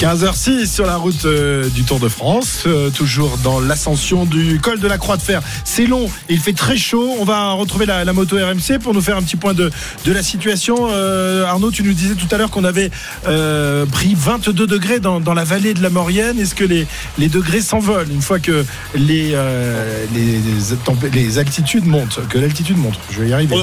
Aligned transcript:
15h06 0.00 0.66
sur 0.66 0.86
la 0.86 0.96
route 0.96 1.26
euh, 1.26 1.68
du 1.68 1.84
Tour 1.84 2.00
de 2.00 2.08
France, 2.08 2.62
euh, 2.66 2.88
toujours 2.88 3.36
dans 3.44 3.60
l'ascension 3.60 4.24
du 4.24 4.58
col 4.58 4.80
de 4.80 4.88
la 4.88 4.96
Croix 4.96 5.18
de 5.18 5.22
Fer. 5.22 5.42
C'est 5.66 5.84
long, 5.84 6.10
il 6.30 6.38
fait 6.38 6.54
très 6.54 6.78
chaud. 6.78 7.16
On 7.18 7.24
va 7.26 7.52
retrouver 7.52 7.84
la, 7.84 8.02
la 8.06 8.14
moto 8.14 8.36
RMC 8.36 8.78
pour 8.82 8.94
nous 8.94 9.02
faire 9.02 9.18
un 9.18 9.22
petit 9.22 9.36
point 9.36 9.52
de, 9.52 9.70
de 10.06 10.12
la 10.12 10.22
situation. 10.22 10.88
Euh, 10.90 11.44
Arnaud, 11.44 11.70
tu 11.70 11.82
nous 11.82 11.92
disais 11.92 12.14
tout 12.14 12.34
à 12.34 12.38
l'heure 12.38 12.50
qu'on 12.50 12.64
avait 12.64 12.90
euh, 13.28 13.84
pris 13.84 14.14
22 14.16 14.66
degrés 14.66 15.00
dans, 15.00 15.20
dans, 15.20 15.34
la 15.34 15.44
vallée 15.44 15.74
de 15.74 15.82
la 15.82 15.90
Maurienne. 15.90 16.40
Est-ce 16.40 16.54
que 16.54 16.64
les, 16.64 16.86
les 17.18 17.28
degrés 17.28 17.60
s'envolent 17.60 18.10
une 18.10 18.22
fois 18.22 18.38
que 18.38 18.64
les, 18.94 19.36
les, 20.14 20.40
les, 21.12 21.38
altitudes 21.38 21.84
montent, 21.84 22.20
que 22.30 22.38
l'altitude 22.38 22.78
monte? 22.78 22.98
Je 23.10 23.20
vais 23.20 23.28
y 23.28 23.32
arriver. 23.34 23.62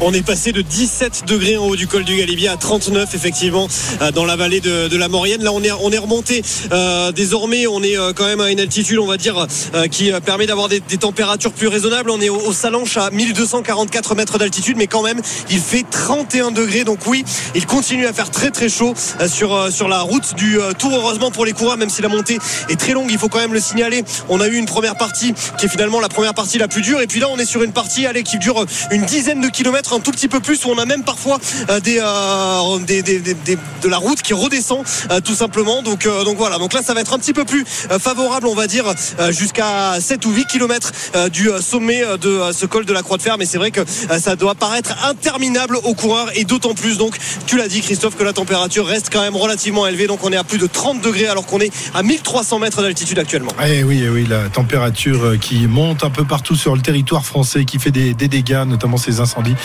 On 0.00 0.12
est 0.12 0.24
passé 0.24 0.52
de 0.52 0.60
17 0.60 1.24
degrés 1.26 1.56
en 1.56 1.66
haut 1.66 1.76
du 1.76 1.86
col 1.86 2.04
du 2.04 2.16
Galibier 2.16 2.48
à 2.48 2.56
39 2.56 3.14
effectivement 3.14 3.66
euh, 4.02 4.10
dans 4.10 4.24
la 4.24 4.36
vallée 4.36 4.60
de, 4.60 4.96
la 4.96 5.08
Maurienne. 5.08 5.42
Là 5.42 5.52
on 5.52 5.62
est 5.62 5.72
on 5.72 5.90
remonté 6.02 6.42
euh, 6.72 7.12
désormais 7.12 7.66
on 7.66 7.82
est 7.82 7.96
euh, 7.96 8.12
quand 8.14 8.26
même 8.26 8.40
à 8.40 8.50
une 8.50 8.60
altitude 8.60 8.98
on 8.98 9.06
va 9.06 9.16
dire 9.16 9.46
qui 9.90 10.12
permet 10.24 10.46
d'avoir 10.46 10.68
des, 10.68 10.80
températures 10.80 11.52
plus 11.52 11.68
raisonnables. 11.68 12.10
On 12.10 12.20
est 12.20 12.28
au, 12.28 12.52
Salanche 12.52 12.96
à 12.96 13.10
1244 13.10 14.14
mètres 14.14 14.38
d'altitude 14.38 14.76
mais 14.76 14.86
quand 14.86 15.02
même 15.02 15.20
il 15.50 15.60
fait 15.60 15.84
31 15.88 16.50
degrés 16.50 16.84
donc 16.84 17.00
oui 17.06 17.24
il 17.54 17.66
continue 17.66 18.06
à 18.06 18.12
faire 18.12 18.30
très 18.30 18.50
très 18.50 18.68
chaud 18.68 18.94
sur 19.28 19.88
la 19.88 20.00
route 20.00 20.34
du 20.34 20.58
Tour 20.78 20.92
heureusement 20.94 21.30
pour 21.30 21.44
les 21.44 21.52
coureurs 21.52 21.76
même 21.76 21.90
si 21.90 22.02
la 22.02 22.08
montée 22.08 22.38
est 22.68 22.78
très 22.78 22.92
longue 22.92 23.10
il 23.10 23.18
faut 23.18 23.28
quand 23.28 23.40
même 23.40 23.54
le 23.54 23.60
signaler. 23.60 24.04
On 24.28 24.40
a 24.40 24.48
eu 24.48 24.56
une 24.56 24.66
première 24.66 24.96
partie 24.96 25.34
qui 25.58 25.66
est 25.66 25.68
finalement 25.68 26.00
la 26.00 26.08
première 26.08 26.34
partie 26.34 26.58
la 26.58 26.68
plus 26.68 26.82
dure 26.82 27.00
et 27.00 27.06
puis 27.06 27.20
là 27.20 27.28
on 27.30 27.38
est 27.38 27.46
sur 27.46 27.62
une 27.62 27.72
partie 27.72 28.06
qui 28.24 28.38
dure 28.38 28.64
une 28.90 29.04
dizaine 29.04 29.40
de 29.40 29.48
kilomètres 29.48 29.85
un 29.92 30.00
tout 30.00 30.10
petit 30.10 30.28
peu 30.28 30.40
plus 30.40 30.64
où 30.64 30.70
on 30.70 30.78
a 30.78 30.86
même 30.86 31.04
parfois 31.04 31.38
euh, 31.70 31.80
des, 31.80 31.98
euh, 32.00 32.78
des, 32.78 33.02
de 33.02 33.88
la 33.88 33.98
route 33.98 34.22
qui 34.22 34.34
redescend 34.34 34.84
euh, 35.10 35.20
tout 35.20 35.34
simplement. 35.34 35.82
Donc, 35.82 36.06
donc 36.24 36.36
voilà. 36.36 36.58
Donc 36.58 36.72
là 36.72 36.82
ça 36.82 36.94
va 36.94 37.00
être 37.00 37.12
un 37.12 37.18
petit 37.18 37.32
peu 37.32 37.44
plus 37.44 37.64
favorable 37.66 38.46
on 38.46 38.54
va 38.54 38.66
dire 38.66 38.84
jusqu'à 39.30 40.00
7 40.00 40.24
ou 40.26 40.30
8 40.30 40.46
km 40.46 40.92
du 41.30 41.48
sommet 41.60 42.02
de 42.20 42.40
ce 42.52 42.66
col 42.66 42.84
de 42.84 42.92
la 42.92 43.02
Croix 43.02 43.16
de 43.16 43.22
Fer. 43.22 43.36
Mais 43.38 43.46
c'est 43.46 43.58
vrai 43.58 43.70
que 43.70 43.80
ça 44.18 44.36
doit 44.36 44.54
paraître 44.54 44.94
interminable 45.06 45.78
aux 45.84 45.94
coureurs 45.94 46.30
et 46.34 46.44
d'autant 46.44 46.74
plus 46.74 46.98
donc 46.98 47.16
tu 47.46 47.56
l'as 47.56 47.68
dit 47.68 47.80
Christophe 47.80 48.16
que 48.16 48.24
la 48.24 48.32
température 48.32 48.86
reste 48.86 49.10
quand 49.12 49.22
même 49.22 49.36
relativement 49.36 49.86
élevée. 49.86 50.06
Donc 50.06 50.24
on 50.24 50.32
est 50.32 50.36
à 50.36 50.44
plus 50.44 50.58
de 50.58 50.66
30 50.66 51.00
degrés 51.00 51.26
alors 51.26 51.46
qu'on 51.46 51.60
est 51.60 51.72
à 51.94 52.02
1300 52.02 52.58
mètres 52.58 52.82
d'altitude 52.82 53.18
actuellement. 53.18 53.50
Et 53.64 53.78
eh 53.78 53.84
oui 53.84 54.02
eh 54.04 54.08
oui 54.08 54.26
la 54.28 54.48
température 54.48 55.38
qui 55.40 55.66
monte 55.66 56.04
un 56.04 56.10
peu 56.10 56.24
partout 56.24 56.56
sur 56.56 56.74
le 56.74 56.82
territoire 56.82 57.24
français 57.24 57.64
qui 57.64 57.78
fait 57.78 57.90
des 57.90 58.14
dégâts 58.14 58.64
notamment 58.66 58.96
ces 58.96 59.20
incendies 59.20 59.56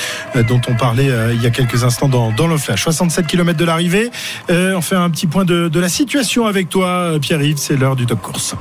dont 0.47 0.61
on 0.67 0.75
parlait 0.75 1.09
euh, 1.09 1.33
il 1.33 1.41
y 1.41 1.47
a 1.47 1.49
quelques 1.49 1.83
instants 1.83 2.09
dans, 2.09 2.31
dans 2.31 2.47
le 2.47 2.57
flash. 2.57 2.83
67 2.83 3.27
km 3.27 3.57
de 3.57 3.65
l'arrivée. 3.65 4.11
Euh, 4.49 4.75
on 4.75 4.81
fait 4.81 4.95
un 4.95 5.09
petit 5.09 5.27
point 5.27 5.45
de, 5.45 5.67
de 5.67 5.79
la 5.79 5.89
situation 5.89 6.45
avec 6.45 6.69
toi, 6.69 6.87
euh, 6.87 7.19
Pierre-Yves. 7.19 7.57
C'est 7.57 7.77
l'heure 7.77 7.95
du 7.95 8.05
top 8.05 8.21
course. 8.21 8.55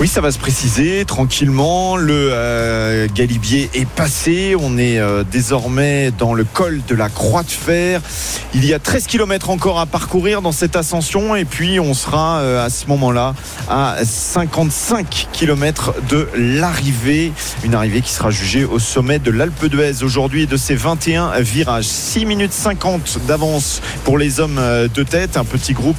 Oui, 0.00 0.08
ça 0.08 0.22
va 0.22 0.32
se 0.32 0.38
préciser 0.38 1.04
tranquillement. 1.04 1.98
Le 1.98 2.30
euh, 2.32 3.06
Galibier 3.14 3.68
est 3.74 3.86
passé. 3.86 4.56
On 4.58 4.78
est 4.78 4.98
euh, 4.98 5.24
désormais 5.30 6.10
dans 6.10 6.32
le 6.32 6.44
col 6.44 6.80
de 6.88 6.94
la 6.94 7.10
Croix 7.10 7.42
de 7.42 7.50
Fer. 7.50 8.00
Il 8.54 8.64
y 8.64 8.72
a 8.72 8.78
13 8.78 9.06
km 9.06 9.50
encore 9.50 9.78
à 9.78 9.84
parcourir 9.84 10.40
dans 10.40 10.52
cette 10.52 10.74
ascension. 10.74 11.36
Et 11.36 11.44
puis, 11.44 11.80
on 11.80 11.92
sera 11.92 12.38
euh, 12.38 12.64
à 12.64 12.70
ce 12.70 12.86
moment-là 12.86 13.34
à 13.68 13.98
55 14.02 15.28
km 15.34 15.92
de 16.08 16.26
l'arrivée. 16.34 17.34
Une 17.62 17.74
arrivée 17.74 18.00
qui 18.00 18.12
sera 18.12 18.30
jugée 18.30 18.64
au 18.64 18.78
sommet 18.78 19.18
de 19.18 19.30
l'Alpe 19.30 19.66
d'Huez 19.66 20.02
aujourd'hui 20.02 20.46
de 20.46 20.56
ses 20.56 20.76
21 20.76 21.38
virages. 21.40 21.84
6 21.84 22.24
minutes 22.24 22.54
50 22.54 23.18
d'avance 23.26 23.82
pour 24.04 24.16
les 24.16 24.40
hommes 24.40 24.58
de 24.58 25.02
tête. 25.02 25.36
Un 25.36 25.44
petit 25.44 25.74
groupe 25.74 25.98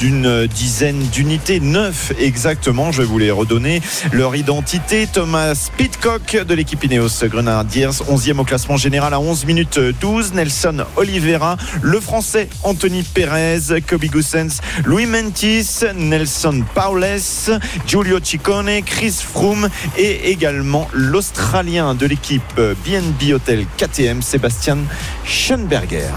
d'une 0.00 0.46
dizaine 0.46 1.00
d'unités. 1.12 1.60
9 1.60 2.14
exactement. 2.18 2.90
Je 2.90 3.02
vais 3.02 3.06
vous 3.06 3.18
les 3.18 3.33
redonner 3.34 3.82
leur 4.12 4.36
identité. 4.36 5.06
Thomas 5.06 5.70
Pitcock 5.76 6.36
de 6.36 6.54
l'équipe 6.54 6.82
Ineos 6.82 7.24
Grenadiers, 7.24 7.88
11e 7.88 8.38
au 8.38 8.44
classement 8.44 8.76
général 8.76 9.14
à 9.14 9.20
11 9.20 9.44
minutes 9.46 9.78
12. 10.00 10.34
Nelson 10.34 10.84
Oliveira, 10.96 11.56
le 11.82 12.00
français 12.00 12.48
Anthony 12.62 13.02
Perez, 13.02 13.80
Kobe 13.86 14.04
Goussens, 14.06 14.60
Louis 14.84 15.06
Mentis, 15.06 15.80
Nelson 15.94 16.64
Paules, 16.74 17.20
Giulio 17.86 18.18
Ciccone, 18.22 18.82
Chris 18.84 19.16
Froome 19.20 19.68
et 19.96 20.30
également 20.30 20.88
l'Australien 20.92 21.94
de 21.94 22.06
l'équipe 22.06 22.42
BNB 22.56 23.34
Hotel 23.34 23.66
KTM, 23.76 24.22
Sébastien 24.22 24.78
Schoenberger. 25.24 26.10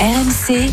RMC 0.00 0.70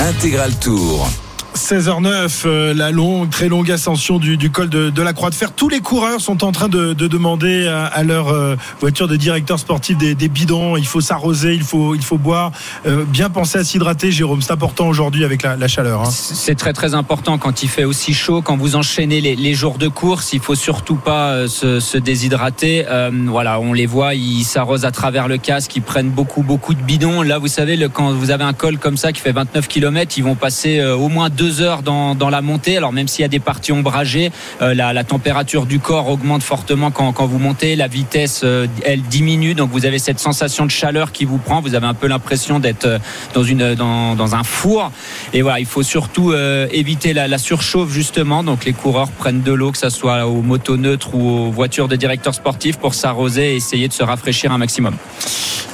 Intégral 0.00 0.52
Tour. 0.58 1.08
16h09, 1.54 2.42
euh, 2.46 2.74
la 2.74 2.90
longue, 2.90 3.28
très 3.28 3.48
longue 3.48 3.70
ascension 3.70 4.18
du, 4.18 4.36
du 4.36 4.50
col 4.50 4.68
de, 4.70 4.90
de, 4.90 5.02
la 5.02 5.12
Croix 5.12 5.28
de 5.28 5.34
Fer. 5.34 5.52
Tous 5.52 5.68
les 5.68 5.80
coureurs 5.80 6.20
sont 6.20 6.44
en 6.44 6.52
train 6.52 6.68
de, 6.68 6.94
de 6.94 7.06
demander 7.06 7.66
à, 7.68 8.02
leur 8.02 8.28
euh, 8.28 8.56
voiture 8.80 9.06
de 9.06 9.16
directeur 9.16 9.58
sportif 9.58 9.98
des, 9.98 10.14
des 10.14 10.28
bidons. 10.28 10.76
Il 10.76 10.86
faut 10.86 11.00
s'arroser, 11.00 11.54
il 11.54 11.62
faut, 11.62 11.94
il 11.94 12.02
faut 12.02 12.16
boire. 12.16 12.52
Euh, 12.86 13.04
bien 13.04 13.28
penser 13.28 13.58
à 13.58 13.64
s'hydrater, 13.64 14.10
Jérôme. 14.10 14.40
C'est 14.40 14.52
important 14.52 14.88
aujourd'hui 14.88 15.24
avec 15.24 15.42
la, 15.42 15.56
la 15.56 15.68
chaleur. 15.68 16.02
Hein. 16.02 16.10
C'est 16.10 16.54
très 16.54 16.72
très 16.72 16.94
important 16.94 17.36
quand 17.36 17.62
il 17.62 17.68
fait 17.68 17.84
aussi 17.84 18.14
chaud, 18.14 18.40
quand 18.40 18.56
vous 18.56 18.74
enchaînez 18.74 19.20
les, 19.20 19.36
les 19.36 19.54
jours 19.54 19.76
de 19.76 19.88
course. 19.88 20.32
Il 20.32 20.40
faut 20.40 20.54
surtout 20.54 20.96
pas 20.96 21.32
euh, 21.32 21.48
se, 21.48 21.80
se, 21.80 21.98
déshydrater. 21.98 22.86
voilà, 23.26 23.60
on 23.60 23.72
les 23.72 23.86
voit, 23.86 24.14
ils 24.14 24.44
s'arrosent 24.44 24.84
à 24.84 24.90
travers 24.90 25.28
le 25.28 25.36
casque, 25.36 25.76
ils 25.76 25.82
prennent 25.82 26.10
beaucoup 26.10 26.42
beaucoup 26.42 26.74
de 26.74 26.82
bidons. 26.82 27.22
Là, 27.22 27.38
vous 27.38 27.48
savez, 27.48 27.76
le, 27.76 27.88
quand 27.88 28.12
vous 28.12 28.30
avez 28.30 28.44
un 28.44 28.54
col 28.54 28.78
comme 28.78 28.96
ça 28.96 29.12
qui 29.12 29.20
fait 29.20 29.32
29 29.32 29.68
km, 29.68 30.14
ils 30.16 30.24
vont 30.24 30.34
passer 30.34 30.82
au 30.82 31.08
moins 31.08 31.28
deux 31.28 31.41
deux 31.42 31.60
heures 31.60 31.82
dans, 31.82 32.14
dans, 32.14 32.30
la 32.30 32.40
montée. 32.40 32.76
Alors 32.76 32.92
même 32.92 33.08
s'il 33.08 33.22
y 33.22 33.24
a 33.24 33.28
des 33.28 33.40
parties 33.40 33.72
ombragées, 33.72 34.30
euh, 34.60 34.74
la, 34.74 35.02
température 35.02 35.66
du 35.66 35.80
corps 35.80 36.08
augmente 36.08 36.44
fortement 36.44 36.92
quand, 36.92 37.12
quand 37.12 37.26
vous 37.26 37.40
montez. 37.40 37.74
La 37.74 37.88
vitesse, 37.88 38.42
euh, 38.44 38.68
elle 38.84 39.02
diminue. 39.02 39.54
Donc 39.54 39.70
vous 39.72 39.84
avez 39.84 39.98
cette 39.98 40.20
sensation 40.20 40.66
de 40.66 40.70
chaleur 40.70 41.10
qui 41.10 41.24
vous 41.24 41.38
prend. 41.38 41.60
Vous 41.60 41.74
avez 41.74 41.86
un 41.86 41.94
peu 41.94 42.06
l'impression 42.06 42.60
d'être 42.60 42.84
euh, 42.84 42.98
dans, 43.34 43.42
une, 43.42 43.74
dans, 43.74 44.14
dans, 44.14 44.36
un 44.36 44.44
four. 44.44 44.92
Et 45.32 45.42
voilà, 45.42 45.58
il 45.58 45.66
faut 45.66 45.82
surtout 45.82 46.32
éviter 46.70 47.12
la, 47.12 47.38
surchauffe 47.38 47.90
justement. 47.90 48.44
Donc 48.44 48.64
les 48.64 48.72
coureurs 48.72 49.10
prennent 49.10 49.42
de 49.42 49.52
l'eau, 49.52 49.72
que 49.72 49.78
ce 49.78 49.90
soit 49.90 50.26
aux 50.26 50.42
motos 50.42 50.76
neutres 50.76 51.12
ou 51.14 51.28
aux 51.28 51.50
voitures 51.50 51.88
de 51.88 51.96
directeurs 51.96 52.34
sportifs 52.34 52.78
pour 52.78 52.94
s'arroser 52.94 53.54
et 53.54 53.56
essayer 53.56 53.88
de 53.88 53.92
se 53.92 54.04
rafraîchir 54.04 54.52
un 54.52 54.58
maximum. 54.58 54.94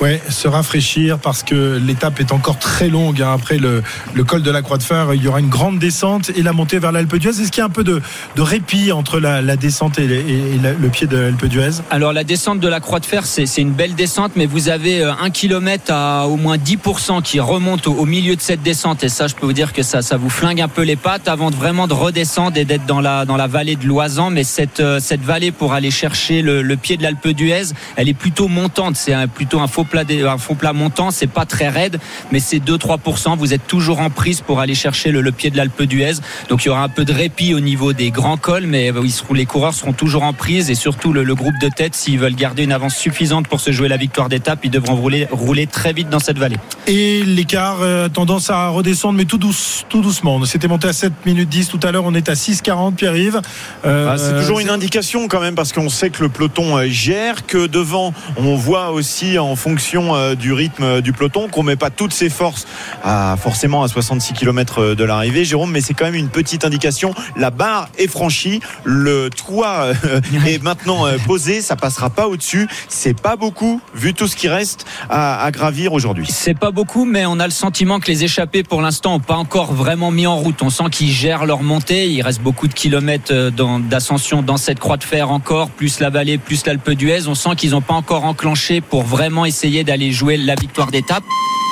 Ouais, 0.00 0.22
se 0.30 0.46
rafraîchir 0.46 1.18
parce 1.18 1.42
que 1.42 1.76
l'étape 1.84 2.20
est 2.20 2.30
encore 2.30 2.58
très 2.58 2.88
longue. 2.88 3.20
Hein. 3.20 3.32
Après 3.34 3.58
le, 3.58 3.82
le 4.14 4.24
col 4.24 4.42
de 4.42 4.50
la 4.50 4.62
Croix 4.62 4.78
de 4.78 4.84
Fer, 4.84 5.12
il 5.14 5.22
y 5.22 5.26
aura 5.26 5.40
une 5.40 5.48
grande 5.48 5.57
descente 5.78 6.30
et 6.36 6.42
la 6.42 6.52
montée 6.52 6.78
vers 6.78 6.92
l'Alpe 6.92 7.16
d'Huez. 7.16 7.30
Est-ce 7.30 7.50
qu'il 7.50 7.58
y 7.58 7.62
a 7.62 7.66
un 7.66 7.70
peu 7.70 7.84
de, 7.84 8.00
répit 8.36 8.92
entre 8.92 9.18
la, 9.20 9.56
descente 9.56 9.98
et, 9.98 10.06
le 10.06 10.88
pied 10.88 11.06
de 11.06 11.16
l'Alpe 11.16 11.46
d'Huez? 11.46 11.82
Alors 11.90 12.12
la 12.12 12.24
descente 12.24 12.60
de 12.60 12.68
la 12.68 12.80
Croix 12.80 13.00
de 13.00 13.06
Fer, 13.06 13.26
c'est 13.26 13.44
une 13.58 13.72
belle 13.72 13.94
descente, 13.94 14.32
mais 14.36 14.46
vous 14.46 14.68
avez 14.68 15.02
un 15.02 15.30
kilomètre 15.30 15.92
à 15.92 16.26
au 16.26 16.36
moins 16.36 16.56
10% 16.56 17.22
qui 17.22 17.40
remonte 17.40 17.86
au, 17.86 18.06
milieu 18.06 18.36
de 18.36 18.40
cette 18.40 18.62
descente. 18.62 19.04
Et 19.04 19.08
ça, 19.08 19.26
je 19.26 19.34
peux 19.34 19.46
vous 19.46 19.52
dire 19.52 19.72
que 19.72 19.82
ça, 19.82 20.00
vous 20.16 20.30
flingue 20.30 20.60
un 20.60 20.68
peu 20.68 20.82
les 20.82 20.96
pattes 20.96 21.28
avant 21.28 21.50
vraiment 21.50 21.86
de 21.86 21.94
redescendre 21.94 22.56
et 22.56 22.64
d'être 22.64 22.86
dans 22.86 23.00
la, 23.00 23.24
dans 23.24 23.36
la 23.36 23.46
vallée 23.46 23.76
de 23.76 23.86
l'Oisan. 23.86 24.30
Mais 24.30 24.44
cette, 24.44 24.82
cette 25.00 25.22
vallée 25.22 25.50
pour 25.50 25.72
aller 25.72 25.90
chercher 25.90 26.42
le, 26.42 26.62
le 26.62 26.76
pied 26.76 26.96
de 26.96 27.02
l'Alpe 27.02 27.28
d'Huez, 27.28 27.72
elle 27.96 28.08
est 28.08 28.14
plutôt 28.14 28.48
montante. 28.48 28.96
C'est 28.96 29.14
plutôt 29.26 29.60
un 29.60 29.66
faux 29.66 29.84
plat, 29.84 30.04
un 30.08 30.38
faux 30.38 30.54
plat 30.54 30.72
montant. 30.72 31.10
C'est 31.10 31.26
pas 31.26 31.44
très 31.44 31.68
raide, 31.68 31.98
mais 32.32 32.40
c'est 32.40 32.58
2-3%. 32.58 33.36
Vous 33.36 33.54
êtes 33.54 33.66
toujours 33.66 34.00
en 34.00 34.10
prise 34.10 34.40
pour 34.40 34.60
aller 34.60 34.74
chercher 34.74 35.10
le, 35.10 35.20
le 35.20 35.32
pied 35.32 35.47
de 35.50 35.56
l'Alpe 35.56 35.82
d'Huez. 35.82 36.14
Donc 36.48 36.64
il 36.64 36.68
y 36.68 36.70
aura 36.70 36.82
un 36.82 36.88
peu 36.88 37.04
de 37.04 37.12
répit 37.12 37.54
au 37.54 37.60
niveau 37.60 37.92
des 37.92 38.10
grands 38.10 38.36
cols, 38.36 38.66
mais 38.66 38.92
ils 39.02 39.12
seront, 39.12 39.34
les 39.34 39.46
coureurs 39.46 39.74
seront 39.74 39.92
toujours 39.92 40.22
en 40.22 40.32
prise 40.32 40.70
et 40.70 40.74
surtout 40.74 41.12
le, 41.12 41.24
le 41.24 41.34
groupe 41.34 41.58
de 41.60 41.68
tête, 41.68 41.94
s'ils 41.94 42.18
veulent 42.18 42.34
garder 42.34 42.64
une 42.64 42.72
avance 42.72 42.96
suffisante 42.96 43.48
pour 43.48 43.60
se 43.60 43.72
jouer 43.72 43.88
la 43.88 43.96
victoire 43.96 44.28
d'étape, 44.28 44.60
ils 44.64 44.70
devront 44.70 44.96
rouler, 44.96 45.28
rouler 45.30 45.66
très 45.66 45.92
vite 45.92 46.08
dans 46.08 46.20
cette 46.20 46.38
vallée. 46.38 46.56
Et 46.86 47.22
l'écart 47.22 47.78
euh, 47.82 48.08
tendance 48.08 48.50
à 48.50 48.68
redescendre, 48.68 49.18
mais 49.18 49.24
tout, 49.24 49.38
douce, 49.38 49.84
tout 49.88 50.00
doucement. 50.00 50.44
C'était 50.44 50.68
monté 50.68 50.88
à 50.88 50.92
7 50.92 51.12
minutes 51.26 51.48
10 51.48 51.68
tout 51.68 51.80
à 51.82 51.92
l'heure, 51.92 52.04
on 52.04 52.14
est 52.14 52.28
à 52.28 52.34
6,40, 52.34 52.94
Pierre-Yves. 52.94 53.40
Euh, 53.84 54.08
ah, 54.10 54.18
c'est 54.18 54.38
toujours 54.38 54.60
une 54.60 54.70
indication 54.70 55.28
quand 55.28 55.40
même, 55.40 55.54
parce 55.54 55.72
qu'on 55.72 55.88
sait 55.88 56.10
que 56.10 56.22
le 56.22 56.28
peloton 56.28 56.82
gère, 56.86 57.46
que 57.46 57.66
devant, 57.66 58.12
on 58.36 58.56
voit 58.56 58.90
aussi 58.90 59.38
en 59.38 59.56
fonction 59.56 60.14
euh, 60.14 60.34
du 60.34 60.52
rythme 60.52 61.00
du 61.00 61.12
peloton 61.12 61.48
qu'on 61.48 61.62
met 61.62 61.76
pas 61.76 61.90
toutes 61.90 62.12
ses 62.12 62.30
forces 62.30 62.66
à, 63.04 63.36
forcément 63.40 63.82
à 63.82 63.88
66 63.88 64.34
km 64.34 64.94
de 64.94 65.04
l'arrivée 65.04 65.37
Jérôme, 65.44 65.70
mais 65.70 65.80
c'est 65.80 65.94
quand 65.94 66.04
même 66.06 66.14
une 66.14 66.28
petite 66.28 66.64
indication. 66.64 67.14
La 67.36 67.50
barre 67.50 67.88
est 67.98 68.06
franchie, 68.08 68.60
le 68.84 69.30
toit 69.30 69.92
euh, 70.04 70.20
est 70.46 70.62
maintenant 70.62 71.06
euh, 71.06 71.16
posé, 71.26 71.60
ça 71.60 71.76
passera 71.76 72.10
pas 72.10 72.26
au-dessus. 72.28 72.68
C'est 72.88 73.18
pas 73.20 73.36
beaucoup 73.36 73.80
vu 73.94 74.14
tout 74.14 74.28
ce 74.28 74.36
qui 74.36 74.48
reste 74.48 74.86
à, 75.10 75.42
à 75.44 75.50
gravir 75.50 75.92
aujourd'hui. 75.92 76.26
C'est 76.30 76.58
pas 76.58 76.70
beaucoup, 76.70 77.04
mais 77.04 77.26
on 77.26 77.38
a 77.40 77.46
le 77.46 77.52
sentiment 77.52 78.00
que 78.00 78.06
les 78.06 78.24
échappés, 78.24 78.62
pour 78.62 78.82
l'instant, 78.82 79.12
n'ont 79.12 79.20
pas 79.20 79.36
encore 79.36 79.72
vraiment 79.72 80.10
mis 80.10 80.26
en 80.26 80.36
route. 80.36 80.62
On 80.62 80.70
sent 80.70 80.84
qu'ils 80.90 81.10
gèrent 81.12 81.46
leur 81.46 81.62
montée. 81.62 82.08
Il 82.08 82.22
reste 82.22 82.40
beaucoup 82.42 82.68
de 82.68 82.74
kilomètres 82.74 83.32
euh, 83.32 83.50
d'ascension 83.80 84.42
dans 84.42 84.56
cette 84.56 84.78
croix 84.78 84.96
de 84.96 85.04
fer 85.04 85.30
encore, 85.30 85.70
plus 85.70 86.00
la 86.00 86.10
vallée, 86.10 86.38
plus 86.38 86.64
l'Alpe 86.66 86.90
d'Huez. 86.90 87.26
On 87.28 87.34
sent 87.34 87.50
qu'ils 87.56 87.70
n'ont 87.70 87.80
pas 87.80 87.94
encore 87.94 88.24
enclenché 88.24 88.80
pour 88.80 89.02
vraiment 89.02 89.44
essayer 89.44 89.84
d'aller 89.84 90.12
jouer 90.12 90.36
la 90.36 90.54
victoire 90.54 90.90
d'étape. 90.90 91.24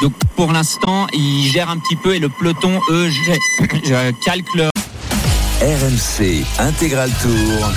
Donc 0.02 0.12
pour 0.36 0.52
l'instant, 0.52 1.06
ils 1.14 1.48
gèrent 1.50 1.70
un 1.70 1.78
petit 1.78 1.96
peu 1.96 2.14
et 2.14 2.18
le 2.18 2.28
peloton, 2.28 2.78
eux, 2.90 3.08
gè- 3.08 3.38
calquent 4.24 4.54
leur 4.54 4.70
RMC 5.60 6.44
Intégral 6.58 7.10
Tour. 7.22 7.70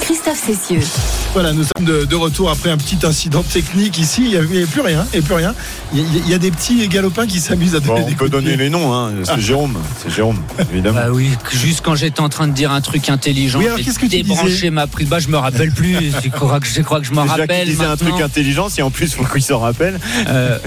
Christophe 0.00 0.42
Cessieux. 0.44 1.25
Voilà, 1.36 1.52
nous 1.52 1.64
sommes 1.64 1.84
de, 1.84 2.06
de 2.06 2.16
retour 2.16 2.48
après 2.50 2.70
un 2.70 2.78
petit 2.78 2.96
incident 3.04 3.42
technique 3.42 3.98
ici. 3.98 4.22
Il 4.24 4.30
n'y 4.30 4.36
a, 4.38 4.40
il 4.42 4.60
y 4.60 4.62
a 4.62 4.66
plus 4.66 4.80
rien, 4.80 5.04
il 5.12 5.16
y 5.16 5.22
a 5.22 5.22
plus 5.22 5.34
rien. 5.34 5.54
Il 5.92 5.98
y 5.98 6.02
a, 6.02 6.06
il 6.24 6.30
y 6.30 6.32
a 6.32 6.38
des 6.38 6.50
petits 6.50 6.88
galopins 6.88 7.26
qui 7.26 7.40
s'amusent 7.40 7.74
à 7.74 7.80
donner 7.80 8.00
Bon, 8.00 8.06
des 8.06 8.12
on 8.14 8.16
peut 8.16 8.24
coups 8.24 8.30
de 8.30 8.36
donner 8.40 8.56
les 8.56 8.70
noms, 8.70 8.94
hein. 8.94 9.12
c'est 9.22 9.38
Jérôme, 9.40 9.76
c'est 10.02 10.10
Jérôme, 10.10 10.38
évidemment. 10.72 10.98
Bah 10.98 11.08
oui, 11.12 11.28
juste 11.52 11.82
quand 11.84 11.94
j'étais 11.94 12.20
en 12.22 12.30
train 12.30 12.48
de 12.48 12.54
dire 12.54 12.72
un 12.72 12.80
truc 12.80 13.10
intelligent, 13.10 13.58
Oui, 13.58 13.66
alors, 13.66 13.76
j'ai 13.76 13.84
que 13.84 14.06
débranché 14.06 14.70
ma 14.70 14.86
prise. 14.86 15.08
Bah 15.08 15.18
je 15.18 15.28
me 15.28 15.36
rappelle 15.36 15.72
plus. 15.72 16.10
je 16.24 16.30
crois 16.30 16.58
que 16.58 16.66
je 16.66 16.80
crois 16.80 17.00
que 17.00 17.06
je 17.06 17.12
m'en 17.12 17.24
Déjà 17.24 17.34
qu'il 17.34 17.40
rappelle. 17.42 17.68
disait 17.68 17.84
un 17.84 17.96
truc 17.98 18.18
intelligent, 18.18 18.70
si 18.70 18.80
en 18.80 18.90
plus 18.90 19.12
faut 19.12 19.24
qu'il 19.26 19.42
s'en 19.42 19.58
rappelle. 19.58 20.00
Euh, 20.28 20.58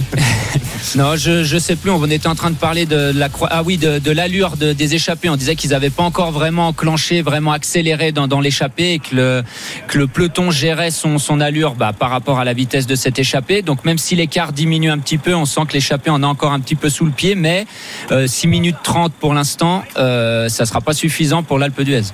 non, 0.95 1.15
je 1.15 1.43
je 1.45 1.57
sais 1.57 1.77
plus. 1.77 1.89
On 1.89 2.05
était 2.05 2.27
en 2.27 2.35
train 2.35 2.51
de 2.51 2.55
parler 2.55 2.85
de 2.85 3.11
la 3.15 3.29
ah 3.49 3.63
oui 3.65 3.77
de, 3.77 3.97
de 3.97 4.11
l'allure 4.11 4.55
de- 4.55 4.73
des 4.73 4.93
échappés. 4.93 5.29
On 5.29 5.35
disait 5.35 5.55
qu'ils 5.55 5.71
n'avaient 5.71 5.89
pas 5.89 6.03
encore 6.03 6.31
vraiment 6.31 6.67
enclenché, 6.67 7.23
vraiment 7.23 7.53
accéléré 7.53 8.11
dans, 8.11 8.27
dans 8.27 8.39
l'échappée 8.39 8.93
et 8.93 8.99
que 8.99 9.15
le 9.15 9.43
que 9.87 9.97
le 9.97 10.05
peloton 10.05 10.51
gérait 10.59 10.91
son 10.91 11.39
allure 11.39 11.75
bah, 11.75 11.93
par 11.97 12.09
rapport 12.09 12.39
à 12.39 12.43
la 12.43 12.53
vitesse 12.53 12.85
de 12.85 12.95
cette 12.95 13.17
échappée. 13.17 13.61
Donc 13.61 13.85
même 13.85 13.97
si 13.97 14.15
l'écart 14.15 14.51
diminue 14.51 14.91
un 14.91 14.99
petit 14.99 15.17
peu, 15.17 15.33
on 15.33 15.45
sent 15.45 15.61
que 15.67 15.73
l'échappée 15.73 16.09
en 16.09 16.21
a 16.21 16.27
encore 16.27 16.51
un 16.51 16.59
petit 16.59 16.75
peu 16.75 16.89
sous 16.89 17.05
le 17.05 17.11
pied. 17.11 17.35
Mais 17.35 17.65
euh, 18.11 18.27
6 18.27 18.47
minutes 18.47 18.77
30 18.83 19.13
pour 19.13 19.33
l'instant, 19.33 19.83
euh, 19.97 20.49
ça 20.49 20.65
sera 20.65 20.81
pas 20.81 20.93
suffisant 20.93 21.43
pour 21.43 21.59
l'Alpe 21.59 21.81
d'Huez. 21.81 22.11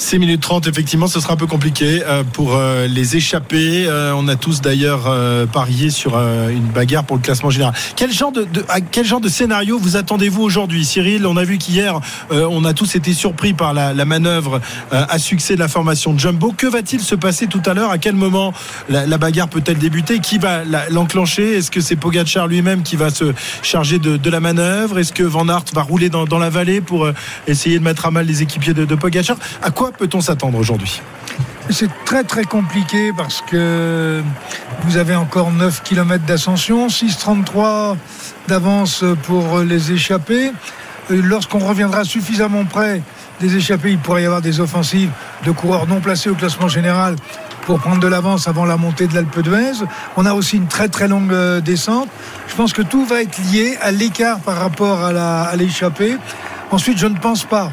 6 0.00 0.18
minutes 0.18 0.40
30, 0.40 0.66
effectivement, 0.66 1.06
ce 1.08 1.20
sera 1.20 1.34
un 1.34 1.36
peu 1.36 1.46
compliqué 1.46 2.02
euh, 2.06 2.24
pour 2.24 2.56
euh, 2.56 2.86
les 2.86 3.16
échapper. 3.16 3.84
Euh, 3.86 4.14
on 4.16 4.28
a 4.28 4.34
tous 4.36 4.62
d'ailleurs 4.62 5.14
parié 5.52 5.90
sur 5.90 6.16
une 6.18 6.66
bagarre 6.68 7.04
pour 7.04 7.16
le 7.16 7.22
classement 7.22 7.50
général. 7.50 7.74
Quel 7.96 8.10
genre 8.10 8.32
de, 8.32 8.44
de- 8.44 8.64
à 8.70 8.80
quel 8.80 9.04
genre 9.04 9.20
de 9.20 9.28
scénario 9.28 9.78
vous 9.78 9.96
attendez-vous 9.96 10.42
aujourd'hui, 10.42 10.86
Cyril? 10.86 11.26
On 11.26 11.36
a 11.36 11.44
vu 11.44 11.58
qu'hier, 11.58 12.00
on 12.30 12.64
a 12.64 12.72
tous 12.72 12.94
été 12.96 13.12
surpris 13.12 13.52
par 13.52 13.74
la, 13.74 13.92
la 13.92 14.04
manœuvre 14.06 14.60
à 14.90 15.18
succès 15.18 15.54
de 15.54 15.60
la 15.60 15.68
formation 15.68 16.16
Jumbo. 16.16 16.54
Que 16.56 16.66
va-t-il 16.66 17.00
se 17.02 17.14
passer 17.14 17.46
tout 17.46 17.62
à 17.66 17.74
l'heure? 17.74 17.90
À 17.90 17.98
quel 17.98 18.14
moment 18.14 18.54
la, 18.88 19.06
la 19.06 19.18
bagarre 19.18 19.48
peut-elle 19.48 19.78
débuter? 19.78 20.20
Qui 20.20 20.38
va 20.38 20.62
l'enclencher? 20.90 21.56
Est-ce 21.58 21.70
que 21.70 21.82
c'est 21.82 21.96
Pogacar 21.96 22.46
lui-même 22.46 22.82
qui 22.82 22.96
va 22.96 23.10
se 23.10 23.34
charger 23.62 23.98
de, 23.98 24.16
de 24.16 24.30
la 24.30 24.40
manœuvre? 24.40 24.98
Est-ce 24.98 25.12
que 25.12 25.22
Van 25.22 25.46
Aert 25.48 25.64
va 25.74 25.82
rouler 25.82 26.08
dans, 26.08 26.24
dans 26.24 26.38
la 26.38 26.48
vallée 26.50 26.80
pour 26.80 27.06
essayer 27.46 27.78
de 27.78 27.84
mettre 27.84 28.06
à 28.06 28.10
mal 28.10 28.24
les 28.26 28.40
équipiers 28.42 28.72
de, 28.72 28.86
de 28.86 28.94
Pogacar? 28.94 29.36
À 29.62 29.70
quoi 29.70 29.89
peut-on 29.92 30.20
s'attendre 30.20 30.58
aujourd'hui? 30.58 31.00
C'est 31.70 31.90
très 32.04 32.24
très 32.24 32.44
compliqué 32.44 33.12
parce 33.16 33.42
que 33.42 34.22
vous 34.84 34.96
avez 34.96 35.14
encore 35.14 35.52
9 35.52 35.82
km 35.82 36.24
d'ascension, 36.24 36.88
6,33 36.88 37.96
d'avance 38.48 39.04
pour 39.24 39.60
les 39.60 39.92
échappés. 39.92 40.52
Euh, 41.10 41.20
Lorsqu'on 41.22 41.60
reviendra 41.60 42.04
suffisamment 42.04 42.64
près 42.64 43.02
des 43.40 43.56
échappés, 43.56 43.92
il 43.92 43.98
pourrait 43.98 44.22
y 44.22 44.26
avoir 44.26 44.40
des 44.40 44.60
offensives 44.60 45.10
de 45.44 45.52
coureurs 45.52 45.86
non 45.86 46.00
placés 46.00 46.28
au 46.28 46.34
classement 46.34 46.68
général 46.68 47.14
pour 47.66 47.78
prendre 47.78 48.00
de 48.00 48.08
l'avance 48.08 48.48
avant 48.48 48.64
la 48.64 48.76
montée 48.76 49.06
de 49.06 49.14
l'Alpe 49.14 49.40
d'Huez. 49.40 49.84
On 50.16 50.26
a 50.26 50.34
aussi 50.34 50.56
une 50.56 50.66
très 50.66 50.88
très 50.88 51.06
longue 51.06 51.32
euh, 51.32 51.60
descente. 51.60 52.08
Je 52.48 52.56
pense 52.56 52.72
que 52.72 52.82
tout 52.82 53.04
va 53.04 53.22
être 53.22 53.38
lié 53.52 53.78
à 53.80 53.92
l'écart 53.92 54.40
par 54.40 54.56
rapport 54.56 55.04
à 55.04 55.54
l'échappée. 55.56 56.16
Ensuite, 56.72 56.98
je 56.98 57.06
ne 57.06 57.16
pense 57.16 57.44
pas 57.44 57.70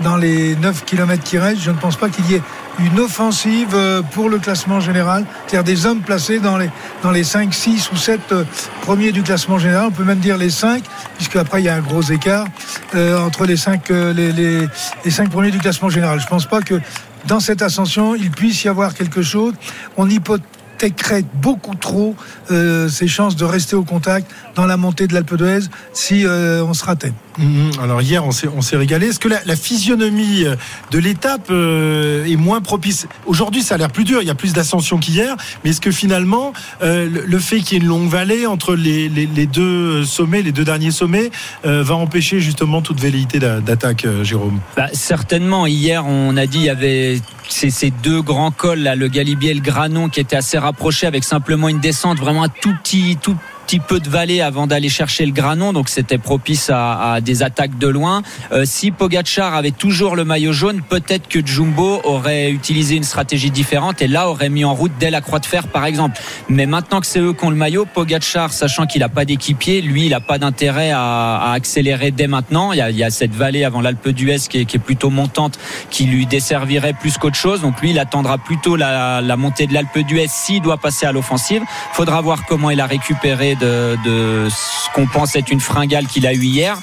dans 0.00 0.16
les 0.16 0.56
9 0.56 0.84
km 0.84 1.22
qui 1.22 1.38
restent, 1.38 1.62
je 1.62 1.70
ne 1.70 1.76
pense 1.76 1.96
pas 1.96 2.08
qu'il 2.08 2.30
y 2.30 2.34
ait 2.34 2.42
une 2.78 3.00
offensive 3.00 3.70
euh, 3.74 4.02
pour 4.02 4.28
le 4.28 4.38
classement 4.38 4.80
général, 4.80 5.24
c'est-à-dire 5.46 5.64
des 5.64 5.86
hommes 5.86 6.00
placés 6.00 6.38
dans 6.38 6.58
les, 6.58 6.70
dans 7.02 7.10
les 7.10 7.24
5, 7.24 7.52
6 7.52 7.90
ou 7.92 7.96
7 7.96 8.20
euh, 8.32 8.44
premiers 8.82 9.12
du 9.12 9.22
classement 9.22 9.58
général, 9.58 9.86
on 9.88 9.92
peut 9.92 10.04
même 10.04 10.18
dire 10.18 10.36
les 10.36 10.50
5, 10.50 10.82
puisque 11.16 11.36
après 11.36 11.62
il 11.62 11.64
y 11.64 11.68
a 11.68 11.74
un 11.74 11.80
gros 11.80 12.02
écart 12.02 12.46
euh, 12.94 13.18
entre 13.18 13.46
les 13.46 13.56
5, 13.56 13.88
les, 13.88 14.32
les, 14.32 14.68
les 15.04 15.10
5 15.10 15.30
premiers 15.30 15.50
du 15.50 15.58
classement 15.58 15.88
général. 15.88 16.20
Je 16.20 16.24
ne 16.24 16.30
pense 16.30 16.46
pas 16.46 16.60
que 16.60 16.80
dans 17.26 17.40
cette 17.40 17.62
ascension, 17.62 18.14
il 18.14 18.30
puisse 18.30 18.62
y 18.64 18.68
avoir 18.68 18.94
quelque 18.94 19.22
chose. 19.22 19.54
On 19.96 20.08
hypothèquerait 20.08 21.24
beaucoup 21.34 21.74
trop 21.74 22.14
euh, 22.50 22.88
ses 22.88 23.08
chances 23.08 23.36
de 23.36 23.44
rester 23.44 23.74
au 23.74 23.82
contact 23.82 24.30
dans 24.54 24.66
la 24.66 24.76
montée 24.76 25.06
de 25.06 25.14
l'Alpe 25.14 25.34
d'Huez 25.34 25.66
si 25.92 26.24
euh, 26.24 26.64
on 26.64 26.74
se 26.74 26.84
ratait. 26.84 27.12
Mhm. 27.38 27.70
Alors 27.82 28.02
hier, 28.02 28.24
on 28.24 28.30
s'est, 28.32 28.76
régalé. 28.76 29.08
Est-ce 29.08 29.18
que 29.20 29.28
la, 29.28 29.56
physionomie 29.56 30.44
euh, 30.44 30.56
de 30.90 30.98
l'étape 30.98 31.48
euh, 31.50 32.24
est 32.24 32.36
moins 32.36 32.60
propice? 32.60 33.06
Aujourd'hui, 33.26 33.62
ça 33.62 33.74
a 33.74 33.78
l'air 33.78 33.90
plus 33.90 34.04
dur. 34.04 34.22
Il 34.22 34.28
y 34.28 34.30
a 34.30 34.34
plus 34.34 34.52
d'ascension 34.52 34.98
qu'hier. 34.98 35.36
Mais 35.62 35.70
est-ce 35.70 35.80
que 35.80 35.90
finalement, 35.90 36.52
euh, 36.82 37.08
le, 37.26 37.38
fait 37.38 37.60
qu'il 37.60 37.76
y 37.78 37.80
ait 37.80 37.82
une 37.82 37.88
longue 37.88 38.08
vallée 38.08 38.46
entre 38.46 38.74
les, 38.74 39.08
les- 39.08 39.46
deux 39.46 40.04
sommets, 40.04 40.42
les 40.42 40.52
deux 40.52 40.64
derniers 40.64 40.90
sommets, 40.90 41.30
va 41.64 41.94
empêcher 41.94 42.40
justement 42.40 42.82
toute 42.82 43.00
velléité 43.00 43.38
d'a- 43.38 43.60
d'attaque, 43.60 44.06
Jérôme? 44.22 44.58
Bah, 44.76 44.88
certainement. 44.92 45.66
Hier, 45.66 46.04
on 46.06 46.36
a 46.36 46.46
dit 46.46 46.58
il 46.58 46.64
y 46.64 46.70
avait 46.70 47.20
ces, 47.48 47.70
ces 47.70 47.90
deux 47.90 48.22
grands 48.22 48.50
cols, 48.50 48.90
le 48.96 49.08
Galibier 49.08 49.50
et 49.52 49.54
le 49.54 49.60
Granon, 49.60 50.08
qui 50.08 50.20
étaient 50.20 50.36
assez 50.36 50.58
rapprochés 50.58 51.06
avec 51.06 51.22
simplement 51.24 51.68
une 51.68 51.80
descente, 51.80 52.18
vraiment 52.18 52.42
un 52.42 52.48
tout 52.48 52.74
petit, 52.82 53.16
tout 53.20 53.36
petit 53.66 53.80
peu 53.80 53.98
de 53.98 54.08
vallée 54.08 54.40
avant 54.40 54.68
d'aller 54.68 54.88
chercher 54.88 55.26
le 55.26 55.32
Granon. 55.32 55.72
Donc 55.72 55.88
c'était 55.88 56.18
propice 56.18 56.70
à, 56.70 57.14
à 57.14 57.20
des 57.20 57.42
attaques 57.42 57.78
de 57.78 57.88
loin. 57.88 58.22
Euh, 58.52 58.64
si 58.64 58.92
Pogachar 58.92 59.54
avait 59.54 59.72
toujours 59.72 60.14
le 60.14 60.24
maillot 60.24 60.52
jaune, 60.52 60.82
peut-être 60.82 61.26
que 61.26 61.44
Jumbo 61.44 62.00
aurait 62.04 62.50
utilisé 62.50 62.94
une 62.94 63.02
stratégie 63.02 63.50
différente 63.50 64.00
et 64.02 64.06
là 64.06 64.28
aurait 64.28 64.50
mis 64.50 64.64
en 64.64 64.72
route 64.72 64.92
dès 65.00 65.10
la 65.10 65.20
Croix 65.20 65.40
de 65.40 65.46
Fer, 65.46 65.66
par 65.66 65.84
exemple. 65.84 66.20
Mais 66.48 66.66
maintenant 66.66 67.00
que 67.00 67.06
c'est 67.06 67.18
eux 67.18 67.32
qui 67.32 67.44
ont 67.44 67.50
le 67.50 67.56
maillot, 67.56 67.86
Pogachar, 67.92 68.52
sachant 68.52 68.86
qu'il 68.86 69.00
n'a 69.00 69.08
pas 69.08 69.24
d'équipier, 69.24 69.82
lui, 69.82 70.06
il 70.06 70.10
n'a 70.10 70.20
pas 70.20 70.38
d'intérêt 70.38 70.92
à, 70.92 71.36
à 71.36 71.52
accélérer 71.52 72.12
dès 72.12 72.28
maintenant. 72.28 72.72
Il 72.72 72.78
y 72.78 72.82
a, 72.82 72.90
il 72.90 72.96
y 72.96 73.02
a 73.02 73.10
cette 73.10 73.34
vallée 73.34 73.64
avant 73.64 73.80
l'Alpe 73.80 74.10
d'Huez 74.10 74.38
qui 74.48 74.64
qui 74.64 74.76
est 74.76 74.80
plutôt 74.80 75.10
montante, 75.10 75.58
qui 75.90 76.04
lui 76.04 76.24
desservirait 76.26 76.92
plus 76.92 77.18
qu'autre 77.18 77.36
chose. 77.36 77.62
Donc 77.62 77.80
lui, 77.80 77.90
il 77.90 77.98
attendra 77.98 78.38
plutôt 78.38 78.76
la, 78.76 79.20
la 79.20 79.36
montée 79.36 79.66
de 79.66 79.74
l'Alpe 79.74 79.98
d'Huez 79.98 80.28
s'il 80.28 80.62
doit 80.62 80.78
passer 80.78 81.04
à 81.06 81.12
l'offensive. 81.12 81.62
Faudra 81.92 82.20
voir 82.20 82.46
comment 82.46 82.70
il 82.70 82.80
a 82.80 82.86
récupéré 82.86 83.55
de, 83.60 84.48
ce 84.48 84.90
qu'on 84.94 85.06
pense 85.06 85.36
être 85.36 85.50
une 85.50 85.60
fringale 85.60 86.06
qu'il 86.06 86.26
a 86.26 86.32
eu 86.32 86.42
hier. 86.42 86.78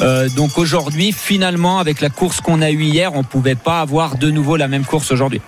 Euh, 0.00 0.28
donc 0.28 0.58
aujourd'hui, 0.58 1.12
finalement, 1.12 1.78
avec 1.78 2.00
la 2.00 2.10
course 2.10 2.40
qu'on 2.40 2.62
a 2.62 2.70
eue 2.70 2.84
hier, 2.84 3.14
on 3.14 3.22
pouvait 3.22 3.54
pas 3.54 3.80
avoir 3.80 4.16
de 4.16 4.30
nouveau 4.30 4.56
la 4.56 4.68
même 4.68 4.84
course 4.84 5.10
aujourd'hui. 5.12 5.40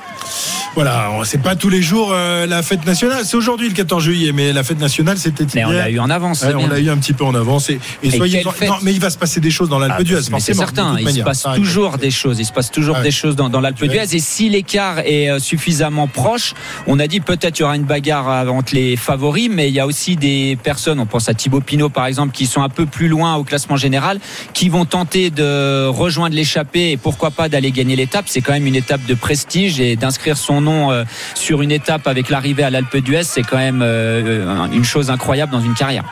Voilà, 0.79 1.11
c'est 1.25 1.43
pas 1.43 1.57
tous 1.57 1.71
les 1.71 1.83
jours 1.83 2.13
euh, 2.13 2.47
la 2.47 2.63
fête 2.63 2.87
nationale. 2.87 3.23
C'est 3.25 3.37
aujourd'hui 3.37 3.67
le 3.67 3.75
14 3.75 4.01
juillet, 4.01 4.31
mais 4.31 4.53
la 4.53 4.63
fête 4.63 4.79
nationale, 4.79 5.19
c'était 5.19 5.45
Mais 5.53 5.63
hier. 5.63 5.69
on 5.69 5.73
l'a 5.73 5.91
eu 5.91 5.99
en 5.99 6.09
avance. 6.09 6.43
Ouais, 6.43 6.55
on 6.55 6.69
l'a 6.69 6.79
eu 6.79 6.89
un 6.89 6.99
petit 6.99 7.15
peu 7.15 7.25
en 7.25 7.35
avance 7.35 7.69
et, 7.69 7.81
et 8.01 8.07
Et 8.07 8.11
soyez 8.13 8.45
non, 8.45 8.77
mais 8.83 8.93
il 8.93 9.01
va 9.01 9.11
se 9.11 9.19
passer 9.19 9.41
des 9.41 9.51
choses 9.51 9.69
dans 9.69 9.81
l'Alpe 9.81 9.97
Ah, 9.99 10.05
d'Huez 10.05 10.21
mais 10.31 10.39
c'est 10.39 10.55
certain, 10.55 10.97
il 11.01 11.11
se 11.11 11.23
passe 11.23 11.41
Ça, 11.41 11.55
toujours 11.57 11.99
des 11.99 12.13
choses. 12.13 12.39
Il 12.39 12.45
se 12.45 12.53
passe 12.53 12.71
toujours 12.71 12.95
Ah 13.01 13.03
des 13.03 13.11
choses 13.11 13.35
dans, 13.35 13.49
dans 13.49 13.61
l'Alpe 13.61 13.83
d'Huez. 13.83 14.15
Et 14.15 14.21
si 14.21 14.51
l'écart 14.51 15.01
est 15.01 15.29
euh, 15.29 15.41
suffisamment 15.41 16.07
proche, 16.07 16.55
on 16.87 17.01
a 17.01 17.09
dit 17.09 17.19
peut-être 17.19 17.59
il 17.59 17.63
y 17.63 17.65
aura 17.65 17.75
une 17.75 17.83
bagarre 17.83 18.47
entre 18.49 18.73
les 18.77 18.95
favoris, 18.95 19.51
mais 19.53 19.67
il 19.67 19.75
y 19.75 19.81
a 19.81 19.87
aussi 19.87 20.15
des 20.15 20.57
personnes, 20.63 21.01
on 21.01 21.07
pense 21.07 21.29
à 21.29 21.35
Thibaut 21.35 21.61
Pinot 21.61 21.89
par 21.89 22.07
exemple, 22.07 22.33
qui 22.33 22.47
sont 22.47 22.63
un 22.63 22.69
peu 22.69 22.87
plus 22.87 23.09
loin 23.09 23.35
au 23.35 23.43
classement 23.43 23.77
général, 23.77 24.21
qui 24.53 24.69
vont 24.69 24.85
tenter 24.85 25.31
de 25.31 25.89
rejoindre 25.89 26.37
l'échappée 26.37 26.93
et 26.93 26.97
pourquoi 26.97 27.33
pas 27.33 27.49
d'aller 27.49 27.73
gagner 27.73 27.97
l'étape. 27.97 28.27
C'est 28.29 28.43
quand 28.43 28.53
même 28.53 28.69
une 28.69 28.77
étape 28.77 29.05
de 29.07 29.15
prestige 29.15 29.81
et 29.81 29.97
d'inscrire 29.97 30.37
son 30.37 30.61
nom 30.61 30.68
euh, 30.69 31.05
sur 31.35 31.63
une 31.63 31.71
étape 31.71 32.07
avec 32.07 32.31
l'arrivée 32.31 32.63
à 32.63 32.71
l'Alpe 32.71 32.97
d'Huez, 32.99 33.23
c'est 33.25 33.43
quand 33.43 33.57
même 33.57 33.81
euh, 33.83 34.67
une 34.73 34.85
chose 34.85 35.11
incroyable 35.11 35.53
dans 35.53 35.61
une 35.61 35.75
carrière. 35.75 36.05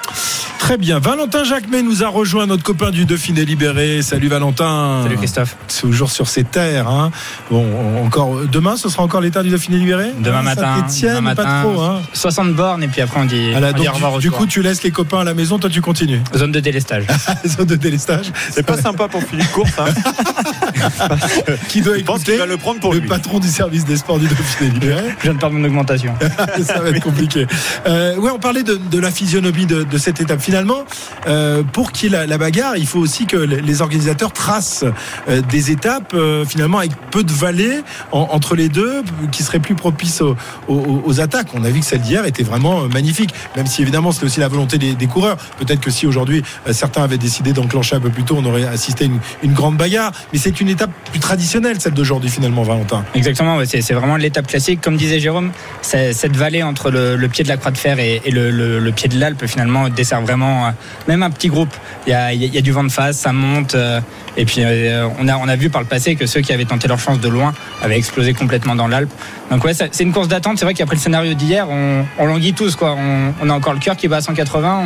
Très 0.58 0.78
bien. 0.78 0.98
Valentin 0.98 1.44
Jacquemet 1.44 1.82
nous 1.82 2.02
a 2.02 2.08
rejoint, 2.08 2.46
notre 2.46 2.62
copain 2.64 2.90
du 2.90 3.04
Dauphiné 3.04 3.44
libéré. 3.44 4.02
Salut 4.02 4.28
Valentin. 4.28 5.00
Salut 5.04 5.16
Christophe. 5.16 5.56
Toujours 5.80 6.10
sur 6.10 6.26
ses 6.26 6.44
terres. 6.44 6.88
Hein. 6.88 7.10
Bon, 7.50 7.64
encore 8.04 8.40
demain, 8.50 8.76
ce 8.76 8.88
sera 8.88 9.02
encore 9.04 9.20
l'état 9.20 9.42
du 9.42 9.50
Dauphiné 9.50 9.76
libéré? 9.78 10.12
Demain 10.18 10.38
Hein, 10.38 10.42
matin. 10.42 10.86
Demain 11.14 11.34
pas 11.34 11.62
trop. 11.62 11.80
Hein. 11.80 12.00
60 12.12 12.54
bornes 12.54 12.82
et 12.82 12.88
puis 12.88 13.00
après 13.00 13.20
on 13.20 13.24
dit, 13.26 13.52
on 13.54 13.60
donc, 13.60 13.76
au 13.88 13.92
revoir 13.92 14.12
du, 14.12 14.16
au 14.16 14.20
du 14.20 14.28
soir. 14.28 14.40
coup, 14.40 14.46
tu 14.46 14.62
laisses 14.62 14.82
les 14.82 14.90
copains 14.90 15.20
à 15.20 15.24
la 15.24 15.34
maison, 15.34 15.58
toi 15.58 15.70
tu 15.70 15.80
continues? 15.80 16.20
Zone 16.34 16.52
de 16.52 16.60
délestage. 16.60 17.06
Zone 17.46 17.66
de 17.66 17.76
délestage. 17.76 18.32
C'est 18.50 18.66
pas 18.66 18.76
sympa 18.76 19.08
pour 19.08 19.22
Philippe 19.22 19.52
Course. 19.52 19.70
Hein. 19.78 19.84
qui 21.68 21.80
doit 21.80 21.96
Je 21.98 22.02
pense 22.02 22.16
écouter 22.16 22.32
qu'il 22.32 22.40
va 22.40 22.46
le 22.46 22.56
prendre 22.56 22.80
pour 22.80 22.92
le 22.92 23.00
lui. 23.00 23.08
patron 23.08 23.38
du 23.38 23.48
service 23.48 23.84
des 23.84 23.96
sports 23.96 24.18
du 24.18 24.26
Dauphiné 24.26 24.45
libéré. 24.60 25.02
Je 25.18 25.22
viens 25.24 25.34
de 25.34 25.38
perdre 25.38 25.56
mon 25.56 25.64
augmentation. 25.64 26.14
ça 26.64 26.80
va 26.80 26.90
être 26.90 27.02
compliqué. 27.02 27.46
Euh, 27.86 28.16
ouais, 28.16 28.30
on 28.30 28.38
parlait 28.38 28.62
de, 28.62 28.76
de 28.76 28.98
la 28.98 29.10
physionomie 29.10 29.66
de, 29.66 29.82
de 29.82 29.98
cette 29.98 30.20
étape. 30.20 30.40
Finalement, 30.40 30.84
euh, 31.26 31.62
pour 31.62 31.92
qu'il 31.92 32.10
y 32.10 32.14
ait 32.14 32.18
la, 32.18 32.26
la 32.26 32.38
bagarre, 32.38 32.76
il 32.76 32.86
faut 32.86 32.98
aussi 33.00 33.26
que 33.26 33.36
les 33.36 33.82
organisateurs 33.82 34.32
tracent 34.32 34.84
euh, 35.28 35.40
des 35.42 35.70
étapes 35.70 36.12
euh, 36.14 36.44
finalement 36.44 36.78
avec 36.78 36.92
peu 37.10 37.24
de 37.24 37.32
vallées 37.32 37.80
en- 38.12 38.28
entre 38.30 38.54
les 38.56 38.68
deux, 38.68 39.02
qui 39.32 39.42
seraient 39.42 39.58
plus 39.58 39.74
propices 39.74 40.20
aux, 40.22 40.36
aux- 40.68 41.02
aux 41.04 41.20
attaques. 41.20 41.48
On 41.54 41.64
a 41.64 41.70
vu 41.70 41.80
que 41.80 41.86
celle 41.86 42.00
d'hier 42.00 42.24
était 42.26 42.42
vraiment 42.42 42.82
magnifique, 42.88 43.30
même 43.56 43.66
si 43.66 43.82
évidemment 43.82 44.12
c'était 44.12 44.26
aussi 44.26 44.40
la 44.40 44.48
volonté 44.48 44.78
des, 44.78 44.94
des 44.94 45.06
coureurs. 45.06 45.36
Peut-être 45.58 45.80
que 45.80 45.90
si 45.90 46.06
aujourd'hui 46.06 46.42
certains 46.70 47.02
avaient 47.02 47.18
décidé 47.18 47.52
d'enclencher 47.52 47.96
un 47.96 48.00
peu 48.00 48.10
plus 48.10 48.24
tôt, 48.24 48.36
on 48.38 48.44
aurait 48.44 48.64
assisté 48.66 49.04
à 49.04 49.06
une, 49.06 49.18
une 49.42 49.52
grande 49.52 49.76
bagarre. 49.76 50.12
Mais 50.32 50.38
c'est 50.38 50.60
une 50.60 50.68
étape 50.68 50.90
plus 51.10 51.20
traditionnelle, 51.20 51.80
celle 51.80 51.94
d'aujourd'hui 51.94 52.30
finalement, 52.30 52.62
Valentin. 52.62 53.04
Exactement, 53.14 53.56
ouais, 53.56 53.66
c'est 53.66 53.80
c'est 53.80 53.94
vraiment 53.94 54.16
l'étape 54.26 54.46
classique. 54.46 54.80
Comme 54.80 54.96
disait 54.96 55.20
Jérôme, 55.20 55.52
cette 55.82 56.36
vallée 56.36 56.62
entre 56.62 56.90
le, 56.90 57.26
pied 57.28 57.44
de 57.44 57.48
la 57.48 57.56
Croix 57.56 57.70
de 57.70 57.78
Fer 57.78 57.98
et, 57.98 58.20
le, 58.30 58.90
pied 58.90 59.08
de 59.08 59.18
l'Alpe, 59.18 59.46
finalement, 59.46 59.88
dessert 59.88 60.20
vraiment 60.20 60.66
euh, 60.66 60.70
même 61.08 61.22
un 61.22 61.30
petit 61.30 61.48
groupe. 61.48 61.74
Il 62.06 62.10
y 62.10 62.14
a, 62.58 62.60
du 62.60 62.72
vent 62.72 62.84
de 62.84 62.92
face, 62.92 63.18
ça 63.18 63.32
monte. 63.32 63.74
euh, 63.74 64.00
et 64.36 64.44
puis, 64.44 64.60
euh, 64.60 65.08
on 65.18 65.28
a 65.28 65.56
vu 65.56 65.70
par 65.70 65.80
le 65.80 65.86
passé 65.86 66.14
que 66.14 66.26
ceux 66.26 66.40
qui 66.40 66.52
avaient 66.52 66.64
tenté 66.64 66.88
leur 66.88 66.98
chance 66.98 67.20
de 67.20 67.28
loin 67.28 67.54
avaient 67.82 67.96
explosé 67.96 68.34
complètement 68.34 68.74
dans 68.74 68.88
l'Alpe. 68.88 69.10
Donc, 69.50 69.64
ouais, 69.64 69.72
c'est 69.74 70.00
une 70.02 70.12
course 70.12 70.28
d'attente. 70.28 70.58
C'est 70.58 70.64
vrai 70.64 70.74
qu'après 70.74 70.96
le 70.96 71.00
scénario 71.00 71.34
d'hier, 71.34 71.68
on, 71.70 72.04
on 72.18 72.26
languit 72.26 72.52
tous. 72.52 72.74
Quoi. 72.74 72.96
On, 72.98 73.32
on 73.40 73.48
a 73.50 73.52
encore 73.54 73.74
le 73.74 73.78
cœur 73.78 73.96
qui 73.96 74.08
bat 74.08 74.16
à 74.16 74.20
180. 74.20 74.82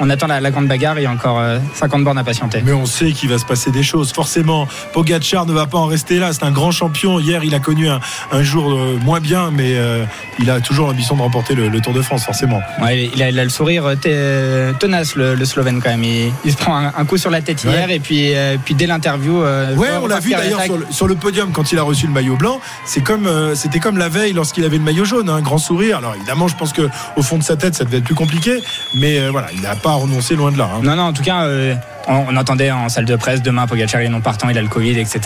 On, 0.00 0.04
on 0.04 0.10
attend 0.10 0.26
la, 0.26 0.40
la 0.40 0.50
grande 0.50 0.66
bagarre. 0.66 0.98
Il 0.98 1.02
y 1.02 1.06
a 1.06 1.10
encore 1.10 1.38
euh, 1.38 1.58
50 1.74 2.02
bornes 2.02 2.18
à 2.18 2.24
patienter. 2.24 2.62
Mais 2.64 2.72
on 2.72 2.86
sait 2.86 3.12
qu'il 3.12 3.28
va 3.30 3.38
se 3.38 3.44
passer 3.44 3.70
des 3.70 3.82
choses. 3.84 4.12
Forcément, 4.12 4.66
Pogacar 4.92 5.46
ne 5.46 5.52
va 5.52 5.66
pas 5.66 5.78
en 5.78 5.86
rester 5.86 6.18
là. 6.18 6.32
C'est 6.32 6.42
un 6.44 6.50
grand 6.50 6.72
champion. 6.72 7.20
Hier, 7.20 7.44
il 7.44 7.54
a 7.54 7.60
connu 7.60 7.88
un, 7.88 8.00
un 8.32 8.42
jour 8.42 8.72
euh, 8.72 8.98
moins 9.02 9.20
bien, 9.20 9.50
mais 9.52 9.76
euh, 9.76 10.04
il 10.40 10.50
a 10.50 10.60
toujours 10.60 10.88
l'ambition 10.88 11.14
de 11.16 11.22
remporter 11.22 11.54
le, 11.54 11.68
le 11.68 11.80
Tour 11.80 11.92
de 11.92 12.02
France, 12.02 12.24
forcément. 12.24 12.60
Ouais, 12.82 13.08
il, 13.14 13.22
a, 13.22 13.28
il 13.30 13.38
a 13.38 13.44
le 13.44 13.50
sourire 13.50 13.84
euh, 14.06 14.72
tenace, 14.80 15.14
le, 15.14 15.34
le 15.36 15.44
Slovène 15.44 15.80
quand 15.82 15.90
même. 15.90 16.02
Il, 16.04 16.32
il 16.44 16.52
se 16.52 16.56
prend 16.56 16.76
un, 16.76 16.92
un 16.96 17.04
coup 17.04 17.16
sur 17.18 17.30
la 17.30 17.40
tête 17.40 17.62
hier 17.64 17.88
et 17.90 18.00
puis, 18.00 18.34
euh, 18.34 18.56
puis 18.64 18.74
dès 18.74 18.86
l'interview. 18.86 19.42
euh, 19.42 19.74
Ouais, 19.76 19.88
on 20.02 20.06
l'a 20.06 20.18
vu 20.20 20.30
d'ailleurs 20.30 20.62
sur, 20.62 20.76
le- 20.76 20.86
sur 20.90 21.06
le 21.06 21.14
podium 21.14 21.52
quand 21.52 21.70
il 21.72 21.78
a 21.78 21.82
reçu 21.82 22.06
le 22.06 22.12
maillot 22.12 22.36
blanc. 22.36 22.60
C'est 22.84 23.02
comme, 23.02 23.26
euh, 23.26 23.54
c'était 23.54 23.78
comme 23.78 23.91
la 23.98 24.08
veille 24.08 24.32
lorsqu'il 24.32 24.64
avait 24.64 24.76
le 24.78 24.82
maillot 24.84 25.04
jaune, 25.04 25.28
un 25.28 25.40
grand 25.40 25.58
sourire. 25.58 25.98
Alors 25.98 26.14
évidemment, 26.14 26.48
je 26.48 26.56
pense 26.56 26.72
que 26.72 26.88
au 27.16 27.22
fond 27.22 27.38
de 27.38 27.42
sa 27.42 27.56
tête, 27.56 27.74
ça 27.74 27.84
devait 27.84 27.98
être 27.98 28.04
plus 28.04 28.14
compliqué, 28.14 28.62
mais 28.94 29.18
euh, 29.18 29.30
voilà, 29.30 29.48
il 29.54 29.60
n'a 29.60 29.74
pas 29.76 29.92
renoncé 29.92 30.34
loin 30.36 30.50
de 30.52 30.58
là. 30.58 30.68
hein. 30.74 30.80
Non, 30.82 30.96
non, 30.96 31.02
en 31.04 31.12
tout 31.12 31.22
cas, 31.22 31.42
euh, 31.44 31.74
on, 32.08 32.24
on 32.30 32.36
entendait 32.36 32.70
en 32.70 32.88
salle 32.88 33.04
de 33.04 33.16
presse 33.16 33.42
demain 33.42 33.66
Pogacar 33.66 34.00
est 34.00 34.08
non 34.08 34.20
partant, 34.20 34.48
il 34.48 34.58
a 34.58 34.62
le 34.62 34.68
Covid, 34.68 34.98
etc. 34.98 35.20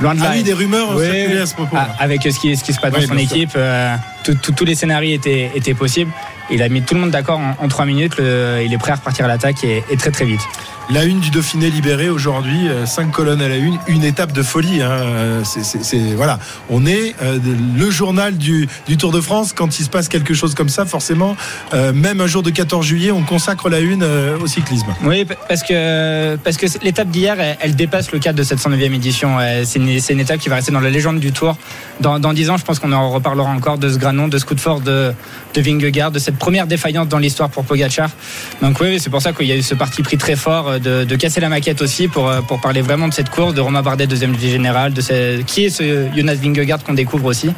Loin 0.00 0.14
de 0.14 0.20
là. 0.20 0.26
Ah 0.30 0.32
oui, 0.34 0.42
des 0.42 0.54
rumeurs 0.54 0.96
Oui, 0.96 1.38
à 1.38 1.46
ce 1.46 1.54
propos. 1.54 1.76
Ah, 1.78 1.88
avec 1.98 2.22
ce 2.22 2.38
qui, 2.38 2.56
ce 2.56 2.64
qui 2.64 2.72
se 2.72 2.80
passe 2.80 2.92
Oui, 2.96 3.02
dans 3.06 3.12
son 3.12 3.18
équipe, 3.18 3.50
euh, 3.56 3.94
tout- 4.24 4.34
tout- 4.34 4.52
tous 4.52 4.64
les 4.64 4.74
scénarios 4.74 5.14
étaient, 5.14 5.50
étaient 5.54 5.74
possibles. 5.74 6.10
Il 6.50 6.62
a 6.62 6.68
mis 6.68 6.82
tout 6.82 6.94
le 6.94 7.00
monde 7.00 7.10
d'accord 7.10 7.38
en, 7.38 7.54
en 7.62 7.68
trois 7.68 7.84
minutes. 7.84 8.16
le- 8.18 8.62
il 8.64 8.72
est 8.72 8.78
prêt 8.78 8.92
à 8.92 8.96
repartir 8.96 9.26
à 9.26 9.28
l'attaque 9.28 9.62
et, 9.64 9.84
et 9.90 9.96
très 9.96 10.10
très 10.10 10.24
vite. 10.24 10.40
La 10.90 11.04
une 11.04 11.20
du 11.20 11.30
Dauphiné 11.30 11.70
libéré 11.70 12.08
aujourd'hui, 12.10 12.68
euh, 12.68 12.86
cinq 12.86 13.12
colonnes 13.12 13.40
à 13.40 13.48
la 13.48 13.56
une, 13.56 13.78
une 13.86 14.04
étape 14.04 14.32
de 14.32 14.42
folie. 14.42 14.82
hein. 14.82 14.90
Euh, 14.90 15.42
voilà, 16.16 16.38
on 16.70 16.84
est 16.84 17.14
euh, 17.22 17.38
le 17.78 17.90
journal 17.90 18.36
du, 18.36 18.68
Tour 18.98 19.12
de 19.12 19.20
France. 19.20 19.52
Quand 19.54 19.78
il 19.78 19.84
se 19.84 19.88
passe 19.88 20.08
quelque 20.08 20.34
chose 20.34 20.54
comme 20.54 20.68
ça, 20.68 20.84
forcément, 20.84 21.36
même 21.72 22.20
un 22.20 22.26
jour 22.26 22.42
de 22.42 22.50
14 22.50 22.84
juillet, 22.84 23.10
on 23.10 23.22
consacre 23.22 23.68
la 23.68 23.80
une 23.80 24.04
au 24.04 24.46
cyclisme. 24.46 24.94
Oui, 25.02 25.26
parce 25.48 25.62
que, 25.62 26.36
parce 26.36 26.58
l'étape 26.82 27.08
d'hier, 27.08 27.36
elle, 27.60 27.74
dépasse 27.74 28.12
le 28.12 28.18
cadre 28.18 28.38
de 28.38 28.42
cette 28.42 28.58
109e 28.58 28.94
édition. 28.94 29.38
C'est 29.64 29.78
une, 29.78 30.20
étape 30.20 30.38
qui 30.38 30.48
va 30.48 30.56
rester 30.56 30.72
dans 30.72 30.80
la 30.80 30.90
légende 30.90 31.20
du 31.20 31.32
Tour. 31.32 31.56
Dans, 32.00 32.18
dans 32.18 32.32
10 32.32 32.50
ans, 32.50 32.56
je 32.58 32.64
pense 32.64 32.78
qu'on 32.78 32.92
en 32.92 33.10
reparlera 33.10 33.50
encore 33.50 33.78
de 33.78 33.88
ce 33.88 33.96
granon, 33.98 34.28
de 34.28 34.38
ce 34.38 34.44
coup 34.44 34.54
de 34.54 34.60
force 34.60 34.82
de, 34.82 35.14
de 35.54 36.18
cette 36.18 36.36
première 36.36 36.66
défaillance 36.66 37.08
dans 37.08 37.18
l'histoire 37.18 37.48
pour 37.48 37.64
Pogacar. 37.64 38.10
Donc 38.60 38.78
oui, 38.80 39.00
c'est 39.00 39.10
pour 39.10 39.22
ça 39.22 39.32
qu'il 39.32 39.46
y 39.46 39.52
a 39.52 39.56
eu 39.56 39.62
ce 39.62 39.74
parti 39.74 40.02
pris 40.02 40.18
très 40.18 40.36
fort 40.36 40.71
euh, 40.72 40.78
de, 40.78 41.04
de 41.04 41.16
casser 41.16 41.40
la 41.40 41.48
maquette 41.48 41.82
aussi 41.82 42.08
pour, 42.08 42.28
euh, 42.28 42.40
pour 42.40 42.60
parler 42.60 42.82
vraiment 42.82 43.08
de 43.08 43.14
cette 43.14 43.30
course, 43.30 43.54
de 43.54 43.60
Romain 43.60 43.82
Bardet, 43.82 44.06
deuxième 44.06 44.34
vie 44.34 44.50
générale, 44.50 44.92
de 44.92 45.00
ce, 45.00 45.40
qui 45.42 45.64
est 45.64 45.70
ce 45.70 46.08
Jonas 46.14 46.34
Vingegaard 46.34 46.82
qu'on 46.82 46.94
découvre 46.94 47.26
aussi. 47.26 47.50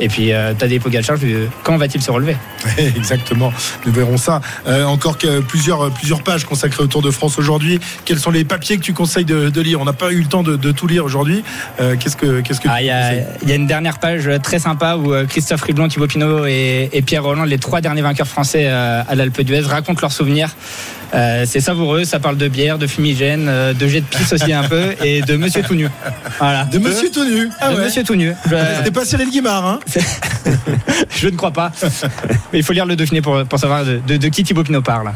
Et 0.00 0.08
puis 0.08 0.32
euh, 0.32 0.52
Tadej 0.54 0.80
Pogacar, 0.80 1.16
quand 1.62 1.76
va-t-il 1.76 2.02
se 2.02 2.10
relever? 2.10 2.36
Exactement, 2.78 3.52
nous 3.86 3.92
verrons 3.92 4.16
ça. 4.16 4.40
Euh, 4.66 4.84
encore 4.84 5.18
que 5.18 5.40
plusieurs, 5.40 5.90
plusieurs 5.92 6.22
pages 6.22 6.44
consacrées 6.44 6.82
au 6.82 6.86
Tour 6.86 7.02
de 7.02 7.10
France 7.10 7.38
aujourd'hui. 7.38 7.78
Quels 8.04 8.18
sont 8.18 8.30
les 8.30 8.44
papiers 8.44 8.78
que 8.78 8.82
tu 8.82 8.94
conseilles 8.94 9.24
de, 9.24 9.48
de 9.48 9.60
lire? 9.60 9.80
On 9.80 9.84
n'a 9.84 9.92
pas 9.92 10.10
eu 10.12 10.20
le 10.20 10.26
temps 10.26 10.42
de, 10.42 10.56
de 10.56 10.72
tout 10.72 10.86
lire 10.86 11.04
aujourd'hui. 11.04 11.44
Euh, 11.80 11.94
qu'est-ce 11.98 12.16
que, 12.16 12.40
qu'est-ce 12.40 12.60
que 12.60 12.68
Ah, 12.68 12.78
tu 12.78 12.84
Il 12.84 12.86
y, 12.86 12.90
a, 12.90 13.14
y 13.46 13.54
une 13.54 13.66
dernière 13.66 13.98
page 13.98 14.28
très 14.42 14.58
sympa 14.58 14.96
où 14.96 15.12
Christophe 15.28 15.62
Riblon, 15.62 15.88
Thibaut 15.88 16.06
Pinot 16.06 16.46
et, 16.46 16.90
et 16.92 17.02
Pierre 17.02 17.22
Roland, 17.22 17.44
les 17.44 17.58
trois 17.58 17.80
derniers 17.80 18.02
vainqueurs 18.02 18.26
français 18.26 18.66
à 18.66 19.14
l'Alpe 19.14 19.42
d'Huez, 19.42 19.60
racontent 19.60 20.00
leurs 20.00 20.12
souvenirs. 20.12 20.50
Euh, 21.14 21.44
c'est 21.46 21.60
savoureux, 21.60 22.04
ça 22.04 22.18
parle 22.20 22.36
de 22.38 22.48
bière, 22.48 22.78
de 22.78 22.86
fumigène, 22.86 23.46
euh, 23.48 23.74
de 23.74 23.86
jet 23.86 24.00
de 24.00 24.06
pisse 24.06 24.32
aussi 24.32 24.52
un 24.52 24.62
peu, 24.64 24.94
et 25.04 25.20
de 25.20 25.36
Monsieur 25.36 25.62
tout 25.62 25.74
nu. 25.74 25.88
Voilà. 26.38 26.64
De 26.64 26.78
Monsieur 26.78 27.10
tout 27.10 27.24
nu. 27.24 27.50
Ah 27.60 27.70
De 27.70 27.76
ouais. 27.76 27.84
Monsieur 27.84 28.02
tout 28.02 28.14
nu. 28.14 28.32
Je, 28.50 28.56
C'était 28.78 28.90
pas 28.90 29.04
Cyril 29.04 29.30
Guimard, 29.30 29.66
hein 29.66 29.80
je 31.10 31.28
ne 31.28 31.36
crois 31.36 31.50
pas. 31.50 31.70
Mais 32.52 32.58
il 32.60 32.62
faut 32.64 32.72
lire 32.72 32.86
le 32.86 32.96
Dauphiné 32.96 33.20
pour, 33.20 33.44
pour 33.44 33.58
savoir 33.58 33.84
de, 33.84 34.00
de- 34.06 34.16
de 34.16 34.28
qui 34.28 34.42
Thibaut 34.42 34.64
Pinot 34.64 34.80
parle. 34.82 35.12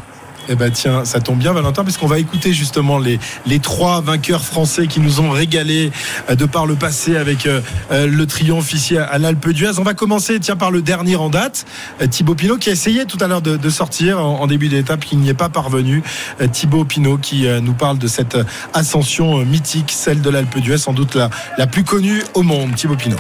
Eh 0.49 0.55
ben 0.55 0.71
tiens, 0.71 1.05
ça 1.05 1.21
tombe 1.21 1.39
bien 1.39 1.53
Valentin, 1.53 1.83
parce 1.83 1.97
qu'on 1.97 2.07
va 2.07 2.19
écouter 2.19 2.53
justement 2.53 2.99
les, 2.99 3.19
les 3.47 3.59
trois 3.59 4.01
vainqueurs 4.01 4.45
français 4.45 4.87
qui 4.87 5.01
nous 5.01 5.21
ont 5.21 5.31
régalé 5.31 5.91
euh, 6.31 6.37
de 6.37 6.45
par 6.45 6.67
le 6.67 6.77
passé 6.77 7.17
avec 7.17 7.47
euh, 7.47 7.61
euh, 7.91 8.07
le 8.07 8.27
triomphe 8.27 8.73
ici 8.73 8.97
à, 8.97 9.19
l'Alpe 9.19 9.49
d'Huez. 9.49 9.79
On 9.79 9.83
va 9.83 9.95
commencer 9.95 10.39
tiens 10.39 10.57
par 10.57 10.71
le 10.71 10.83
dernier 10.83 11.17
en 11.17 11.31
date, 11.31 11.67
Thibaut 12.11 12.35
Pinot 12.35 12.59
qui 12.59 12.71
a 12.71 12.73
essayé 12.73 13.07
tout 13.07 13.19
à 13.21 13.27
l'heure 13.27 13.43
de, 13.43 13.57
de 13.57 13.71
sortir 13.71 14.25
en, 14.25 14.47
début 14.47 14.69
d'étape, 14.69 15.05
qui 15.05 15.17
n'y 15.17 15.29
est 15.29 15.35
pas 15.35 15.49
parvenu. 15.49 16.03
Thibaut 16.53 16.85
Pinot 16.85 17.19
qui 17.19 17.47
nous 17.63 17.75
parle 17.75 17.99
de 17.99 18.07
cette 18.07 18.37
ascension 18.75 19.39
mythique, 19.45 19.91
celle 19.93 20.21
de 20.21 20.31
l'Alpe 20.31 20.59
d'Huez, 20.59 20.79
sans 20.79 20.93
doute 20.93 21.15
la, 21.15 21.31
la 21.59 21.67
plus 21.67 21.85
connue 21.85 22.23
au 22.35 22.43
monde. 22.43 22.75
Thibaut 22.75 22.97
Pinot. 22.97 23.17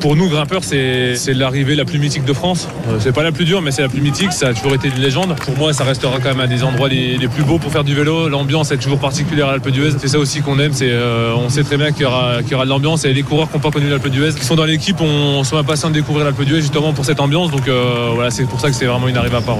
Pour 0.00 0.14
nous, 0.14 0.28
grimpeurs, 0.28 0.62
c'est 0.62 1.34
l'arrivée 1.34 1.74
la 1.74 1.84
plus 1.84 1.98
mythique 1.98 2.24
de 2.24 2.32
France. 2.32 2.68
Euh, 2.88 2.98
C'est 3.00 3.12
pas 3.12 3.24
la 3.24 3.32
plus 3.32 3.44
dure, 3.44 3.62
mais 3.62 3.72
c'est 3.72 3.82
la 3.82 3.88
plus 3.88 4.00
mythique. 4.00 4.32
Ça 4.32 4.48
a 4.48 4.54
toujours 4.54 4.74
été 4.74 4.88
une 4.88 5.00
légende. 5.00 5.34
Pour 5.44 5.56
moi, 5.56 5.72
ça 5.72 5.82
restera 5.82 6.18
quand 6.20 6.28
même 6.28 6.40
un 6.40 6.46
des 6.46 6.62
endroits 6.62 6.88
les, 6.88 7.28
plus 7.28 7.42
beaux 7.42 7.58
pour 7.58 7.72
faire 7.72 7.82
du 7.82 7.94
vélo. 7.94 8.28
L'ambiance 8.28 8.70
est 8.70 8.76
toujours 8.76 9.00
particulière 9.00 9.48
à 9.48 9.52
l'Alpe 9.52 9.70
d'Huez. 9.70 9.92
C'est 9.98 10.08
ça 10.08 10.18
aussi 10.18 10.40
qu'on 10.40 10.58
aime. 10.60 10.72
C'est, 10.72 10.90
euh, 10.90 11.34
on 11.36 11.48
sait 11.48 11.64
très 11.64 11.76
bien 11.76 11.90
qu'il 11.90 12.02
y 12.02 12.04
aura, 12.06 12.40
de 12.42 12.68
l'ambiance. 12.68 13.04
Et 13.04 13.12
les 13.12 13.22
coureurs 13.22 13.48
qui 13.48 13.56
n'ont 13.56 13.62
pas 13.62 13.70
connu 13.70 13.88
l'Alpe 13.88 14.08
d'Huez, 14.08 14.34
qui 14.34 14.44
sont 14.44 14.56
dans 14.56 14.64
l'équipe, 14.64 15.00
on 15.00 15.42
sont 15.42 15.56
impatients 15.56 15.88
de 15.88 15.94
découvrir 15.94 16.24
l'Alpe 16.24 16.42
d'Huez 16.42 16.60
justement 16.60 16.92
pour 16.92 17.04
cette 17.04 17.20
ambiance. 17.20 17.50
Donc 17.50 17.66
euh, 17.66 18.10
voilà, 18.14 18.30
c'est 18.30 18.44
pour 18.44 18.60
ça 18.60 18.68
que 18.68 18.76
c'est 18.76 18.86
vraiment 18.86 19.08
une 19.08 19.16
arrivée 19.16 19.36
à 19.36 19.40
part. 19.40 19.58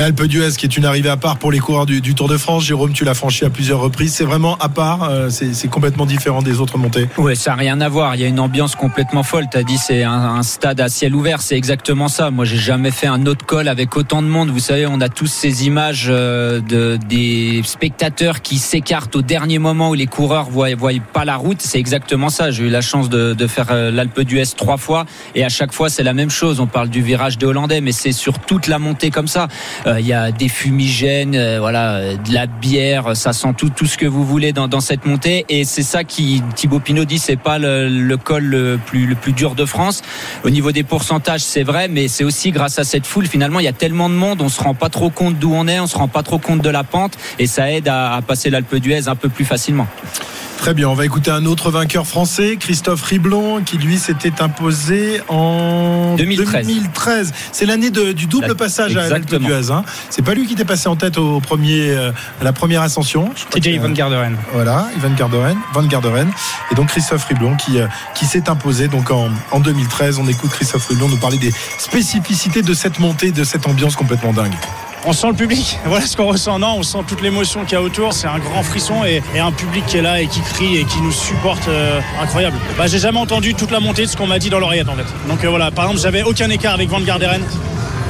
L'Alpe 0.00 0.22
d'Huez 0.22 0.52
qui 0.56 0.64
est 0.64 0.78
une 0.78 0.86
arrivée 0.86 1.10
à 1.10 1.18
part 1.18 1.36
pour 1.36 1.52
les 1.52 1.58
coureurs 1.58 1.84
du, 1.84 2.14
Tour 2.14 2.26
de 2.26 2.38
France. 2.38 2.64
Jérôme, 2.64 2.94
tu 2.94 3.04
l'as 3.04 3.12
franchi 3.12 3.44
à 3.44 3.50
plusieurs 3.50 3.80
reprises. 3.80 4.14
C'est 4.14 4.24
vraiment 4.24 4.56
à 4.56 4.70
part. 4.70 5.02
euh, 5.02 5.28
c'est 5.28 5.68
complètement 5.68 6.06
différent 6.06 6.40
des 6.40 6.58
autres 6.58 6.78
montées. 6.78 7.06
Ouais, 7.18 7.34
ça 7.34 7.50
n'a 7.50 7.56
rien 7.56 7.82
à 7.82 7.88
voir. 7.90 8.14
Il 8.14 8.22
y 8.22 8.24
a 8.24 8.26
une 8.26 8.40
ambiance 8.40 8.76
complètement 8.76 9.22
folle. 9.22 9.44
T'as 9.50 9.62
dit 9.62 9.76
c'est 9.76 10.02
un, 10.02 10.42
stade 10.42 10.80
à 10.80 10.88
ciel 10.88 11.14
ouvert. 11.14 11.42
C'est 11.42 11.54
exactement 11.54 12.08
ça. 12.08 12.30
Moi, 12.30 12.46
j'ai 12.46 12.56
jamais 12.56 12.90
fait 12.90 13.08
un 13.08 13.26
autre 13.26 13.44
col 13.44 13.68
avec 13.68 13.94
autant 13.94 14.22
de 14.22 14.26
monde. 14.26 14.48
Vous 14.48 14.58
savez, 14.58 14.86
on 14.86 15.02
a 15.02 15.10
tous 15.10 15.26
ces 15.26 15.66
images 15.66 16.06
euh, 16.08 16.62
de 16.62 16.98
des 17.06 17.60
spectateurs 17.62 18.40
qui 18.40 18.56
s'écartent 18.56 19.16
au 19.16 19.22
dernier 19.22 19.58
moment 19.58 19.90
où 19.90 19.94
les 19.94 20.06
coureurs 20.06 20.48
voient, 20.48 20.74
voient 20.76 20.92
pas 21.12 21.26
la 21.26 21.36
route. 21.36 21.60
C'est 21.60 21.78
exactement 21.78 22.30
ça. 22.30 22.50
J'ai 22.50 22.64
eu 22.64 22.70
la 22.70 22.80
chance 22.80 23.10
de, 23.10 23.46
faire 23.46 23.66
euh, 23.70 23.90
l'Alpe 23.90 24.22
d'Huez 24.22 24.44
trois 24.56 24.78
fois 24.78 25.04
et 25.34 25.44
à 25.44 25.50
chaque 25.50 25.74
fois 25.74 25.90
c'est 25.90 26.04
la 26.04 26.14
même 26.14 26.30
chose. 26.30 26.58
On 26.58 26.66
parle 26.66 26.88
du 26.88 27.02
virage 27.02 27.36
des 27.36 27.44
Hollandais, 27.44 27.82
mais 27.82 27.92
c'est 27.92 28.12
sur 28.12 28.38
toute 28.38 28.66
la 28.66 28.78
montée 28.78 29.10
comme 29.10 29.28
ça. 29.28 29.48
Il 29.98 30.06
y 30.06 30.12
a 30.12 30.30
des 30.30 30.48
fumigènes, 30.48 31.34
euh, 31.34 31.58
voilà, 31.58 31.94
euh, 31.94 32.16
de 32.16 32.32
la 32.32 32.46
bière. 32.46 33.16
Ça 33.16 33.32
sent 33.32 33.54
tout 33.56 33.70
tout 33.70 33.86
ce 33.86 33.96
que 33.96 34.06
vous 34.06 34.24
voulez 34.24 34.52
dans, 34.52 34.80
cette 34.80 35.04
montée 35.06 35.44
et 35.48 35.64
c'est 35.64 35.82
ça 35.82 36.04
qui 36.04 36.42
Thibaut 36.54 36.80
Pinot 36.80 37.04
dit 37.04 37.18
c'est 37.18 37.36
pas 37.36 37.58
le, 37.58 38.16
col 38.16 38.44
le 38.44 38.78
plus 38.84 39.06
le 39.06 39.14
plus 39.14 39.32
dur 39.32 39.54
de 39.54 39.64
France. 39.64 40.02
Au 40.44 40.50
niveau 40.50 40.72
des 40.72 40.82
pourcentages, 40.82 41.42
c'est 41.42 41.62
vrai, 41.62 41.88
mais 41.88 42.08
c'est 42.08 42.24
aussi 42.24 42.50
grâce 42.50 42.78
à 42.78 42.84
cette 42.84 43.06
foule. 43.06 43.26
Finalement, 43.26 43.60
il 43.60 43.64
y 43.64 43.68
a 43.68 43.72
tellement 43.72 44.08
de 44.08 44.14
monde, 44.14 44.40
on 44.42 44.48
se 44.48 44.62
rend 44.62 44.74
pas 44.74 44.88
trop 44.88 45.10
compte 45.10 45.38
d'où 45.38 45.52
on 45.54 45.66
est, 45.66 45.80
on 45.80 45.86
se 45.86 45.96
rend 45.96 46.08
pas 46.08 46.22
trop 46.22 46.38
compte 46.38 46.62
de 46.62 46.70
la 46.70 46.84
pente, 46.84 47.12
et 47.38 47.46
ça 47.46 47.70
aide 47.70 47.88
à, 47.88 48.14
à 48.14 48.22
passer 48.22 48.50
l'Alpe 48.50 48.76
d'Huez 48.76 49.08
un 49.08 49.16
peu 49.16 49.28
plus 49.28 49.44
facilement. 49.44 49.86
Très 50.60 50.74
bien, 50.74 50.90
on 50.90 50.94
va 50.94 51.06
écouter 51.06 51.30
un 51.30 51.46
autre 51.46 51.70
vainqueur 51.70 52.06
français, 52.06 52.58
Christophe 52.60 53.02
Riblon, 53.04 53.62
qui 53.62 53.78
lui 53.78 53.96
s'était 53.98 54.42
imposé 54.42 55.22
en 55.28 56.16
2013. 56.16 56.66
2013. 56.66 57.32
C'est 57.50 57.64
l'année 57.64 57.88
de- 57.90 58.12
du 58.12 58.26
double 58.26 58.48
La- 58.48 58.54
passage 58.54 58.94
à 58.94 59.08
l'Alpe 59.08 59.24
exactement. 59.32 59.48
d'Huez. 59.48 59.70
Hein. 59.72 59.84
C'est 60.10 60.20
pas 60.20 60.34
lui 60.34 60.46
qui 60.46 60.52
était 60.52 60.66
passé 60.66 60.88
en 60.90 60.96
tête 60.96 61.16
au 61.16 61.40
premier, 61.40 61.88
euh, 61.92 62.12
à 62.42 62.44
la 62.44 62.52
première 62.52 62.82
ascension. 62.82 63.30
TJ 63.48 63.76
que- 63.76 63.80
Van 63.80 63.88
Garderen. 63.88 64.36
Voilà, 64.52 64.88
Ivan 64.98 65.14
Garderen, 65.16 65.56
Van 65.72 65.84
Garderen. 65.84 66.30
Et 66.70 66.74
donc 66.74 66.88
Christophe 66.88 67.24
Riblon 67.24 67.56
qui, 67.56 67.78
euh, 67.80 67.86
qui 68.14 68.26
s'est 68.26 68.50
imposé 68.50 68.88
donc 68.88 69.10
en, 69.10 69.30
en 69.52 69.60
2013. 69.60 70.18
On 70.18 70.28
écoute 70.28 70.50
Christophe 70.50 70.86
Riblon 70.88 71.08
nous 71.08 71.16
parler 71.16 71.38
des 71.38 71.52
spécificités 71.78 72.60
de 72.60 72.74
cette 72.74 72.98
montée, 72.98 73.32
de 73.32 73.44
cette 73.44 73.66
ambiance 73.66 73.96
complètement 73.96 74.34
dingue. 74.34 74.52
On 75.06 75.12
sent 75.12 75.28
le 75.28 75.34
public. 75.34 75.78
Voilà 75.84 76.06
ce 76.06 76.16
qu'on 76.16 76.26
ressent. 76.26 76.58
Non, 76.58 76.76
on 76.78 76.82
sent 76.82 76.98
toute 77.06 77.20
l'émotion 77.22 77.64
qu'il 77.64 77.72
y 77.72 77.76
a 77.76 77.82
autour. 77.82 78.12
C'est 78.12 78.26
un 78.26 78.38
grand 78.38 78.62
frisson 78.62 79.04
et, 79.04 79.22
un 79.38 79.52
public 79.52 79.84
qui 79.86 79.98
est 79.98 80.02
là 80.02 80.20
et 80.20 80.26
qui 80.26 80.40
crie 80.40 80.76
et 80.76 80.84
qui 80.84 81.00
nous 81.00 81.12
supporte. 81.12 81.68
euh, 81.68 82.00
incroyable. 82.22 82.56
Bah, 82.76 82.86
j'ai 82.86 82.98
jamais 82.98 83.18
entendu 83.18 83.54
toute 83.54 83.70
la 83.70 83.80
montée 83.80 84.02
de 84.02 84.10
ce 84.10 84.16
qu'on 84.16 84.26
m'a 84.26 84.38
dit 84.38 84.50
dans 84.50 84.58
l'oreillette 84.58 84.88
en 84.88 84.94
fait. 84.94 85.06
Donc 85.28 85.44
euh, 85.44 85.48
voilà, 85.48 85.70
par 85.70 85.84
exemple, 85.84 86.00
j'avais 86.02 86.22
aucun 86.22 86.50
écart 86.50 86.74
avec 86.74 86.88
Van 86.88 87.00
Garderen. 87.00 87.42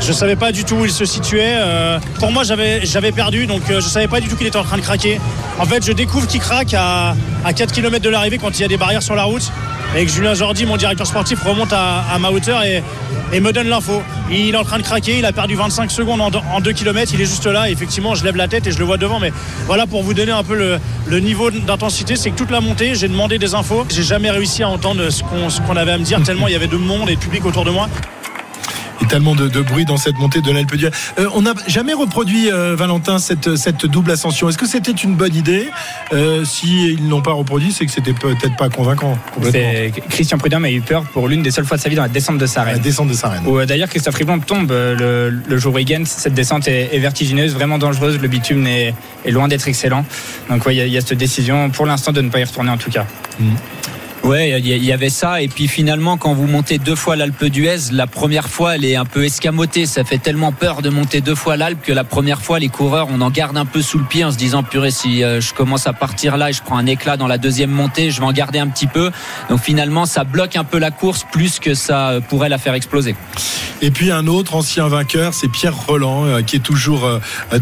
Je 0.00 0.12
savais 0.12 0.37
pas 0.37 0.50
du 0.50 0.64
tout 0.64 0.76
où 0.76 0.85
il 0.87 0.90
se 0.90 1.04
situait. 1.04 1.56
Euh, 1.56 1.99
pour 2.18 2.32
moi, 2.32 2.42
j'avais 2.42 3.12
perdu, 3.12 3.47
donc 3.47 3.62
je 3.68 3.80
savais 3.80 4.09
pas 4.09 4.20
du 4.20 4.28
tout 4.28 4.37
qu'il 4.37 4.47
était 4.47 4.56
en 4.56 4.64
train 4.64 4.78
de 4.78 4.82
craquer. 4.82 5.20
En 5.59 5.66
fait, 5.66 5.85
je 5.85 5.92
découvre 5.92 6.26
qu'il 6.26 6.40
craque 6.40 6.73
à, 6.73 7.14
à 7.44 7.52
4 7.52 7.70
km 7.70 8.02
de 8.02 8.09
l'arrivée 8.09 8.38
quand 8.38 8.59
il 8.59 8.62
y 8.62 8.64
a 8.64 8.68
des 8.68 8.78
barrières 8.78 9.02
sur 9.02 9.14
la 9.14 9.25
route. 9.25 9.52
Et 9.94 10.06
que 10.06 10.11
Julien 10.11 10.35
Jordi, 10.35 10.64
mon 10.64 10.76
directeur 10.78 11.06
sportif, 11.06 11.42
remonte 11.42 11.73
à, 11.75 12.04
à 12.11 12.18
ma 12.18 12.30
hauteur 12.30 12.62
et, 12.62 12.82
et 13.32 13.40
me 13.40 13.52
donne 13.52 13.68
l'info. 13.68 14.02
Il 14.30 14.54
est 14.54 14.56
en 14.56 14.64
train 14.64 14.78
de 14.78 14.82
craquer, 14.82 15.18
il 15.18 15.25
a 15.25 15.32
perdu 15.32 15.54
25 15.56 15.90
secondes 15.90 16.20
en, 16.20 16.30
deux- 16.30 16.38
en 16.52 16.60
2 16.60 16.72
km, 16.72 17.12
il 17.14 17.20
est 17.20 17.25
juste 17.26 17.46
là. 17.46 17.70
Effectivement, 17.70 18.14
je 18.14 18.25
lève 18.25 18.37
la 18.37 18.49
tête 18.49 18.66
et 18.66 18.72
je 18.72 18.78
le 18.78 18.84
vois 18.84 18.96
devant. 18.96 19.20
Mais 19.20 19.32
voilà, 19.66 19.87
pour 19.87 20.02
vous 20.02 20.14
donner 20.14 20.32
un 20.32 20.42
peu 20.44 20.54
le, 21.06 21.20
niveau 21.20 21.50
d'intensité, 21.50 22.16
c'est 22.16 22.30
que 22.30 22.37
toute 22.37 22.50
la 22.50 22.60
montée, 22.60 22.94
j'ai 22.94 23.08
demandé 23.08 23.38
des 23.38 23.54
infos. 23.54 23.84
J'ai 23.90 24.02
jamais 24.02 24.30
réussi 24.30 24.62
à 24.62 24.68
entendre 24.68 25.10
ce 25.10 25.22
qu'on 25.22 25.49
ce 25.50 25.60
qu'on 25.60 25.76
avait 25.76 25.92
à 25.92 25.99
me 25.99 26.04
dire, 26.04 26.22
tellement 26.22 26.49
il 26.49 26.52
y 26.52 26.56
avait 26.56 26.66
de 26.68 26.76
monde 26.76 27.10
et 27.10 27.16
de 27.16 27.20
public 27.20 27.44
autour 27.44 27.64
de 27.64 27.70
moi. 27.70 27.88
Et 29.02 29.07
tellement 29.07 29.35
de, 29.35 29.49
de 29.49 29.61
bruit 29.62 29.85
dans 29.87 29.97
cette 29.97 30.19
montée 30.19 30.40
de 30.42 30.50
l'Alpe 30.52 30.76
d'Huez. 30.76 30.90
Euh, 31.19 31.26
on 31.35 31.42
n'a 31.42 31.54
jamais 31.66 31.95
reproduit, 31.95 32.50
euh, 32.50 32.75
Valentin, 32.76 33.19
cette, 33.19 33.57
cette 33.57 33.87
double 33.87 34.11
ascension. 34.11 34.49
Est-ce 34.49 34.59
que 34.59 34.66
c'était 34.66 34.92
une 34.92 35.14
bonne 35.14 35.35
idée? 35.35 35.69
Euh, 36.12 36.45
Si 36.45 36.92
ils 36.92 37.09
l'ont 37.09 37.23
pas 37.23 37.33
reproduit, 37.33 37.73
c'est 37.73 37.87
que 37.87 37.92
c'était 37.92 38.12
peut-être 38.12 38.57
pas 38.57 38.69
convaincant. 38.69 39.16
Christian 40.11 40.37
Prudhomme 40.38 40.64
a 40.66 40.71
eu 40.71 40.80
peur 40.83 41.04
pour 41.12 41.28
l'une 41.28 41.42
des 41.42 41.50
seules 41.50 41.64
fois 41.64 41.76
de 41.78 41.83
sa 41.83 41.88
vie 41.88 41.97
dans 41.97 42.02
la 42.02 42.09
descente 42.09 42.37
de 42.37 42.42
La 42.42 42.47
Sarenne. 42.47 42.78
descente 42.80 43.09
de 43.09 43.14
Sarenne. 43.14 43.42
Où, 43.47 43.59
euh, 43.59 43.64
D'ailleurs, 43.66 43.88
Christophe 43.88 44.14
Riblon 44.16 44.38
tombe 44.40 44.71
euh, 44.71 45.30
le, 45.30 45.42
le 45.49 45.59
jour 45.59 45.75
où 45.75 45.78
il 45.78 45.85
gagne. 45.87 46.04
Cette 46.04 46.35
descente 46.35 46.69
est, 46.69 46.90
est 46.95 46.99
vertigineuse, 46.99 47.54
vraiment 47.54 47.78
dangereuse. 47.78 48.19
Le 48.21 48.28
bitume 48.28 48.66
est, 48.66 48.95
est 49.25 49.30
loin 49.30 49.49
d'être 49.49 49.66
excellent. 49.66 50.04
Donc, 50.50 50.66
ouais, 50.66 50.75
il 50.75 50.78
y, 50.78 50.80
a- 50.83 50.87
il 50.87 50.92
y 50.92 50.99
a 50.99 51.00
cette 51.00 51.16
décision 51.19 51.71
pour 51.71 51.87
l'instant 51.87 52.12
de 52.12 52.21
ne 52.21 52.28
pas 52.28 52.40
y 52.40 52.45
retourner 52.45 52.71
en 52.71 52.76
tout 52.78 52.90
cas. 52.90 53.07
Ouais, 54.23 54.61
il 54.61 54.85
y, 54.85 54.93
avait 54.93 55.09
ça. 55.09 55.41
Et 55.41 55.49
puis 55.49 55.67
finalement, 55.67 56.19
quand 56.19 56.35
vous 56.35 56.47
montez 56.47 56.77
deux 56.79 56.95
fois 56.95 57.17
l'Alpe 57.17 57.47
d'Huez, 57.47 57.91
la 57.91 58.07
première 58.07 58.49
fois, 58.50 58.75
elle 58.77 58.85
est 58.85 58.95
un 58.95 59.07
peu 59.07 59.25
escamotée. 59.25 59.87
Ça 59.87 60.05
fait 60.05 60.19
tellement 60.19 60.53
peur 60.53 60.83
de 60.83 60.91
monter 60.91 61.23
deux 61.23 61.35
fois 61.35 61.57
l'Alpe 61.57 61.83
que 61.83 61.93
la 61.93 62.05
première 62.05 62.43
fois, 62.43 62.59
les 62.59 62.69
coureurs, 62.69 63.09
on 63.11 63.23
en 63.23 63.31
garde 63.31 63.57
un 63.57 63.65
peu 63.65 63.81
sous 63.81 63.99
le 63.99 64.05
pied 64.05 64.23
en 64.23 64.31
se 64.31 64.37
disant, 64.37 64.62
purée, 64.62 64.91
si 64.91 65.25
euh, 65.25 65.41
je 65.41 65.55
commence 65.55 65.87
à 65.87 65.95
partir 65.95 66.37
là 66.37 66.50
et 66.50 66.53
je 66.53 66.62
prends 66.62 66.77
un 66.77 66.85
éclat 66.87 67.17
dans 67.17 67.27
la 67.27 67.39
deuxième 67.39 67.71
montée, 67.71 68.11
je 68.11 68.21
vais 68.21 68.27
en 68.27 68.33
garder 68.33 68.59
un 68.59 68.69
petit 68.69 68.87
peu. 68.87 69.11
Donc 69.49 69.61
finalement, 69.61 70.05
ça 70.05 70.23
bloque 70.25 70.55
un 70.55 70.65
peu 70.65 70.79
la 70.79 70.91
course 70.91 71.25
plus 71.33 71.59
que 71.59 71.73
ça 71.73 72.11
euh, 72.11 72.21
pourrait 72.21 72.50
la 72.50 72.59
faire 72.59 72.75
exploser. 72.75 73.17
Et 73.81 73.91
puis 73.91 74.11
un 74.11 74.27
autre 74.27 74.55
ancien 74.55 74.87
vainqueur, 74.89 75.33
c'est 75.33 75.49
Pierre 75.49 75.75
Roland, 75.75 76.27
euh, 76.27 76.43
qui 76.43 76.57
est 76.57 76.61
toujours 76.61 77.09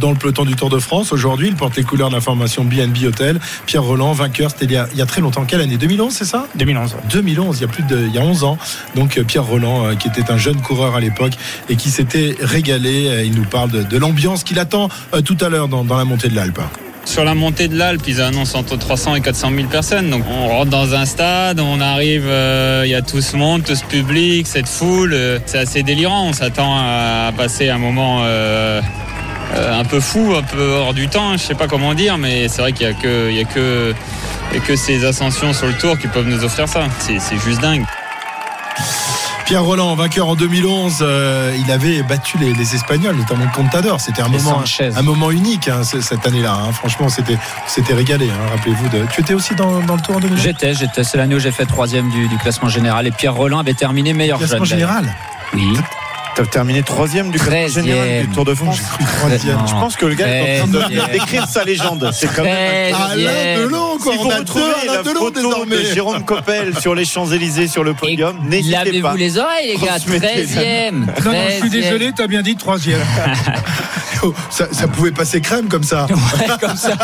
dans 0.00 0.10
le 0.10 0.16
peloton 0.16 0.44
du 0.44 0.56
Tour 0.56 0.70
de 0.70 0.80
France. 0.80 1.12
Aujourd'hui, 1.12 1.46
il 1.48 1.54
porte 1.54 1.76
les 1.76 1.84
couleurs 1.84 2.10
de 2.10 2.14
la 2.16 2.64
BNB 2.64 3.04
Hotel. 3.06 3.38
Pierre 3.66 3.84
Roland, 3.84 4.12
vainqueur, 4.12 4.50
c'était 4.50 4.64
il, 4.64 4.72
y 4.72 4.76
a- 4.76 4.88
il 4.92 4.98
y 4.98 5.02
a 5.02 5.06
très 5.06 5.20
longtemps. 5.20 5.44
Quelle 5.44 5.60
année? 5.60 5.76
2011, 5.76 6.12
c'est 6.12 6.24
ça? 6.24 6.47
2011. 6.54 6.94
ouais. 6.94 7.00
2011, 7.10 7.58
il 7.58 7.60
y 7.62 7.64
a 7.64 7.68
plus 7.68 7.82
de, 7.84 7.98
il 8.06 8.14
y 8.14 8.18
a 8.18 8.22
11 8.22 8.44
ans. 8.44 8.58
Donc 8.94 9.18
euh, 9.18 9.24
Pierre 9.24 9.44
Roland, 9.44 9.86
euh, 9.86 9.94
qui 9.94 10.08
était 10.08 10.30
un 10.30 10.38
jeune 10.38 10.60
coureur 10.60 10.94
à 10.96 11.00
l'époque 11.00 11.32
et 11.68 11.76
qui 11.76 11.90
s'était 11.90 12.34
régalé. 12.40 13.08
Euh, 13.08 13.24
Il 13.24 13.34
nous 13.34 13.44
parle 13.44 13.70
de, 13.70 13.82
de 13.82 13.98
l'ambiance 13.98 14.44
qu'il 14.44 14.58
attend 14.58 14.88
tout 15.24 15.36
à 15.40 15.48
l'heure 15.48 15.68
dans, 15.68 15.84
dans 15.84 15.96
la 15.98 16.04
montée 16.04 16.28
de 16.28 16.34
l'Alpe. 16.34 16.60
Sur 17.04 17.24
la 17.24 17.34
montée 17.34 17.68
de 17.68 17.76
l'Alpe, 17.76 18.02
ils 18.06 18.20
annoncent 18.20 18.58
entre 18.58 18.76
300 18.76 19.14
et 19.14 19.20
400 19.22 19.50
000 19.54 19.68
personnes. 19.68 20.10
Donc 20.10 20.24
on 20.30 20.48
rentre 20.48 20.70
dans 20.70 20.94
un 20.94 21.06
stade, 21.06 21.58
on 21.58 21.80
arrive, 21.80 22.24
euh, 22.26 22.82
il 22.84 22.90
y 22.90 22.94
a 22.94 23.00
tout 23.00 23.22
ce 23.22 23.34
monde, 23.36 23.62
tout 23.64 23.74
ce 23.74 23.84
public, 23.84 24.46
cette 24.46 24.68
foule. 24.68 25.12
euh, 25.14 25.38
c'est 25.46 25.58
assez 25.58 25.82
délirant. 25.82 26.26
On 26.28 26.32
s'attend 26.34 26.76
à 26.76 27.32
passer 27.34 27.70
un 27.70 27.78
moment 27.78 28.20
euh, 28.24 28.82
un 29.56 29.84
peu 29.84 30.00
fou, 30.00 30.34
un 30.36 30.42
peu 30.42 30.72
hors 30.72 30.94
du 30.94 31.08
temps. 31.08 31.32
Je 31.32 31.42
sais 31.42 31.54
pas 31.54 31.66
comment 31.68 31.94
dire, 31.94 32.18
mais 32.18 32.48
c'est 32.48 32.60
vrai 32.62 32.72
qu'il 32.72 32.86
y 32.86 32.90
a 32.90 32.94
que, 32.94 33.30
il 33.30 33.36
y 33.36 33.40
a 33.40 33.44
que, 33.44 33.94
ces 34.76 35.04
ascensions 35.04 35.52
sur 35.52 35.66
le 35.66 35.74
tour 35.74 35.98
qui 35.98 36.06
peuvent 36.08 36.26
nous 36.28 36.44
offrir 36.44 36.68
ça. 36.68 36.86
C'est 36.98 37.18
juste 37.44 37.60
dingue. 37.60 37.84
Pierre 39.46 39.64
Roland, 39.64 39.94
vainqueur 39.94 40.28
en 40.28 40.34
2011, 40.34 40.98
euh, 41.00 41.56
il 41.58 41.72
avait 41.72 42.02
battu 42.02 42.36
les, 42.36 42.52
les 42.52 42.74
Espagnols, 42.74 43.16
notamment 43.16 43.46
Contador. 43.46 43.98
C'était 43.98 44.20
un 44.20 44.28
moment, 44.28 44.60
Sanchez. 44.60 44.90
un 44.94 45.00
moment 45.00 45.30
unique 45.30 45.68
hein, 45.68 45.80
cette 45.84 46.26
année-là. 46.26 46.52
hein. 46.52 46.72
Franchement, 46.72 47.08
c'était, 47.08 47.38
c'était 47.66 47.94
régalé. 47.94 48.28
hein. 48.28 48.50
Rappelez-vous 48.54 48.88
de. 48.90 49.06
Tu 49.10 49.22
étais 49.22 49.32
aussi 49.32 49.54
dans, 49.54 49.80
dans 49.80 49.94
le 49.96 50.02
Tour 50.02 50.16
en 50.16 50.20
2011 50.20 50.42
J'étais, 50.44 50.74
j'étais. 50.74 51.02
C'est 51.02 51.16
l'année 51.16 51.34
où 51.34 51.38
j'ai 51.38 51.50
fait 51.50 51.64
troisième 51.64 52.10
du, 52.10 52.28
du 52.28 52.36
classement 52.36 52.68
général. 52.68 53.06
Et 53.06 53.10
Pierre 53.10 53.32
Roland 53.34 53.58
avait 53.60 53.72
terminé 53.72 54.12
meilleur 54.12 54.36
Classement 54.38 54.58
jeune. 54.66 54.80
général. 54.80 55.14
Oui. 55.54 55.78
T'as 56.38 56.46
terminé 56.46 56.84
troisième 56.84 57.32
du 57.32 57.38
classement 57.38 57.50
Treizième. 57.62 57.84
général 57.84 58.26
du 58.28 58.32
Tour 58.32 58.44
de 58.44 58.54
France. 58.54 58.78
Je 58.78 59.72
pense 59.72 59.96
que 59.96 60.06
le 60.06 60.14
gars 60.14 60.28
est 60.28 60.60
en 60.60 60.68
train 60.68 60.72
de- 60.72 60.78
Treizième. 60.84 61.06
d'écrire 61.10 61.48
sa 61.48 61.64
légende. 61.64 62.10
C'est 62.12 62.32
quand 62.32 62.44
même. 62.44 62.94
Alain 62.94 63.08
Treizième. 63.08 63.60
Delon, 63.64 63.98
quoi. 64.00 64.12
Si 64.12 64.18
On 64.20 64.30
a 64.30 64.34
Alain 64.34 64.44
la 64.86 65.02
photo 65.02 65.30
désormais. 65.32 65.76
de 65.76 65.82
Jérôme 65.82 66.24
Coppel 66.24 66.78
sur 66.78 66.94
les 66.94 67.04
Champs-Élysées 67.04 67.66
sur 67.66 67.82
le 67.82 67.92
podium, 67.94 68.36
n'hésitez 68.48 68.70
Lavez-vous 68.76 69.08
pas. 69.08 69.14
les 69.16 69.36
oreilles, 69.36 69.66
les 69.66 69.76
gars. 69.84 69.96
13e. 69.98 71.06
Non, 71.24 71.32
non, 71.32 71.38
je 71.48 71.50
suis 71.54 71.60
13e. 71.62 71.70
désolé, 71.70 72.12
t'as 72.14 72.28
bien 72.28 72.42
dit 72.42 72.54
troisième. 72.54 73.00
Oh, 74.22 74.34
ça, 74.50 74.66
ça 74.72 74.88
pouvait 74.88 75.10
passer 75.12 75.40
crème 75.40 75.68
comme 75.68 75.84
ça. 75.84 76.06
Ouais, 76.38 76.46
comme 76.60 76.76
ça. 76.76 76.96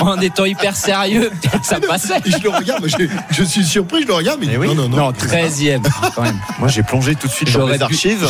En 0.00 0.20
étant 0.20 0.44
hyper 0.44 0.76
sérieux, 0.76 1.30
peut-être 1.42 1.64
ça 1.64 1.80
passait. 1.80 2.18
Et 2.24 2.30
je 2.30 2.38
le 2.42 2.50
regarde, 2.50 2.82
mais 2.82 2.88
je, 2.88 3.06
je 3.30 3.42
suis 3.42 3.64
surpris, 3.64 4.02
je 4.02 4.06
le 4.06 4.14
regarde, 4.14 4.40
mais 4.40 4.48
Eh 4.52 4.56
oui. 4.56 4.68
non, 4.68 4.74
non, 4.74 4.88
non. 4.88 4.96
Non, 4.96 5.10
13e, 5.12 5.80
quand 6.14 6.22
même. 6.22 6.38
Moi, 6.58 6.68
j'ai 6.68 6.82
plongé 6.82 7.14
tout 7.14 7.26
de 7.26 7.32
suite 7.32 7.48
dans 7.52 7.60
J'aurais 7.60 7.76
les 7.78 7.82
archives. 7.82 8.26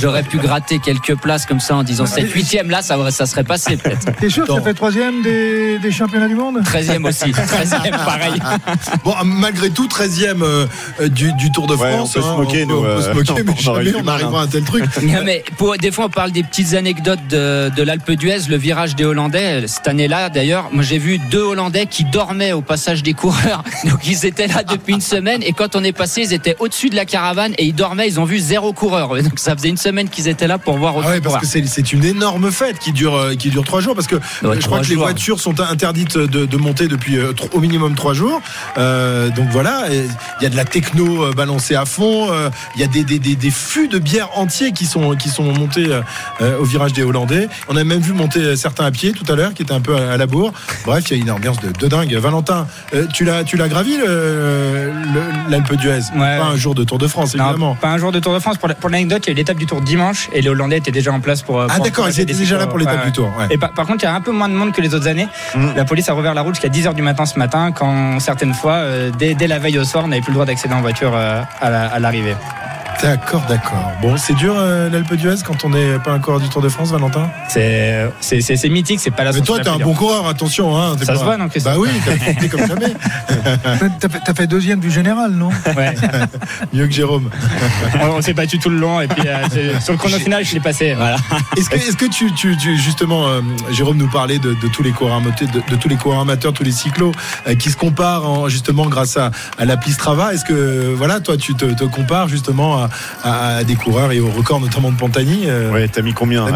j'aurais, 0.00 0.22
pu 0.22 0.38
gratter 0.38 0.78
quelques 0.78 1.16
places 1.16 1.46
comme 1.46 1.60
ça 1.60 1.76
en 1.76 1.82
disant 1.82 2.06
cette 2.06 2.30
huitième 2.32 2.70
là, 2.70 2.82
ça, 2.82 2.96
ça 3.10 3.26
serait 3.26 3.44
passé 3.44 3.76
peut-être. 3.76 4.14
T'es 4.18 4.28
sûr 4.30 4.46
que 4.46 4.54
ça 4.54 4.60
fait 4.60 4.74
troisième 4.74 5.22
des, 5.22 5.78
des 5.78 5.90
championnats 5.92 6.28
du 6.28 6.34
monde? 6.36 6.58
13e 6.62 7.06
aussi. 7.08 7.30
13e, 7.32 7.90
pareil. 8.04 8.34
Bon, 9.04 9.14
malgré 9.24 9.70
tout, 9.70 9.86
13e 9.86 10.42
euh, 10.42 10.66
euh, 11.00 11.08
du, 11.08 11.32
du 11.34 11.50
Tour 11.52 11.66
de 11.66 11.74
Ouais, 11.74 11.92
France. 11.92 12.10
on 12.16 12.20
peut 12.20 12.22
se 12.22 12.26
hein, 12.30 12.36
moquer, 12.36 12.64
on 12.64 12.68
nous, 12.68 12.76
on 12.78 12.82
peut 12.82 13.02
se 13.02 13.08
euh, 13.08 13.14
moquer, 13.14 13.42
mais 13.46 13.56
jamais 13.56 13.92
on 14.02 14.06
arrivera 14.08 14.40
à 14.40 14.44
un 14.44 14.46
tel 14.46 14.62
truc. 14.64 14.84
Non, 15.02 15.20
mais 15.24 15.44
pour, 15.56 15.76
des 15.76 15.90
fois, 15.90 16.06
on 16.06 16.10
parle 16.10 16.32
des 16.32 16.42
petites 16.42 16.74
anecdotes 16.74 17.13
de, 17.16 17.70
de 17.74 17.82
l'Alpe 17.82 18.10
d'Huez, 18.12 18.48
le 18.48 18.56
virage 18.56 18.94
des 18.96 19.04
Hollandais. 19.04 19.66
Cette 19.66 19.88
année-là, 19.88 20.28
d'ailleurs, 20.30 20.68
moi 20.72 20.82
j'ai 20.82 20.98
vu 20.98 21.18
deux 21.30 21.42
Hollandais 21.42 21.86
qui 21.86 22.04
dormaient 22.04 22.52
au 22.52 22.60
passage 22.62 23.02
des 23.02 23.14
coureurs. 23.14 23.62
Donc 23.84 24.06
ils 24.06 24.24
étaient 24.26 24.46
là 24.46 24.62
depuis 24.62 24.94
une 24.94 25.00
semaine 25.00 25.42
et 25.42 25.52
quand 25.52 25.76
on 25.76 25.84
est 25.84 25.92
passé, 25.92 26.22
ils 26.22 26.32
étaient 26.32 26.56
au-dessus 26.58 26.90
de 26.90 26.96
la 26.96 27.04
caravane 27.04 27.54
et 27.58 27.64
ils 27.66 27.74
dormaient. 27.74 28.08
Ils 28.08 28.20
ont 28.20 28.24
vu 28.24 28.38
zéro 28.38 28.72
coureur. 28.72 29.08
Donc 29.22 29.38
ça 29.38 29.54
faisait 29.56 29.68
une 29.68 29.76
semaine 29.76 30.08
qu'ils 30.08 30.28
étaient 30.28 30.46
là 30.46 30.58
pour 30.58 30.76
voir 30.78 30.94
Ah 31.02 31.08
ouais, 31.10 31.20
parce 31.20 31.38
que 31.38 31.46
c'est 31.46 31.92
une 31.92 32.04
énorme 32.04 32.50
fête 32.50 32.78
qui 32.78 32.92
dure 32.92 33.14
euh, 33.16 33.34
qui 33.34 33.50
dure 33.50 33.64
trois 33.64 33.80
jours 33.80 33.94
parce 33.94 34.06
que 34.06 34.16
euh, 34.16 34.18
Ouais, 34.50 34.60
je 34.60 34.66
crois 34.66 34.80
que 34.80 34.86
les 34.86 34.94
voitures 34.96 35.40
sont 35.40 35.58
interdites 35.60 36.18
de, 36.18 36.44
de 36.46 36.56
monter 36.56 36.88
depuis 36.88 37.16
euh, 37.18 37.32
au 37.52 37.60
minimum 37.60 37.94
trois 37.94 38.14
jours. 38.14 38.40
Euh, 38.78 39.30
donc 39.30 39.48
voilà, 39.50 39.84
il 39.90 40.42
y 40.42 40.46
a 40.46 40.50
de 40.50 40.56
la 40.56 40.64
techno 40.64 41.24
euh, 41.24 41.32
balancée 41.32 41.74
à 41.74 41.84
fond. 41.84 42.32
euh, 42.32 42.50
Il 42.74 42.80
y 42.80 42.84
a 42.84 42.86
des, 42.86 43.04
des, 43.04 43.18
des, 43.18 43.36
des 43.36 43.50
fûts 43.50 43.88
de 43.88 43.98
bière 43.98 44.28
entiers 44.38 44.72
qui 44.72 44.86
sont 44.86 45.14
qui 45.16 45.28
sont 45.28 45.44
montés 45.44 45.86
euh, 45.88 46.00
euh, 46.40 46.58
au 46.58 46.64
virage 46.64 46.92
des 46.92 47.02
Hollandais. 47.04 47.48
On 47.68 47.76
a 47.76 47.84
même 47.84 48.00
vu 48.00 48.12
monter 48.12 48.40
euh, 48.40 48.56
certains 48.56 48.84
à 48.86 48.90
pied 48.90 49.12
tout 49.12 49.30
à 49.32 49.36
l'heure 49.36 49.54
qui 49.54 49.62
étaient 49.62 49.72
un 49.72 49.80
peu 49.80 49.94
à, 49.96 50.16
la 50.16 50.26
bourre. 50.26 50.52
Bref, 50.84 51.04
il 51.10 51.16
y 51.16 51.20
a 51.20 51.22
une 51.22 51.30
ambiance 51.30 51.60
de, 51.60 51.70
de 51.72 51.86
dingue. 51.88 52.12
Valentin, 52.14 52.66
euh, 52.94 53.06
tu 53.12 53.24
l'as 53.24 53.44
tu 53.44 53.56
l'as 53.56 53.68
gravi 53.68 53.96
l'Alpe 55.48 55.74
d'Huez? 55.74 56.00
Ouais. 56.14 56.38
Pas 56.38 56.44
un 56.44 56.56
jour 56.56 56.74
de 56.74 56.84
Tour 56.84 56.98
de 56.98 57.06
France 57.06 57.34
Non, 57.34 57.44
évidemment. 57.44 57.74
pas 57.74 57.88
un 57.88 57.98
jour 57.98 58.12
de 58.12 58.18
Tour 58.20 58.34
de 58.34 58.38
France. 58.38 58.58
Pour 58.58 58.68
la- 58.68 58.74
pour 58.74 58.90
l'anecdote, 58.90 59.22
il 59.26 59.28
y 59.28 59.30
a 59.30 59.32
eu 59.32 59.36
l'étape 59.36 59.56
du 59.58 59.66
Tour 59.66 59.80
dimanche 59.80 60.28
et 60.32 60.40
les 60.42 60.48
Hollandais 60.48 60.78
étaient 60.78 60.90
déjà 60.90 61.12
en 61.12 61.20
place 61.20 61.42
pour. 61.42 61.60
Ah 61.60 61.78
d'accord, 61.78 62.08
ils 62.08 62.20
étaient 62.20 62.32
déjà 62.34 62.58
là 62.58 62.66
pour 62.66 62.78
l'étape 62.78 63.00
Ouais, 63.00 63.06
du 63.06 63.12
Tour. 63.12 63.30
ouais. 63.38 63.46
Et 63.50 63.58
par, 63.58 63.72
par 63.72 63.86
contre, 63.86 64.04
il 64.04 64.06
y 64.06 64.10
a 64.10 64.14
un 64.14 64.20
peu 64.20 64.32
moins 64.32 64.48
de 64.48 64.54
monde 64.54 64.72
que 64.72 64.80
les 64.80 64.94
autres 64.94 65.08
années. 65.08 65.28
Mm. 65.54 65.68
La 65.76 65.84
police 65.84 66.08
a 66.08 66.12
rouvert 66.12 66.34
la 66.34 66.42
route 66.42 66.54
jusqu'à 66.54 66.68
10h 66.68 66.94
du 66.94 67.02
matin 67.02 67.26
ce 67.26 67.38
matin, 67.38 67.72
quand 67.72 68.18
certaines 68.20 68.54
fois, 68.54 68.74
euh, 68.74 69.10
dès, 69.18 69.34
dès 69.34 69.46
la 69.46 69.58
veille 69.58 69.78
au 69.78 69.84
soir, 69.84 70.04
on 70.04 70.08
n'avait 70.08 70.22
plus 70.22 70.30
le 70.30 70.34
droit 70.34 70.46
d'accéder 70.46 70.74
en 70.74 70.80
voiture 70.80 71.12
euh, 71.14 71.42
à 71.60 71.70
la- 71.70 71.86
à 71.86 71.98
l'arrivée. 71.98 72.34
D'accord, 73.02 73.42
d'accord. 73.48 73.92
Bon, 74.00 74.16
c'est 74.16 74.32
dur 74.34 74.54
euh, 74.56 74.88
l'Alpe 74.88 75.14
d'Huez 75.14 75.34
quand 75.46 75.64
on 75.64 75.70
n'est 75.70 75.98
pas 75.98 76.12
un 76.12 76.18
coureur 76.18 76.40
du 76.40 76.48
Tour 76.48 76.62
de 76.62 76.68
France, 76.70 76.90
Valentin 76.90 77.28
C'est 77.48 78.10
c'est- 78.20 78.68
mythique, 78.68 78.98
c'est 79.00 79.10
pas 79.10 79.24
la 79.24 79.32
Mais 79.32 79.40
toi, 79.42 79.58
t'es 79.60 79.68
un 79.68 79.78
bon 79.78 79.92
coureur, 79.94 80.26
attention. 80.26 80.76
Hein, 80.76 80.96
Ça 80.98 81.12
pas- 81.12 81.18
se 81.18 81.24
voit, 81.24 81.36
non, 81.36 81.48
Christophe 81.48 81.74
Bah 81.74 81.78
oui, 81.80 81.88
t'as 82.04 82.48
comme 82.48 82.66
jamais. 82.66 82.94
T'as 84.24 84.34
fait, 84.34 84.46
deuxième 84.46 84.80
du 84.80 84.90
général, 84.90 85.32
non 85.32 85.50
Ouais. 85.76 85.94
Mieux 86.72 86.86
que 86.86 86.92
Jérôme. 86.92 87.28
on 88.00 88.06
on 88.16 88.22
s'est 88.22 88.32
battu 88.32 88.58
tout 88.58 88.70
le 88.70 88.78
long 88.78 89.00
et 89.00 89.08
puis 89.08 89.26
euh, 89.28 89.80
sur 89.80 89.92
le 89.92 89.98
chrono 89.98 90.18
final, 90.18 90.44
je 90.44 90.54
l'ai 90.54 90.60
passé. 90.60 90.94
Voilà. 90.94 91.16
Est-ce 91.56 91.68
que, 91.68 91.76
est-ce 91.76 91.96
que 91.96 92.06
tu, 92.06 92.32
tu, 92.32 92.56
tu- 92.56 92.76
justement, 92.78 93.26
euh, 93.28 93.40
Jérôme 93.72 93.96
nous 93.98 94.08
parlait 94.10 94.38
de, 94.38 94.54
de 94.54 94.68
tous 94.68 94.82
les 94.82 94.92
coureurs 94.92 95.16
amateurs, 95.16 95.48
de, 95.48 95.60
de 95.68 95.76
tous 95.76 95.88
les 95.88 95.96
coureurs 95.96 96.20
amateurs, 96.20 96.52
tous 96.52 96.62
les 96.64 96.72
cyclos 96.72 97.12
euh, 97.48 97.54
qui 97.54 97.70
se 97.70 97.76
comparent 97.76 98.28
en- 98.28 98.48
justement 98.48 98.86
grâce 98.86 99.16
à, 99.16 99.30
à 99.58 99.64
l'appli 99.64 99.92
Strava. 99.92 100.32
Est-ce 100.32 100.44
que, 100.44 100.94
voilà, 100.96 101.20
toi, 101.20 101.36
tu 101.36 101.54
te, 101.54 101.66
te 101.66 101.84
compares 101.84 102.28
justement 102.28 102.78
à, 102.83 102.83
à- 103.22 103.56
à 103.56 103.64
des 103.64 103.74
coureurs 103.76 104.12
et 104.12 104.20
au 104.20 104.28
record 104.30 104.60
notamment 104.60 104.90
de 104.90 104.96
Pantani 104.96 105.44
euh, 105.46 105.70
Ouais, 105.72 105.88
t'as 105.88 106.02
mis 106.02 106.12
combien. 106.12 106.46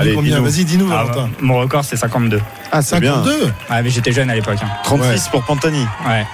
Vas-y, 0.43 0.65
dis-nous, 0.65 0.89
Ah, 0.93 1.05
mon 1.41 1.59
record, 1.59 1.85
c'est 1.85 1.97
52. 1.97 2.41
Ah, 2.73 2.83
c'est 2.83 3.01
bien. 3.01 3.15
52 3.15 3.53
Ah, 3.71 3.83
mais 3.83 3.91
j'étais 3.91 4.13
jeune 4.13 4.31
à 4.31 4.35
l'époque. 4.35 4.59
hein. 4.63 4.69
36 4.85 5.29
pour 5.29 5.43
Pantani. 5.45 5.87
Ouais. 6.07 6.27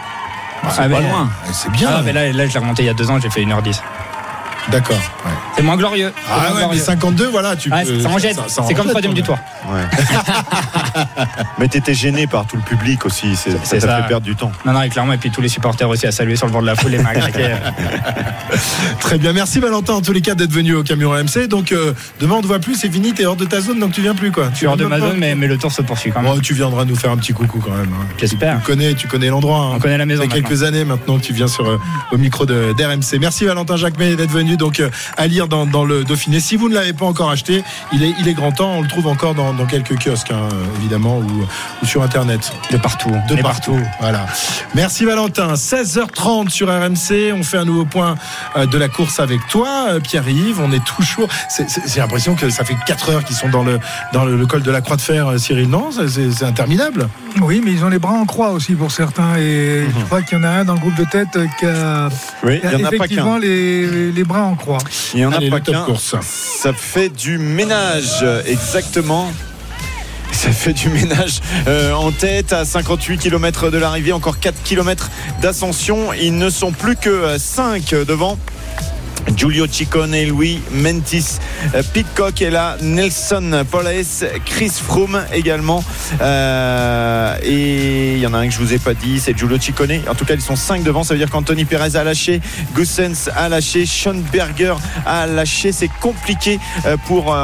Ah, 0.66 0.88
mais- 0.88 0.94
Pas 0.94 1.00
loin. 1.02 1.28
C'est 1.52 1.70
bien. 1.72 1.90
Ah, 1.94 2.02
mais 2.04 2.12
là, 2.12 2.32
là, 2.32 2.46
je 2.46 2.52
l'ai 2.52 2.58
remonté 2.58 2.82
il 2.82 2.86
y 2.86 2.88
a 2.88 2.94
deux 2.94 3.10
ans, 3.10 3.18
j'ai 3.20 3.28
fait 3.30 3.42
1h10. 3.44 3.82
D'accord. 4.70 4.98
C'est 5.56 5.62
moins 5.62 5.76
glorieux. 5.76 6.12
Ah 6.28 6.36
moins 6.36 6.46
ouais, 6.48 6.52
mais 6.54 6.60
glorieux. 6.62 6.80
52, 6.82 7.26
voilà. 7.28 7.54
Tu 7.54 7.70
Ouais, 7.70 7.84
peux- 7.84 8.00
ça 8.00 8.08
en 8.08 8.18
jette. 8.18 8.38
C'est 8.48 8.74
comme 8.74 8.88
troisième 8.88 9.14
du. 9.14 9.20
Ouais. 9.22 9.36
Mais 11.58 11.68
t'étais 11.68 11.94
gêné 11.94 12.26
par 12.26 12.46
tout 12.46 12.56
le 12.56 12.62
public 12.62 13.04
aussi. 13.06 13.36
c'est- 13.36 13.52
Ça 13.64 13.78
t'a 13.78 13.80
ça. 13.80 14.02
fait 14.02 14.08
perdre 14.08 14.24
du 14.26 14.34
temps. 14.34 14.50
Non, 14.66 14.72
non, 14.72 14.82
et 14.82 14.88
clairement, 14.88 15.12
et 15.12 15.16
puis 15.18 15.30
tous 15.30 15.40
les 15.40 15.48
supporters 15.48 15.88
aussi 15.88 16.06
à 16.06 16.12
saluer 16.12 16.36
sur 16.36 16.46
le 16.46 16.52
bord 16.52 16.60
de 16.62 16.66
la 16.66 16.74
foule, 16.74 16.90
les 16.92 16.98
mains. 17.02 17.10
Très 19.00 19.18
bien, 19.18 19.32
merci 19.32 19.60
Valentin 19.60 19.94
en 19.94 20.00
tous 20.02 20.12
les 20.12 20.20
cas 20.20 20.34
d'être 20.34 20.50
venu 20.52 20.74
au 20.74 20.82
camion 20.82 21.12
AMC. 21.12 21.46
Donc 21.48 21.72
euh, 21.72 21.92
demain 22.20 22.36
on 22.38 22.42
te 22.42 22.46
voit 22.46 22.58
plus, 22.58 22.74
c'est 22.74 22.90
fini, 22.90 23.12
t'es 23.12 23.26
hors 23.26 23.36
de 23.36 23.44
ta 23.44 23.60
zone 23.60 23.78
donc 23.78 23.92
tu 23.92 24.00
viens 24.00 24.14
plus 24.14 24.30
quoi. 24.32 24.48
Je 24.52 24.56
suis 24.58 24.66
hors 24.66 24.76
de 24.76 24.84
ma 24.86 24.98
zone, 25.00 25.16
mais, 25.18 25.34
mais 25.34 25.46
le 25.46 25.56
tour 25.58 25.70
se 25.72 25.82
poursuit 25.82 26.10
quand 26.10 26.22
même. 26.22 26.32
Bon, 26.32 26.40
tu 26.40 26.54
viendras 26.54 26.84
nous 26.84 26.96
faire 26.96 27.10
un 27.10 27.16
petit 27.16 27.32
coucou 27.32 27.60
quand 27.64 27.70
même. 27.72 27.90
hein. 27.92 28.06
J'espère. 28.18 28.58
Tu 28.60 28.66
connais, 28.66 28.94
tu 28.94 29.08
connais 29.08 29.28
l'endroit. 29.28 29.58
hein. 29.58 29.72
On 29.76 29.78
connaît 29.78 29.98
la 29.98 30.06
maison. 30.06 30.22
Ça 30.22 30.28
fait 30.28 30.34
maintenant. 30.40 30.48
quelques 30.48 30.62
années 30.64 30.84
maintenant 30.84 31.18
que 31.18 31.22
tu 31.24 31.32
viens 31.32 31.48
sur 31.48 31.66
euh, 31.68 31.78
au 32.12 32.18
micro 32.18 32.46
de 32.46 32.72
d'RMC. 32.76 33.18
Merci 33.20 33.44
Valentin 33.44 33.76
Jacquemet 33.76 34.16
d'être 34.16 34.30
venu 34.30 34.53
donc 34.56 34.80
euh, 34.80 34.90
à 35.16 35.26
lire 35.26 35.48
dans, 35.48 35.66
dans 35.66 35.84
le 35.84 36.04
Dauphiné. 36.04 36.40
Si 36.40 36.56
vous 36.56 36.68
ne 36.68 36.74
l'avez 36.74 36.92
pas 36.92 37.06
encore 37.06 37.30
acheté, 37.30 37.62
il 37.92 38.02
est, 38.02 38.14
il 38.20 38.28
est 38.28 38.34
grand 38.34 38.52
temps. 38.52 38.74
On 38.76 38.82
le 38.82 38.88
trouve 38.88 39.06
encore 39.06 39.34
dans, 39.34 39.52
dans 39.54 39.66
quelques 39.66 39.96
kiosques 40.02 40.30
hein, 40.30 40.48
évidemment 40.78 41.18
ou, 41.18 41.46
ou 41.82 41.86
sur 41.86 42.02
internet. 42.02 42.52
De 42.70 42.76
partout. 42.76 43.12
De 43.28 43.36
partout. 43.42 43.78
Voilà. 44.00 44.26
Merci 44.74 45.04
Valentin. 45.04 45.54
16h30 45.54 46.48
sur 46.50 46.68
RMC. 46.68 47.32
On 47.34 47.42
fait 47.42 47.58
un 47.58 47.64
nouveau 47.64 47.84
point 47.84 48.16
euh, 48.56 48.66
de 48.66 48.78
la 48.78 48.88
course 48.88 49.20
avec 49.20 49.46
toi, 49.48 49.86
euh, 49.90 50.00
Pierre-Yves. 50.00 50.60
On 50.60 50.72
est 50.72 50.84
toujours. 50.84 51.28
J'ai 51.86 52.00
l'impression 52.00 52.34
que 52.34 52.50
ça 52.50 52.64
fait 52.64 52.76
4 52.86 53.10
heures 53.10 53.24
qu'ils 53.24 53.36
sont 53.36 53.48
dans 53.48 53.62
le 53.64 53.78
dans 54.12 54.24
le, 54.24 54.36
le 54.36 54.46
col 54.46 54.62
de 54.62 54.70
la 54.70 54.80
Croix 54.80 54.96
de 54.96 55.00
Fer, 55.02 55.28
Cyril. 55.38 55.68
Non, 55.68 55.90
c'est- 55.90 56.42
interminable. 56.44 57.08
Oui, 57.42 57.60
mais 57.64 57.72
ils 57.72 57.84
ont 57.84 57.88
les 57.88 57.98
bras 57.98 58.12
en 58.14 58.24
croix 58.26 58.50
aussi 58.50 58.74
pour 58.74 58.90
certains. 58.90 59.36
Et 59.38 59.84
je 59.98 60.04
crois 60.04 60.22
qu'il 60.22 60.38
y 60.38 60.40
en 60.40 60.44
a 60.44 60.48
un 60.50 60.64
dans 60.64 60.74
le 60.74 60.80
groupe 60.80 60.94
de 60.94 61.04
tête 61.04 61.38
qui 61.58 61.66
a, 61.66 62.08
Oui, 62.42 62.60
qui 62.60 62.66
a 62.66 62.76
n'y 62.76 62.82
en 62.82 62.86
a 62.86 62.90
pas 62.90 62.96
effectivement 62.96 63.38
les, 63.38 64.10
les 64.12 64.24
bras 64.24 64.43
en 64.44 64.54
croix. 64.54 64.78
Il 65.14 65.20
n'y 65.20 65.26
en 65.26 65.32
a 65.32 65.36
Allez, 65.36 65.50
pas 65.50 65.60
qu'un. 65.60 65.86
Ça 66.22 66.72
fait 66.72 67.08
du 67.08 67.38
ménage, 67.38 68.24
exactement. 68.46 69.32
Ça 70.34 70.50
fait 70.50 70.72
du 70.72 70.88
ménage 70.88 71.40
euh, 71.68 71.92
en 71.94 72.10
tête 72.10 72.52
à 72.52 72.64
58 72.64 73.18
km 73.18 73.70
de 73.70 73.78
l'arrivée, 73.78 74.12
encore 74.12 74.40
4 74.40 74.62
km 74.62 75.10
d'ascension. 75.40 76.12
Ils 76.12 76.36
ne 76.36 76.50
sont 76.50 76.72
plus 76.72 76.96
que 76.96 77.38
5 77.38 77.94
devant. 78.06 78.36
Giulio 79.36 79.66
Ciccone, 79.66 80.24
Louis 80.26 80.60
Mentis, 80.70 81.38
euh, 81.74 81.82
Pitcock 81.92 82.40
est 82.42 82.50
là, 82.50 82.76
Nelson 82.80 83.64
Polaes, 83.70 84.24
Chris 84.44 84.70
Froome 84.70 85.24
également. 85.32 85.82
Euh, 86.20 87.36
et 87.42 88.14
il 88.14 88.18
y 88.18 88.26
en 88.26 88.34
a 88.34 88.38
un 88.38 88.46
que 88.46 88.52
je 88.52 88.58
vous 88.58 88.72
ai 88.72 88.78
pas 88.78 88.94
dit, 88.94 89.18
c'est 89.18 89.36
Giulio 89.36 89.58
Ciccone. 89.58 90.00
En 90.08 90.14
tout 90.14 90.24
cas, 90.24 90.34
ils 90.34 90.40
sont 90.40 90.56
5 90.56 90.82
devant. 90.82 91.02
Ça 91.04 91.14
veut 91.14 91.18
dire 91.18 91.30
qu'Anthony 91.30 91.64
Perez 91.64 91.96
a 91.96 92.04
lâché, 92.04 92.40
Gussens 92.74 93.30
a 93.34 93.48
lâché, 93.48 93.86
Sean 93.86 94.16
Berger 94.32 94.74
a 95.06 95.26
lâché. 95.26 95.72
C'est 95.72 95.90
compliqué 96.00 96.58
euh, 96.86 96.96
pour 97.06 97.34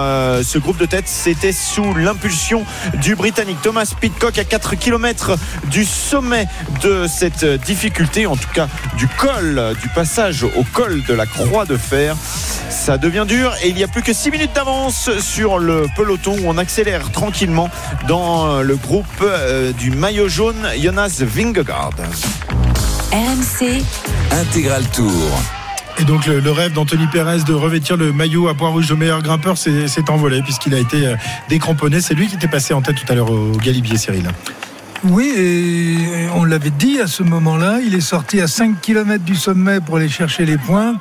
ce 0.43 0.59
groupe 0.59 0.79
de 0.79 0.87
tête. 0.87 1.09
C'était 1.09 1.53
sous 1.53 1.95
l'impulsion 1.95 2.65
du 3.03 3.15
Britannique 3.15 3.61
Thomas 3.63 3.93
Pitcock 4.01 4.39
à 4.39 4.45
4 4.45 4.77
km 4.77 5.37
du 5.71 5.85
sommet 5.85 6.47
de 6.83 7.07
cette 7.09 7.45
difficulté, 7.45 8.27
en 8.27 8.37
tout 8.37 8.49
cas 8.55 8.69
du 8.97 9.09
col, 9.09 9.75
du 9.81 9.89
passage 9.89 10.45
au 10.45 10.65
col 10.73 11.03
de 11.05 11.15
la 11.15 11.27
Croix 11.27 11.60
de 11.65 11.77
Fer. 11.77 12.17
Ça 12.69 12.99
devient 12.99 13.25
dur 13.27 13.53
et 13.63 13.69
il 13.69 13.75
n'y 13.75 13.83
a 13.83 13.89
plus 13.89 14.03
que 14.03 14.13
6 14.13 14.31
minutes 14.31 14.53
d'avance 14.55 15.11
sur 15.21 15.59
le 15.59 15.87
peloton 15.97 16.37
où 16.41 16.45
on 16.47 16.57
accélère 16.59 17.11
tranquillement 17.11 17.71
dans 18.09 18.63
le 18.63 18.77
groupe 18.77 19.07
euh, 19.23 19.73
du 19.73 19.91
maillot 19.91 20.29
jaune 20.29 20.67
Jonas 20.81 21.21
Vingegaard. 21.21 21.91
RMC, 23.13 23.83
Intégral 24.31 24.85
Tour. 24.91 25.41
Et 25.99 26.05
donc 26.05 26.27
le, 26.27 26.41
le 26.41 26.51
rêve 26.51 26.73
d'Anthony 26.73 27.07
Pérez 27.09 27.43
de 27.47 27.53
revêtir 27.53 27.97
le 27.97 28.13
maillot 28.13 28.49
à 28.49 28.55
poids 28.55 28.71
rouge 28.71 28.89
de 28.89 28.95
meilleur 28.95 29.23
grimpeur 29.23 29.59
s'est 29.59 29.89
s'est 29.89 30.09
envolé 30.09 30.43
puisqu'il 30.43 30.75
a 30.75 30.79
été 30.79 31.07
euh, 31.07 31.17
décramponné. 31.49 32.01
C'est 32.01 32.15
lui 32.15 32.29
qui 32.29 32.37
était 32.37 32.49
passé 32.49 32.73
en 32.73 32.83
tête 32.83 32.97
tout 32.97 33.13
à 33.13 33.15
l'heure 33.15 33.31
au 33.31 33.53
Galibier, 33.53 33.99
Cyril. 33.99 34.31
Oui, 35.05 35.33
et 35.35 36.29
on 36.35 36.45
l'avait 36.45 36.71
dit 36.71 37.01
à 37.01 37.07
ce 37.07 37.23
moment-là, 37.23 37.79
il 37.83 37.95
est 37.95 38.03
sorti 38.03 38.41
à 38.41 38.47
5 38.47 38.81
km 38.83 39.25
du 39.25 39.35
sommet 39.35 39.81
pour 39.81 39.97
aller 39.97 40.11
chercher 40.11 40.45
les 40.45 40.59
points. 40.59 40.97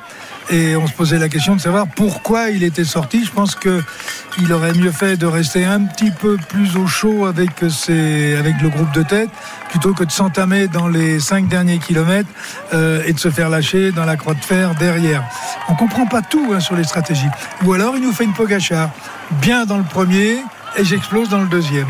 Et 0.52 0.74
on 0.74 0.86
se 0.88 0.92
posait 0.92 1.18
la 1.18 1.28
question 1.28 1.54
de 1.54 1.60
savoir 1.60 1.86
pourquoi 1.86 2.50
il 2.50 2.64
était 2.64 2.84
sorti. 2.84 3.24
Je 3.24 3.30
pense 3.30 3.54
qu'il 3.54 4.52
aurait 4.52 4.72
mieux 4.72 4.90
fait 4.90 5.16
de 5.16 5.26
rester 5.26 5.64
un 5.64 5.82
petit 5.82 6.10
peu 6.10 6.36
plus 6.48 6.76
au 6.76 6.88
chaud 6.88 7.26
avec, 7.26 7.50
ses, 7.70 8.34
avec 8.36 8.60
le 8.60 8.68
groupe 8.68 8.92
de 8.92 9.02
tête, 9.02 9.30
plutôt 9.68 9.94
que 9.94 10.02
de 10.02 10.10
s'entamer 10.10 10.66
dans 10.66 10.88
les 10.88 11.20
5 11.20 11.46
derniers 11.46 11.78
kilomètres 11.78 12.28
euh, 12.74 13.02
et 13.06 13.12
de 13.12 13.18
se 13.20 13.30
faire 13.30 13.48
lâcher 13.48 13.92
dans 13.92 14.04
la 14.04 14.16
croix 14.16 14.34
de 14.34 14.44
fer 14.44 14.74
derrière. 14.74 15.22
On 15.68 15.74
comprend 15.74 16.06
pas 16.06 16.22
tout 16.22 16.50
hein, 16.52 16.58
sur 16.58 16.74
les 16.74 16.84
stratégies. 16.84 17.30
Ou 17.64 17.72
alors 17.72 17.96
il 17.96 18.02
nous 18.02 18.12
fait 18.12 18.24
une 18.24 18.34
Pogachar, 18.34 18.90
bien 19.40 19.66
dans 19.66 19.78
le 19.78 19.84
premier, 19.84 20.38
et 20.76 20.84
j'explose 20.84 21.28
dans 21.28 21.40
le 21.40 21.48
deuxième. 21.48 21.88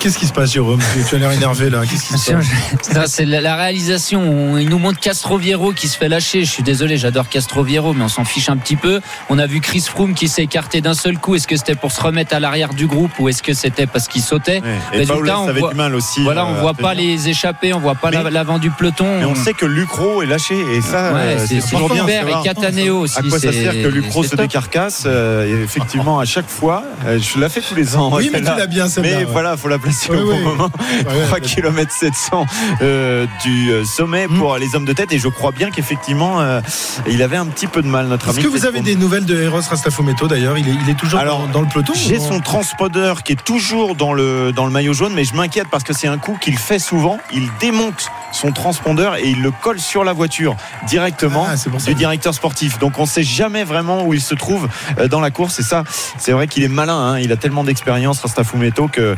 Qu'est-ce 0.00 0.16
qui 0.18 0.26
se 0.26 0.32
passe, 0.32 0.52
Jérôme 0.52 0.80
Tu 1.10 1.14
as 1.14 1.18
l'air 1.18 1.30
énervé 1.30 1.68
là. 1.68 1.82
Qu'est-ce 1.84 2.04
qui 2.08 2.18
se 2.18 2.32
passe 2.32 2.46
Ça, 2.80 3.06
c'est 3.06 3.26
la, 3.26 3.42
la 3.42 3.54
réalisation. 3.54 4.22
On- 4.22 4.56
il 4.56 4.66
nous 4.70 4.78
montre 4.78 4.98
Castroviero 4.98 5.72
qui 5.72 5.88
se 5.88 5.98
fait 5.98 6.08
lâcher. 6.08 6.42
Je 6.42 6.50
suis 6.50 6.62
désolé, 6.62 6.96
j'adore 6.96 7.28
Castroviero, 7.28 7.92
mais 7.92 8.04
on 8.04 8.08
s'en 8.08 8.24
fiche 8.24 8.48
un 8.48 8.56
petit 8.56 8.76
peu. 8.76 9.02
On 9.28 9.38
a 9.38 9.46
vu 9.46 9.60
Chris 9.60 9.82
Froome 9.86 10.14
qui 10.14 10.28
s'est 10.28 10.42
écarté 10.44 10.80
d'un 10.80 10.94
seul 10.94 11.18
coup. 11.18 11.34
Est-ce 11.34 11.46
que 11.46 11.54
c'était 11.54 11.74
pour 11.74 11.92
se 11.92 12.00
remettre 12.00 12.34
à 12.34 12.40
l'arrière 12.40 12.72
du 12.72 12.86
groupe 12.86 13.10
ou 13.18 13.28
est-ce 13.28 13.42
que 13.42 13.52
c'était 13.52 13.86
parce 13.86 14.08
qu'il 14.08 14.22
sautait 14.22 14.62
Et 14.94 14.96
Résultat, 14.98 15.38
on 15.40 15.48
avait 15.48 15.60
voit- 15.60 15.70
du 15.70 15.76
mal 15.76 15.94
aussi. 15.94 16.22
Voilà, 16.22 16.46
on 16.46 16.54
euh, 16.54 16.60
voit 16.60 16.72
pas 16.74 16.94
les 16.94 17.28
échappés, 17.28 17.74
on 17.74 17.78
voit 17.80 17.94
pas 17.94 18.10
l'avant 18.10 18.58
du 18.58 18.70
peloton. 18.70 19.18
Mais 19.18 19.26
on 19.26 19.34
sait 19.34 19.52
que 19.52 19.66
Lucro 19.66 20.22
est 20.22 20.26
lâché 20.26 20.54
et 20.76 20.80
ça, 20.80 21.12
Ouais, 21.12 21.20
euh, 21.20 21.44
c'est 21.46 21.60
c'est 21.60 21.72
toujours 21.72 21.92
bien. 21.92 22.06
et 22.06 22.42
Cataneo 22.42 23.00
aussi. 23.00 23.18
À 23.18 23.22
quoi 23.22 23.38
ça 23.38 23.52
sert 23.52 23.72
que 23.74 23.88
Lucro 23.88 24.24
se 24.24 24.34
décarcasse 24.34 25.02
euh, 25.04 25.62
Effectivement, 25.62 26.18
à 26.20 26.24
chaque 26.24 26.48
fois, 26.48 26.84
euh, 27.04 27.18
je 27.20 27.38
la 27.38 27.50
fais 27.50 27.60
tous 27.60 27.74
les 27.74 27.96
ans. 27.96 28.10
Oui, 28.14 28.30
mais 28.32 28.38
tu 28.40 28.46
l'as 28.46 28.66
bien. 28.66 28.86
Mais 29.02 29.14
ouais. 29.16 29.24
voilà, 29.24 29.58
faut 29.58 29.68
la 29.68 29.78
placer 29.90 30.10
Ouais, 30.10 30.18
au 30.20 30.26
bon 30.26 30.32
ouais. 30.32 30.40
moment. 30.42 30.70
Ouais, 31.06 31.24
3 31.26 31.38
ouais. 31.38 31.40
km 31.40 31.92
700 31.92 32.46
euh, 32.82 33.26
du 33.44 33.70
euh, 33.72 33.84
sommet 33.84 34.26
Mm. 34.28 34.38
pour 34.38 34.56
les 34.56 34.74
hommes 34.74 34.84
de 34.84 34.92
tête 34.92 35.12
et 35.12 35.18
je 35.18 35.28
crois 35.28 35.50
bien 35.52 35.70
qu'effectivement 35.70 36.40
euh, 36.40 36.60
il 37.08 37.22
avait 37.22 37.36
un 37.36 37.46
petit 37.46 37.66
peu 37.66 37.82
de 37.82 37.86
mal 37.88 38.06
notre 38.06 38.28
Est-ce 38.28 38.36
ami. 38.38 38.44
que 38.44 38.50
vous 38.50 38.66
avez 38.66 38.80
des 38.80 38.94
nouvelles 38.96 39.24
de 39.24 39.40
Eros 39.42 39.60
Rastafometo 39.68 40.28
d'ailleurs? 40.28 40.58
Il 40.58 40.68
est, 40.68 40.74
il 40.84 40.90
est 40.90 40.94
toujours 40.94 41.18
Alors, 41.20 41.40
dans, 41.46 41.48
dans 41.48 41.60
le 41.62 41.68
peloton 41.68 41.92
J'ai 41.94 42.18
son 42.18 42.40
transpondeur 42.40 43.22
qui 43.22 43.32
est 43.32 43.42
toujours 43.44 43.94
dans 43.94 44.12
le, 44.12 44.52
dans 44.52 44.66
le 44.66 44.72
maillot 44.72 44.92
jaune, 44.92 45.12
mais 45.14 45.24
je 45.24 45.34
m'inquiète 45.34 45.66
parce 45.70 45.84
que 45.84 45.92
c'est 45.92 46.08
un 46.08 46.18
coup 46.18 46.36
qu'il 46.40 46.58
fait 46.58 46.78
souvent. 46.78 47.18
Il 47.32 47.48
démonte 47.60 48.08
son 48.32 48.52
transpondeur 48.52 49.16
et 49.16 49.28
il 49.28 49.42
le 49.42 49.50
colle 49.50 49.80
sur 49.80 50.04
la 50.04 50.12
voiture 50.12 50.56
directement 50.86 51.46
Ah, 51.48 51.54
pour 51.70 51.80
du 51.80 51.94
directeur 51.94 52.34
sportif. 52.34 52.78
Donc 52.78 52.98
on 52.98 53.02
ne 53.02 53.06
sait 53.08 53.22
jamais 53.22 53.64
vraiment 53.64 54.04
où 54.04 54.14
il 54.14 54.20
se 54.20 54.34
trouve 54.34 54.68
euh, 54.98 55.08
dans 55.08 55.20
la 55.20 55.30
course. 55.30 55.58
Et 55.58 55.62
ça, 55.62 55.84
c'est 56.18 56.32
vrai 56.32 56.46
qu'il 56.46 56.62
est 56.62 56.68
malin. 56.68 56.96
hein. 57.14 57.18
Il 57.18 57.32
a 57.32 57.36
tellement 57.36 57.64
d'expérience, 57.64 58.20
Rastafumeto, 58.20 58.88
que 58.88 59.16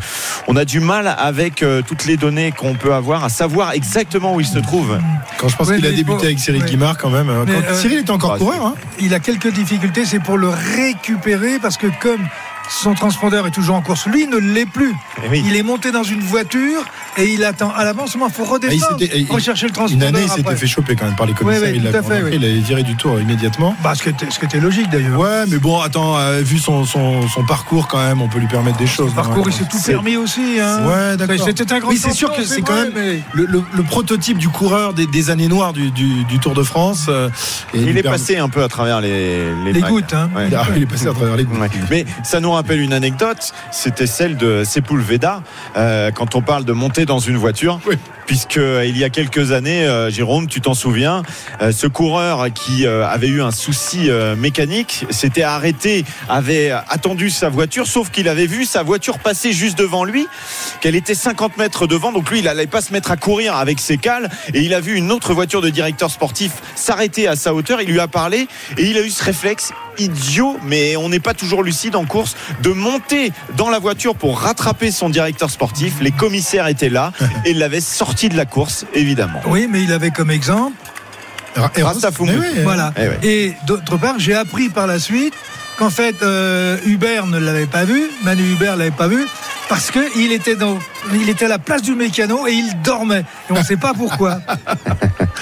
on 0.49 0.57
a 0.57 0.65
du 0.65 0.81
mal 0.81 1.15
avec 1.19 1.63
euh, 1.63 1.83
toutes 1.87 2.05
les 2.07 2.17
données 2.17 2.53
qu'on 2.53 2.75
peut 2.75 2.95
avoir 2.95 3.25
à 3.25 3.29
savoir 3.29 3.73
exactement 3.73 4.35
où 4.35 4.41
il 4.41 4.47
se 4.47 4.59
trouve. 4.59 4.99
Quand 5.39 5.49
je 5.49 5.57
pense 5.57 5.67
qu'il 5.73 5.87
a 5.87 5.91
débuté 5.91 6.05
bon, 6.05 6.19
avec 6.19 6.39
Cyril 6.39 6.63
ouais. 6.63 6.69
Guimard 6.69 6.99
quand 6.99 7.11
même. 7.11 7.29
hein. 7.31 7.45
Quand 7.47 7.53
euh, 7.53 7.81
Cyril 7.81 7.99
était 7.99 8.11
encore 8.11 8.33
bah, 8.33 8.39
coureur. 8.39 8.65
hein. 8.67 8.75
il 9.01 9.15
a 9.15 9.21
quelques 9.21 9.53
difficultés, 9.53 10.05
c'est 10.07 10.21
pour 10.21 10.39
le 10.39 10.49
récupérer 10.49 11.59
parce 11.61 11.77
que 11.77 11.87
comme 12.01 12.21
son 12.71 12.95
transpondeur 12.95 13.47
est 13.47 13.51
toujours 13.51 13.77
en 13.77 13.83
course, 13.83 14.07
lui 14.07 14.27
ne 14.27 14.37
l'est 14.39 14.67
plus. 14.67 14.93
Eh 15.25 15.29
oui. 15.29 15.43
Il 15.47 15.57
est 15.57 15.63
monté 15.63 15.93
dans 15.93 16.03
une 16.03 16.21
voiture 16.21 16.85
et 17.19 17.27
il 17.33 17.45
attend 17.45 17.71
à. 17.71 17.83
Il 17.93 17.97
faut 18.09 18.19
Ah, 18.25 18.29
il 18.45 18.45
redescendre, 18.49 18.99
s'était- 18.99 19.19
il- 19.21 19.31
rechercher 19.31 19.65
le 19.67 19.71
Une 19.71 19.75
transpondeur. 19.75 20.09
année, 20.09 20.21
il 20.25 20.29
s'était 20.31 20.57
fait 20.57 20.67
choper 20.67 20.97
quand 20.97 21.05
même 21.07 21.17
par 21.17 21.27
les 21.27 21.35
commissaires. 21.35 21.75
Il, 21.75 21.83
tout 21.83 21.97
à 21.97 22.03
fait, 22.03 22.23
il 22.33 22.45
avait 22.45 22.59
viré 22.61 22.83
du 22.83 22.97
tour 22.97 23.21
immédiatement. 23.21 23.77
Bah, 23.83 23.95
ce, 23.95 24.03
qui 24.03 24.09
était, 24.09 24.31
ce 24.31 24.39
qui 24.39 24.45
était 24.47 24.61
logique 24.61 24.89
d'ailleurs. 24.91 25.19
Ouais, 25.19 25.45
mais 25.49 25.59
bon, 25.59 25.81
attends, 25.81 26.17
euh, 26.19 26.41
vu 26.43 26.59
son, 26.59 26.85
son, 26.85 27.29
son 27.29 27.45
parcours 27.45 27.89
quand 27.89 27.99
même, 27.99 28.23
on 28.23 28.29
peut 28.29 28.39
lui 28.39 28.47
permettre 28.47 28.79
des 28.79 28.87
choses. 28.87 29.13
Parcours, 29.15 29.47
hein. 29.47 29.51
il 29.51 29.53
s'est 29.53 29.69
tout 29.71 29.81
permis 29.85 30.17
aussi. 30.17 30.59
Hein. 30.61 30.87
Ouais, 30.87 31.17
d'accord. 31.17 31.45
C'était 31.45 31.71
un 31.73 31.79
grand 31.81 31.91
Oui, 31.91 31.99
c'est 31.99 32.13
sûr 32.13 32.33
que 32.35 32.45
c'est 32.45 32.63
quand 32.63 32.75
même 32.75 32.93
mais- 32.95 33.21
le, 33.35 33.45
le- 33.47 33.63
le 33.75 33.83
prototype 33.83 34.39
du 34.39 34.49
coureur 34.49 34.95
des, 34.95 35.07
des 35.07 35.31
années 35.31 35.49
noires 35.49 35.73
du, 35.73 35.91
du- 35.91 36.25
du 36.25 36.39
Tour 36.39 36.55
de 36.55 36.63
France. 36.63 37.07
euh, 37.09 37.29
et 37.75 37.81
Il 37.81 37.99
est 37.99 38.03
passé 38.03 38.39
un 38.39 38.49
peu 38.49 38.63
à 38.63 38.69
travers 38.69 39.01
les, 39.01 39.53
Les 39.73 39.81
gouttes, 39.83 40.15
hein. 40.15 40.31
Ouais. 40.35 40.49
Ah, 40.57 40.65
il 40.75 40.83
est 40.83 40.87
passé 40.87 41.07
à 41.09 41.13
travers 41.13 41.37
les 41.37 41.45
gouttes. 41.45 41.59
Mais 41.91 42.05
ça 42.23 42.41
nous 42.41 42.52
rappelle 42.53 42.81
une 42.81 42.93
anecdote, 42.93 43.53
c'était 43.71 44.07
celle 44.07 44.37
de 44.37 44.65
Sepulveda, 44.65 45.43
euh, 45.77 46.11
quand 46.11 46.35
on 46.35 46.43
parle 46.43 46.65
de 46.65 46.73
monter 46.73 47.07
dans 47.07 47.19
une 47.19 47.37
voiture. 47.37 47.81
Oui. 47.87 47.97
Puisque 48.27 48.57
euh, 48.57 48.87
il 48.87 48.97
y 48.97 49.05
a 49.05 49.11
quelques 49.11 49.53
années, 49.53 49.85
euh, 49.85 50.11
Jérôme, 50.11 50.47
tu 50.47 50.61
t'en 50.61 50.75
souviens, 50.75 51.23
euh, 51.61 51.73
ce 51.73 51.87
coureur 51.87 52.53
qui 52.53 52.87
avait 52.87 53.29
eu 53.29 53.43
un 53.43 53.51
souci 53.51 54.09
mécanique 54.37 55.07
s'était 55.11 55.43
arrêté, 55.43 56.05
avait 56.29 56.71
attendu 56.71 57.31
sa 57.31 57.49
voiture, 57.49 57.87
sauf 57.87 58.11
qu'il 58.11 58.29
avait 58.29 58.47
vu 58.47 58.65
sa 58.65 58.83
voiture 58.83 59.19
passer 59.19 59.53
juste 59.53 59.79
devant 59.79 60.05
lui, 60.05 60.27
qu'elle 60.81 60.95
était 60.95 61.15
50 61.15 61.57
mètres 61.57 61.87
devant, 61.87 62.13
donc 62.13 62.31
lui 62.31 62.41
il 62.41 62.49
allait 62.49 62.67
pas 62.67 62.81
se 62.81 62.93
mettre 62.93 63.11
à 63.11 63.17
courir 63.17 63.57
avec 63.57 63.81
ses 63.81 63.99
cales, 63.99 64.31
et 64.55 64.61
il 64.61 64.75
a 64.75 64.81
vu 64.81 64.97
une 64.97 65.13
autre 65.13 65.35
voiture 65.35 65.61
de 65.61 65.71
directeur 65.71 66.11
sportif 66.11 66.53
s'arrêter 66.75 67.29
à 67.29 67.37
sa 67.37 67.55
hauteur, 67.55 67.81
il 67.81 67.89
lui 67.89 68.01
a 68.01 68.09
parlé, 68.09 68.49
et 68.79 68.85
il 68.85 68.97
a 68.97 69.03
eu 69.03 69.11
ce 69.11 69.23
réflexe 69.23 69.73
idiot, 69.99 70.57
mais 70.65 70.97
on 70.97 71.09
n'est 71.09 71.21
pas 71.21 71.35
toujours 71.35 71.63
lucide 71.63 71.97
en 71.97 72.05
course, 72.05 72.37
de 72.63 72.71
monter 72.71 73.33
dans 73.57 73.71
la 73.71 73.79
voiture 73.79 74.15
pour 74.15 74.41
rattraper 74.41 74.91
son 74.91 75.11
directeur 75.11 75.51
sportif. 75.51 75.95
Les 76.01 76.11
commissaires 76.11 76.67
étaient 76.67 76.89
là 76.89 77.13
et 77.45 77.55
l'avaient 77.55 77.81
sorti 77.81 78.29
de 78.29 78.37
la 78.37 78.47
course, 78.47 78.87
évidemment. 78.95 79.41
Oui, 79.47 79.69
mais 79.71 79.83
il 79.83 79.93
avait 79.93 80.11
comme 80.11 80.31
exemple 80.31 80.77
Et 81.77 81.83
Rasta 81.83 82.11
Fumu. 82.11 82.33
Eh 82.35 82.39
oui, 82.39 82.63
Voilà. 82.63 82.93
Eh. 83.23 83.29
Et 83.29 83.57
d'autre 83.67 83.97
part, 83.97 84.19
j'ai 84.19 84.35
appris 84.35 84.69
par 84.69 84.87
la 84.87 84.99
suite 84.99 85.35
qu'en 85.79 85.91
fait, 85.91 86.23
euh, 86.23 86.77
Hubert 86.87 87.27
ne 87.27 87.39
l'avait 87.39 87.67
pas 87.67 87.85
vu, 87.85 88.11
Manu 88.25 88.43
Hubert 88.53 88.77
l'avait 88.77 88.91
pas 88.91 89.09
vu, 89.09 89.27
parce 89.69 89.91
qu'il 89.91 90.33
était, 90.33 90.57
dans, 90.57 90.79
il 91.15 91.29
était 91.29 91.45
à 91.47 91.49
la 91.49 91.59
place 91.59 91.83
du 91.83 91.95
mécano 91.95 92.47
et 92.47 92.53
il 92.53 92.81
dormait. 92.83 93.21
Et 93.21 93.53
on 93.53 93.59
ne 93.59 93.63
sait 93.65 93.77
pas 93.77 93.93
pourquoi. 93.95 94.39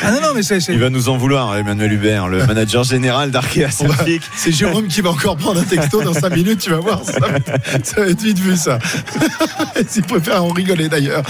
Ah 0.02 0.12
non, 0.12 0.20
non, 0.22 0.28
mais 0.34 0.42
c'est. 0.42 0.58
Il 0.68 0.78
va 0.78 0.88
nous 0.88 1.10
en 1.10 1.18
vouloir, 1.18 1.54
Emmanuel 1.58 1.92
Hubert, 1.92 2.28
le 2.28 2.46
manager 2.46 2.84
général 2.84 3.30
d'Arkea. 3.30 3.66
C'est 4.34 4.52
Jérôme 4.52 4.86
qui 4.86 5.02
va 5.02 5.10
encore 5.10 5.36
prendre 5.36 5.60
un 5.60 5.64
texto 5.64 6.02
dans 6.02 6.14
5 6.14 6.30
minutes, 6.34 6.60
tu 6.60 6.70
vas 6.70 6.78
voir. 6.78 7.00
Ça, 7.04 7.18
va 7.20 7.28
être- 7.36 7.86
ça 7.86 8.00
va 8.00 8.06
être 8.06 8.22
vite 8.22 8.38
vu, 8.38 8.56
ça. 8.56 8.78
S'il 9.88 10.04
préfère 10.04 10.42
en 10.42 10.48
rigoler 10.48 10.88
d'ailleurs. 10.88 11.22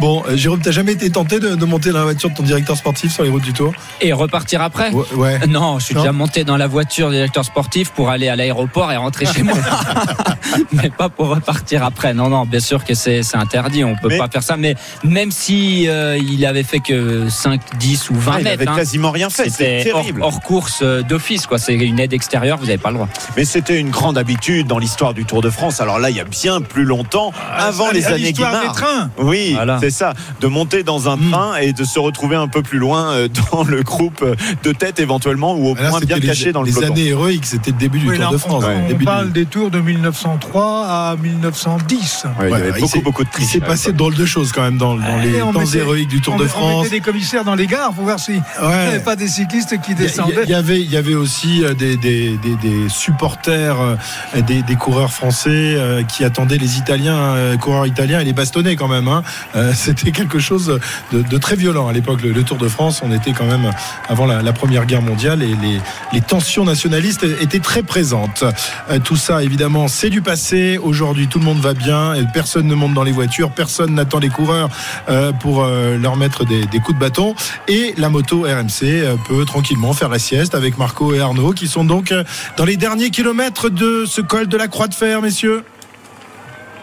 Bon, 0.00 0.22
euh, 0.28 0.36
Jérôme, 0.36 0.60
t'as 0.60 0.72
jamais 0.72 0.92
été 0.92 1.08
tenté 1.10 1.40
de, 1.40 1.54
de 1.54 1.64
monter 1.64 1.90
dans 1.90 1.98
la 1.98 2.04
voiture 2.04 2.28
de 2.28 2.34
ton 2.34 2.42
directeur 2.42 2.76
sportif 2.76 3.12
sur 3.14 3.22
les 3.22 3.30
routes 3.30 3.44
du 3.44 3.52
Tour? 3.54 3.72
Et 4.02 4.12
repartir 4.12 4.60
après? 4.60 4.90
Ouais. 4.90 5.04
ouais. 5.14 5.46
Non, 5.46 5.78
je 5.78 5.86
suis 5.86 5.94
Non 5.94 6.02
déjà 6.02 6.12
monté 6.12 6.44
dans 6.44 6.56
la 6.58 6.66
voiture 6.66 7.08
du 7.08 7.16
directeur 7.16 7.44
sportif 7.46 7.90
pour 7.92 8.10
aller 8.10 8.28
à 8.28 8.36
l'aéroport 8.36 8.92
et 8.92 8.96
rentrer 8.96 9.24
chez 9.26 9.42
moi. 9.42 9.54
mais 10.72 10.90
pas 10.90 11.08
pour 11.08 11.28
repartir 11.28 11.82
après. 11.84 12.12
Non, 12.12 12.28
non, 12.28 12.44
bien 12.44 12.60
sûr 12.60 12.84
que 12.84 12.92
c'est 12.94 13.22
c'est 13.22 13.36
interdit. 13.82 13.84
On 13.84 13.96
peut 13.96 14.08
Mais- 14.08 14.18
pas 14.18 14.28
faire 14.28 14.42
ça. 14.42 14.56
Mais 14.56 14.74
même 15.04 15.30
si 15.30 15.88
euh, 15.88 16.18
il 16.18 16.44
avait 16.46 16.62
fait 16.62 16.80
que 16.80 17.28
5, 17.28 17.60
10 17.78 18.10
ou 18.10 18.14
20 18.14 18.32
Ah, 18.32 18.38
il 18.40 18.44
mètres. 18.44 18.62
avait 18.62 18.68
hein, 18.70 18.76
quasiment 18.76 19.10
rien 19.10 19.30
fait, 19.30 19.44
c'est 19.50 19.78
C'était 19.78 19.92
hors, 19.92 20.00
terrible. 20.00 20.22
hors 20.22 20.40
course 20.40 20.80
euh, 20.82 21.02
d'office, 21.02 21.46
quoi. 21.46 21.58
C'est 21.58 21.74
une 21.74 21.98
aide 22.00 22.12
extérieure, 22.12 22.58
vous 22.58 22.66
n'avez 22.66 22.78
pas 22.78 22.90
le 22.90 22.96
droit. 22.96 23.08
Mais 23.36 23.44
c'était 23.44 23.78
une 23.78 23.90
grande 23.90 24.18
habitude 24.18 24.66
dans 24.66 24.78
l'histoire 24.78 25.14
du 25.14 25.24
Tour 25.24 25.40
de 25.42 25.50
France. 25.50 25.80
Alors 25.80 25.98
là, 25.98 26.10
il 26.10 26.16
y 26.16 26.20
a 26.20 26.24
bien 26.24 26.60
plus 26.60 26.84
longtemps, 26.84 27.32
avant 27.56 27.88
à 27.88 27.92
les 27.92 28.06
années 28.06 28.18
l'histoire 28.18 28.52
des 28.52 28.58
Guimard. 28.58 28.74
trains. 28.74 29.10
Oui, 29.18 29.52
Voilà. 29.54 29.78
c'est 29.80 29.90
ça. 29.90 30.14
De 30.40 30.46
monter 30.46 30.82
dans 30.82 31.08
un 31.08 31.16
Mm. 31.16 31.30
train 31.30 31.56
et 31.56 31.72
de 31.72 31.84
se 31.84 31.98
retrouver 31.98 32.36
un 32.36 32.48
peu 32.48 32.62
plus 32.62 32.78
loin 32.78 33.12
euh, 33.12 33.28
dans 33.52 33.64
le 33.64 33.82
groupe 33.82 34.22
euh, 34.22 34.34
de 34.62 34.72
tête 34.72 35.00
éventuellement 35.00 35.54
ou 35.56 35.68
au 35.70 35.74
Là, 35.74 35.90
moins 35.90 36.00
bien 36.00 36.20
caché 36.20 36.46
les, 36.46 36.52
dans 36.52 36.62
le 36.62 36.68
les 36.68 36.72
peloton. 36.72 36.92
années 36.92 37.06
héroïques, 37.08 37.46
c'était 37.46 37.70
le 37.70 37.76
début 37.78 37.98
du 37.98 38.08
Oui, 38.08 38.16
Tour 38.16 38.24
là, 38.24 38.30
de 38.30 38.36
on- 38.36 38.38
France. 38.38 38.64
Ouais. 38.64 38.76
On 38.84 38.88
Début 38.88 38.98
du- 39.00 39.04
parle 39.04 39.32
des 39.32 39.46
tours 39.46 39.70
de 39.70 39.80
1903 39.80 40.86
à 40.86 41.16
1910. 41.16 42.24
Ouais, 42.40 42.46
il 42.46 42.50
y 42.50 42.54
avait 42.54 42.70
il 42.76 42.80
beaucoup, 42.80 43.00
beaucoup 43.00 43.24
de 43.24 43.30
triches. 43.30 43.48
Passé 43.68 43.92
de 43.92 43.96
drôles 43.96 44.14
de 44.16 44.26
choses 44.26 44.52
quand 44.52 44.62
même 44.62 44.78
dans, 44.78 44.96
dans 44.96 45.16
les 45.18 45.42
on 45.42 45.52
temps 45.52 45.60
mettait- 45.60 45.78
héroïques 45.78 46.08
du 46.08 46.20
Tour 46.20 46.34
on, 46.34 46.38
de 46.38 46.44
on 46.44 46.48
France. 46.48 46.84
mettait 46.84 46.96
des 46.96 47.00
commissaires 47.00 47.44
dans 47.44 47.54
les 47.54 47.66
gares 47.66 47.92
pour 47.92 48.04
voir 48.04 48.18
s'il 48.18 48.34
n'y 48.34 48.40
Ouais. 48.60 48.72
avait 48.88 48.98
pas 49.00 49.16
des 49.16 49.28
cyclistes 49.28 49.80
qui 49.80 49.94
descendaient. 49.94 50.42
Il 50.44 50.50
y 50.50 50.54
avait, 50.54 50.80
il 50.80 50.90
y 50.90 50.96
avait 50.96 51.14
aussi 51.14 51.64
euh, 51.64 51.74
des, 51.74 51.96
des, 51.96 52.36
des, 52.38 52.56
des 52.56 52.88
supporters, 52.88 53.80
euh, 53.80 53.96
des, 54.42 54.62
des 54.62 54.76
coureurs 54.76 55.12
français 55.12 55.48
euh, 55.50 56.02
qui 56.02 56.24
attendaient 56.24 56.58
les 56.58 56.78
Italiens, 56.78 57.56
coureurs 57.60 57.86
italiens 57.86 58.20
et 58.20 58.24
les 58.24 58.32
bastonnaient 58.32 58.76
quand 58.76 58.88
même. 58.88 59.08
hein. 59.08 59.22
C'était 59.74 60.10
quelque 60.12 60.38
chose 60.38 60.78
de, 61.12 61.22
de 61.22 61.38
très 61.38 61.56
violent 61.56 61.88
à 61.88 61.92
l'époque. 61.92 62.22
Le, 62.22 62.32
le 62.32 62.42
Tour 62.42 62.56
de 62.58 62.68
France, 62.68 63.00
on 63.04 63.12
était 63.12 63.32
quand 63.32 63.46
même 63.46 63.70
avant 64.08 64.26
la, 64.26 64.42
la 64.42 64.52
Première 64.52 64.86
Guerre 64.86 65.02
mondiale 65.02 65.42
et 65.42 65.46
les, 65.62 65.78
les 66.12 66.20
tensions 66.20 66.64
nationalistes 66.64 67.24
étaient 67.40 67.58
très 67.60 67.82
présentes. 67.82 68.44
Tout 69.04 69.16
ça, 69.16 69.42
évidemment, 69.42 69.88
c'est 69.88 70.10
du 70.10 70.22
passé. 70.22 70.78
Aujourd'hui, 70.82 71.26
tout 71.28 71.38
le 71.38 71.44
monde 71.44 71.60
va 71.60 71.74
bien 71.74 72.14
et 72.14 72.24
personne 72.32 72.66
ne 72.66 72.74
monte 72.74 72.94
dans 72.94 73.02
les 73.04 73.12
voitures, 73.12 73.50
personne 73.58 73.94
n'attend 73.94 74.20
les 74.20 74.28
coureurs 74.28 74.68
euh, 75.08 75.32
pour 75.32 75.64
euh, 75.64 75.98
leur 75.98 76.16
mettre 76.16 76.44
des, 76.44 76.64
coups 76.78 76.94
de 76.94 77.00
bâton. 77.00 77.34
Et 77.66 77.92
la 77.98 78.08
moto 78.08 78.42
RMC 78.42 78.84
euh, 78.84 79.16
peut 79.26 79.44
tranquillement 79.44 79.92
faire 79.92 80.08
la 80.08 80.20
sieste 80.20 80.54
avec 80.54 80.78
Marco 80.78 81.12
et 81.12 81.18
Arnaud 81.18 81.52
qui 81.52 81.66
sont 81.66 81.84
donc 81.84 82.14
dans 82.56 82.64
les 82.64 82.76
derniers 82.76 83.10
kilomètres 83.10 83.68
de 83.68 84.04
ce 84.06 84.20
col 84.20 84.46
de 84.46 84.56
la 84.56 84.68
Croix 84.68 84.86
de 84.86 84.94
Fer, 84.94 85.20
messieurs. 85.20 85.64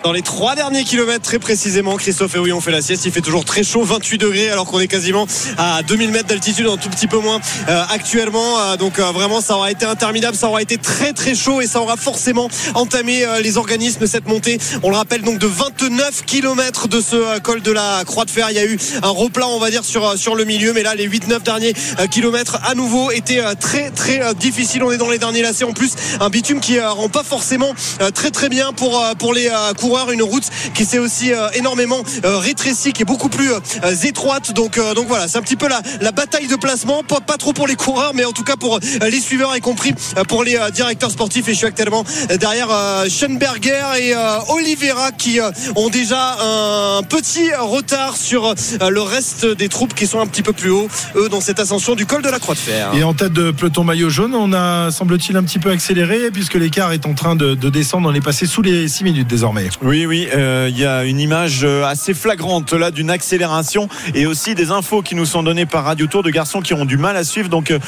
Dans 0.05 0.11
les 0.11 0.21
trois 0.21 0.53
derniers 0.53 0.83
kilomètres, 0.83 1.23
très 1.23 1.39
précisément, 1.39 1.95
Christophe 1.95 2.35
et 2.35 2.37
oui, 2.37 2.53
on 2.53 2.61
fait 2.61 2.69
la 2.69 2.83
sieste. 2.83 3.05
Il 3.05 3.11
fait 3.11 3.21
toujours 3.21 3.43
très 3.43 3.63
chaud, 3.63 3.81
28 3.81 4.19
degrés, 4.19 4.51
alors 4.51 4.67
qu'on 4.67 4.79
est 4.79 4.85
quasiment 4.85 5.25
à 5.57 5.81
2000 5.81 6.11
mètres 6.11 6.27
d'altitude, 6.27 6.67
un 6.67 6.77
tout 6.77 6.89
petit 6.89 7.07
peu 7.07 7.17
moins 7.17 7.39
euh, 7.69 7.83
actuellement. 7.89 8.59
Euh, 8.59 8.77
donc 8.77 8.99
euh, 8.99 9.05
vraiment, 9.05 9.41
ça 9.41 9.55
aura 9.55 9.71
été 9.71 9.83
interminable, 9.83 10.37
ça 10.37 10.47
aura 10.47 10.61
été 10.61 10.77
très 10.77 11.11
très 11.11 11.33
chaud 11.33 11.59
et 11.59 11.65
ça 11.65 11.81
aura 11.81 11.97
forcément 11.97 12.49
entamé 12.75 13.25
les 13.41 13.57
organismes 13.57 14.05
cette 14.05 14.27
montée. 14.27 14.59
On 14.83 14.91
le 14.91 14.95
rappelle 14.95 15.23
donc 15.23 15.39
de 15.39 15.47
29 15.47 16.23
kilomètres 16.25 16.87
de 16.87 17.01
ce 17.01 17.39
col 17.39 17.63
de 17.63 17.71
la 17.71 18.03
Croix 18.05 18.25
de 18.25 18.29
Fer. 18.29 18.51
Il 18.51 18.57
y 18.57 18.59
a 18.59 18.65
eu 18.65 18.77
un 19.01 19.09
replat, 19.09 19.47
on 19.47 19.57
va 19.57 19.71
dire, 19.71 19.83
sur 19.83 20.19
sur 20.19 20.35
le 20.35 20.43
milieu, 20.43 20.73
mais 20.73 20.83
là, 20.83 20.93
les 20.93 21.09
8-9 21.09 21.41
derniers 21.41 21.73
kilomètres 22.11 22.59
à 22.63 22.75
nouveau 22.75 23.09
étaient 23.09 23.41
très 23.59 23.89
très 23.89 24.35
difficiles. 24.35 24.83
On 24.83 24.91
est 24.91 24.97
dans 24.97 25.09
les 25.09 25.17
derniers 25.17 25.41
lacets. 25.41 25.65
En 25.65 25.73
plus, 25.73 25.93
un 26.19 26.29
bitume 26.29 26.59
qui 26.59 26.79
rend 26.79 27.09
pas 27.09 27.23
forcément 27.23 27.73
très 28.13 28.29
très 28.29 28.49
bien 28.49 28.71
pour 28.71 29.03
pour 29.17 29.33
les 29.33 29.49
euh, 29.49 29.73
Une 30.11 30.23
route 30.23 30.43
qui 30.73 30.85
s'est 30.85 30.99
aussi 30.99 31.33
euh, 31.33 31.49
énormément 31.53 32.03
euh, 32.25 32.37
rétrécie, 32.37 32.91
qui 32.91 33.01
est 33.01 33.05
beaucoup 33.05 33.29
plus 33.29 33.51
euh, 33.51 33.59
étroite. 34.03 34.53
Donc 34.53 34.79
donc 34.93 35.07
voilà, 35.07 35.27
c'est 35.27 35.37
un 35.37 35.41
petit 35.41 35.55
peu 35.55 35.67
la, 35.67 36.11
bataille 36.11 36.47
de 36.47 36.55
placement. 36.55 37.01
Pas, 37.03 37.21
pas 37.21 37.37
trop 37.37 37.53
pour 37.53 37.65
les 37.65 37.75
coureurs, 37.75 38.11
mais 38.13 38.25
en 38.25 38.33
tout 38.33 38.43
cas 38.43 38.55
pour 38.55 38.79
les 39.01 39.19
suiveurs, 39.19 39.55
y 39.55 39.61
compris 39.61 39.93
pour 40.27 40.43
les 40.43 40.59
directeurs 40.73 41.11
sportifs. 41.11 41.47
Et 41.47 41.53
je 41.53 41.57
suis 41.57 41.65
actuellement 41.65 42.03
derrière 42.39 42.69
Schoenberger 43.09 43.83
et 43.99 44.13
Oliveira 44.49 45.11
qui 45.11 45.39
ont 45.75 45.89
déjà 45.89 46.37
un 46.41 47.03
petit 47.03 47.49
retard 47.57 48.17
sur 48.17 48.53
le 48.81 49.01
reste 49.01 49.45
des 49.45 49.69
troupes 49.69 49.93
qui 49.93 50.07
sont 50.07 50.19
un 50.19 50.27
petit 50.27 50.43
peu 50.43 50.53
plus 50.53 50.71
haut, 50.71 50.87
eux, 51.15 51.29
dans 51.29 51.41
cette 51.41 51.59
ascension 51.59 51.95
du 51.95 52.05
col 52.05 52.21
de 52.21 52.29
la 52.29 52.39
Croix 52.39 52.55
de 52.55 52.59
Fer. 52.59 52.91
Et 52.93 53.03
en 53.03 53.13
tête 53.13 53.33
de 53.33 53.51
peloton 53.51 53.83
maillot 53.83 54.09
jaune, 54.09 54.35
on 54.35 54.53
a, 54.53 54.91
semble-t-il, 54.91 55.37
un 55.37 55.43
petit 55.43 55.59
peu 55.59 55.71
accéléré 55.71 56.31
puisque 56.31 56.55
l'écart 56.55 56.91
est 56.91 57.05
en 57.05 57.13
train 57.13 57.35
de, 57.35 57.55
de 57.55 57.69
descendre. 57.69 58.09
On 58.09 58.13
est 58.13 58.21
passé 58.21 58.45
sous 58.45 58.61
les 58.61 58.87
6 58.87 59.03
minutes 59.03 59.27
désormais. 59.27 59.69
Oui, 59.81 60.05
oui, 60.05 60.29
euh, 60.33 60.69
il 60.71 60.79
y 60.79 60.85
a 60.85 61.03
une 61.03 61.19
image 61.19 61.65
euh, 61.65 61.83
assez 61.83 62.13
flagrante 62.13 62.71
là 62.71 62.91
d'une 62.91 63.09
accélération 63.09 63.89
et 64.13 64.25
aussi 64.25 64.55
des 64.55 64.71
infos 64.71 65.01
qui 65.01 65.15
nous 65.15 65.25
sont 65.25 65.43
données 65.43 65.65
par 65.65 65.83
Radio 65.83 66.07
Tour 66.07 66.23
de 66.23 66.29
garçons 66.29 66.61
qui 66.61 66.73
ont 66.73 66.85
du 66.85 66.97
mal 66.97 67.17
à 67.17 67.25
suivre. 67.25 67.49
Donc 67.49 67.71
euh, 67.71 67.79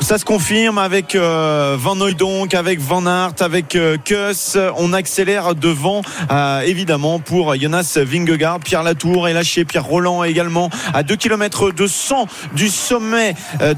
ça 0.00 0.18
se 0.18 0.26
confirme 0.26 0.76
avec 0.76 1.14
euh, 1.14 1.76
Van 1.78 1.98
Hooydonk, 1.98 2.52
avec 2.52 2.80
Van 2.80 3.06
Aert, 3.06 3.40
avec 3.40 3.78
Kuss. 4.04 4.58
On 4.76 4.92
accélère 4.92 5.54
devant, 5.54 6.02
évidemment, 6.64 7.20
pour 7.20 7.54
Jonas 7.54 7.96
Vingegaard, 7.96 8.60
Pierre 8.60 8.82
Latour 8.82 9.28
est 9.28 9.32
lâché, 9.32 9.64
Pierre 9.64 9.84
Roland 9.84 10.24
également 10.24 10.68
à 10.92 11.02
2 11.02 11.16
km 11.16 11.72
200 11.72 12.26
du 12.54 12.68
sommet 12.68 13.34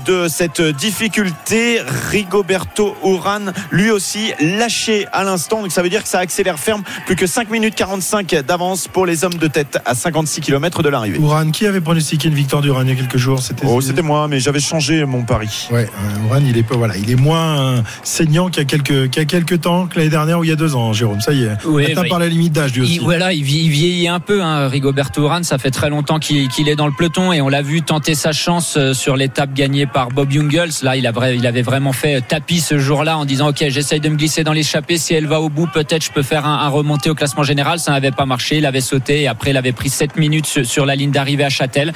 de 0.07 0.27
cette 0.29 0.61
difficulté. 0.63 1.81
Rigoberto 2.11 2.97
Urán, 3.05 3.53
lui 3.71 3.91
aussi 3.91 4.33
lâché 4.41 5.07
à 5.13 5.23
l'instant. 5.23 5.63
Donc 5.63 5.73
ça 5.73 5.83
veut 5.83 5.91
dire 5.91 6.03
que 6.03 6.09
ça 6.09 6.19
accélère 6.19 6.59
ferme. 6.59 6.83
Plus 7.07 7.17
que 7.17 7.27
5 7.27 7.51
minutes 7.53 7.75
45 7.77 8.35
d'avance 8.47 8.89
pour 8.89 9.07
les 9.07 9.25
hommes 9.25 9.35
de 9.35 9.47
tête 9.47 9.79
à 9.85 9.95
56 9.95 10.41
km 10.41 10.83
de 10.83 10.89
l'arrivée. 10.89 11.19
Ouran, 11.19 11.51
qui 11.51 11.67
avait 11.67 11.81
pronostiqué 11.81 12.29
une 12.29 12.35
victoire 12.35 12.63
d'Uran 12.63 12.83
il 12.83 12.89
y 12.89 12.93
a 12.93 12.95
quelques 12.97 13.17
jours? 13.19 13.41
C'était 13.41 13.67
Oh, 13.69 13.81
c'était 13.81 14.03
moi, 14.03 14.27
mais 14.29 14.41
j'avais 14.41 14.59
changé 14.61 15.05
mon 15.05 15.23
pari. 15.23 15.69
Ouais, 15.71 15.85
euh, 15.87 16.27
Ouran, 16.27 16.41
il 16.45 16.57
est 16.57 16.63
pas 16.63 16.77
voilà, 16.77 16.97
il 16.97 17.11
est 17.11 17.17
moins 17.17 17.61
euh, 17.61 17.81
saignant 18.03 18.49
qu'il 18.49 18.63
y 18.63 18.67
a 18.67 18.69
quelques 18.69 19.11
qu'il 19.11 19.23
y 19.23 19.25
a 19.25 19.27
quelques 19.27 19.61
temps 19.61 19.87
que 19.87 19.99
l'année 19.99 20.11
dernière 20.11 20.39
ou 20.41 20.45
il 20.45 20.51
y 20.51 20.53
a 20.53 20.57
deux 20.57 20.75
ans, 20.75 20.93
Jérôme. 20.93 21.21
Ça 21.21 21.33
y 21.33 21.45
est, 21.45 21.51
Oui, 21.67 21.85
atteint 21.87 22.03
bah, 22.03 22.09
par 22.09 22.19
la 22.19 22.29
limite 22.29 22.53
d'âge 22.53 22.73
lui 22.73 22.83
aussi. 22.83 22.95
Il, 22.97 23.01
voilà, 23.03 23.33
il, 23.33 23.45
vie- 23.45 23.65
il 23.65 23.71
vieillit 23.71 24.09
un 24.09 24.21
peu, 24.21 24.43
hein, 24.43 24.67
Rigoberto 24.69 25.23
Urán. 25.23 25.45
Ça 25.45 25.59
fait 25.59 25.71
très 25.71 25.91
longtemps 25.91 26.19
qu'il 26.19 26.69
est 26.69 26.77
dans 26.77 26.87
le 26.87 26.93
peloton 26.97 27.33
et 27.33 27.41
on 27.41 27.49
l'a 27.49 27.63
vu 27.63 27.83
tenter 27.83 28.15
sa 28.15 28.33
chance 28.33 28.75
euh, 28.77 28.95
sur 28.95 29.17
l'étape 29.17 29.53
gagnée 29.55 29.87
par 29.87 30.09
Bob 30.09 30.31
Jungels. 30.31 30.71
Là, 30.83 30.97
il, 30.97 31.07
a, 31.07 31.13
il 31.33 31.47
avait 31.47 31.63
vraiment 31.63 31.93
fait 31.93 32.21
tapis 32.27 32.61
ce 32.61 32.79
jour-là 32.79 33.19
en 33.19 33.25
disant 33.25 33.49
Ok, 33.51 33.65
j'essaye 33.69 34.01
de 34.01 34.09
me 34.09 34.17
glisser 34.17 34.43
dans 34.45 34.53
l'échappée. 34.53 34.97
Si 34.97 35.13
elle 35.15 35.27
va 35.27 35.41
au 35.41 35.49
bout, 35.51 35.67
peut-être 35.67 36.05
je 36.05 36.11
peux 36.11 36.23
faire 36.23 36.47
un, 36.47 36.59
un 36.59 36.69
remonté 36.69 37.11
au 37.11 37.15
classement 37.15 37.42
général. 37.43 37.79
Ça 37.79 37.93
n'avait 37.93 38.11
pas 38.11 38.27
marché. 38.27 38.59
Il 38.59 38.67
avait 38.67 38.81
sauté 38.81 39.23
et 39.23 39.29
après, 39.29 39.51
il 39.51 39.57
avait 39.57 39.73
pris 39.73 39.89
7 39.89 40.17
minutes 40.17 40.65
sur, 40.65 40.87
la 40.87 40.97
ligne 40.97 41.11
d'arrivée 41.11 41.45
à 41.45 41.49
Châtel. 41.49 41.93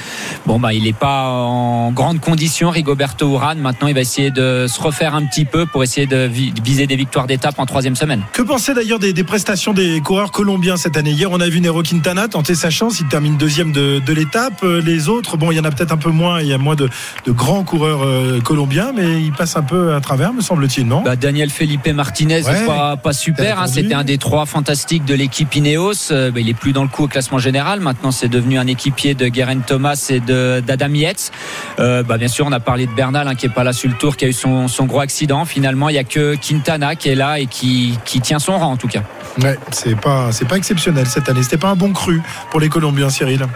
Bon, 0.47 0.59
bah, 0.59 0.73
il 0.73 0.85
n'est 0.85 0.93
pas 0.93 1.29
en 1.29 1.91
grande 1.93 2.21
condition, 2.21 2.71
Rigoberto 2.71 3.31
Urán. 3.33 3.59
Maintenant, 3.59 3.89
il 3.89 3.95
va 3.95 4.01
essayer 4.01 4.31
de 4.31 4.67
se 4.69 4.81
refaire 4.81 5.15
un 5.15 5.25
petit 5.27 5.45
peu 5.45 5.67
pour 5.67 5.83
essayer 5.83 6.07
de 6.07 6.27
vi- 6.27 6.53
viser 6.63 6.87
des 6.87 6.97
victoires 6.97 7.27
d'étape 7.27 7.59
en 7.59 7.67
troisième 7.67 7.97
semaine. 7.97 8.23
Que 8.33 8.43
penser 8.43 8.75
d'ailleurs 8.75 8.99
des, 8.99 9.13
des 9.13 9.25
prestations 9.25 9.73
des 9.73 10.01
coureurs 10.01 10.31
colombiens 10.33 10.77
cette 10.77 10.97
année? 10.97 11.11
Hier, 11.11 11.31
on 11.31 11.41
a 11.41 11.49
vu 11.49 11.61
Nero 11.61 11.83
Quintana 11.83 12.29
tenter 12.29 12.55
sa 12.55 12.71
chance. 12.71 13.01
Il 13.01 13.09
termine 13.09 13.37
deuxième 13.37 13.73
de, 13.73 14.01
de 14.05 14.13
l'étape. 14.13 14.63
Euh, 14.63 14.81
Les 14.81 15.09
autres, 15.09 15.37
bon, 15.37 15.51
il 15.51 15.57
y 15.57 15.61
en 15.61 15.65
a 15.65 15.71
peut-être 15.71 15.93
un 15.93 15.97
peu 15.97 16.11
moins. 16.11 16.41
Il 16.41 16.47
y 16.49 16.53
a 16.53 16.59
moins 16.59 16.75
de, 16.77 16.89
de 17.27 17.33
grands 17.33 17.65
coureurs 17.65 18.03
euh, 18.05 18.41
colombiens, 18.41 18.93
mais 18.95 19.21
ils 19.23 19.33
passent 19.33 19.57
un 19.57 19.63
peu 19.63 19.95
à 19.95 20.01
travers, 20.01 20.33
me 20.33 20.41
semble-t-il, 20.41 20.87
non? 20.87 21.03
Bah, 21.03 21.17
Daniel 21.17 21.51
Felipe 21.51 21.87
Martinez, 21.89 22.43
Ouais. 22.47 22.67
pas, 22.67 22.97
pas 22.97 23.13
super. 23.13 23.61
hein. 23.61 23.67
C'était 23.67 23.95
un 23.95 24.05
des 24.05 24.19
trois 24.19 24.47
fantastiques 24.47 25.05
de 25.05 25.15
l'équipe 25.15 25.36
Ineos. 25.41 26.11
Euh, 26.11 26.31
bah, 26.31 26.41
il 26.41 26.49
est 26.49 26.55
plus 26.55 26.73
dans 26.73 26.83
le 26.83 26.89
coup 26.89 27.05
au 27.05 27.09
classement 27.09 27.39
général. 27.39 27.81
Maintenant, 27.81 28.11
c'est 28.11 28.29
devenu 28.29 28.59
un 28.59 28.67
équipier 28.67 29.15
de 29.15 29.29
Guerin 29.29 29.61
Thomas 29.61 30.07
et 30.11 30.21
de 30.21 30.61
d'Adam 30.61 30.93
Yates. 30.95 31.33
Euh, 31.79 32.03
bah, 32.03 32.19
bien 32.19 32.29
sûr, 32.29 32.47
on 32.47 32.53
a 32.53 32.61
parlé 32.61 32.87
de 32.87 32.93
Bernal, 32.93 33.29
hein, 33.29 33.35
qui 33.35 33.47
est 33.47 33.51
pas 33.51 33.65
là 33.65 33.73
sur 33.73 33.89
le 33.89 33.97
tour, 33.97 34.17
qui 34.17 34.25
a 34.25 34.29
eu 34.29 34.33
son, 34.33 34.69
son 34.69 34.85
gros 34.85 35.01
accident. 35.01 35.45
Finalement, 35.45 35.89
il 35.89 35.97
y 35.97 35.99
a 35.99 36.05
que 36.05 36.35
Quintana 36.37 36.97
qui 36.97 37.09
est 37.09 37.15
là 37.15 37.39
et 37.39 37.47
qui, 37.47 37.99
qui 38.05 38.21
tient 38.21 38.39
son 38.39 38.59
rang 38.59 38.73
en 38.73 38.77
tout 38.77 38.89
cas. 38.89 39.03
Ouais, 39.43 39.59
c'est 39.71 39.99
pas, 40.01 40.33
c'est 40.33 40.49
pas 40.49 40.57
exceptionnel 40.57 41.07
cette 41.07 41.29
année. 41.29 41.43
C'était 41.43 41.59
pas 41.59 41.69
un 41.69 41.77
bon 41.77 41.93
cru 41.93 42.23
pour 42.51 42.61
les 42.61 42.69
Colombiens, 42.69 43.11
Cyril. 43.11 43.47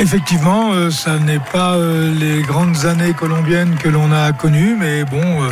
Effectivement, 0.00 0.70
euh, 0.74 0.90
ça 0.92 1.18
n'est 1.18 1.40
pas 1.40 1.74
euh, 1.74 2.14
les 2.14 2.42
grandes 2.42 2.86
années 2.86 3.14
colombiennes 3.14 3.74
que 3.82 3.88
l'on 3.88 4.12
a 4.12 4.30
connues, 4.30 4.76
mais 4.78 5.02
bon, 5.02 5.42
euh, 5.42 5.50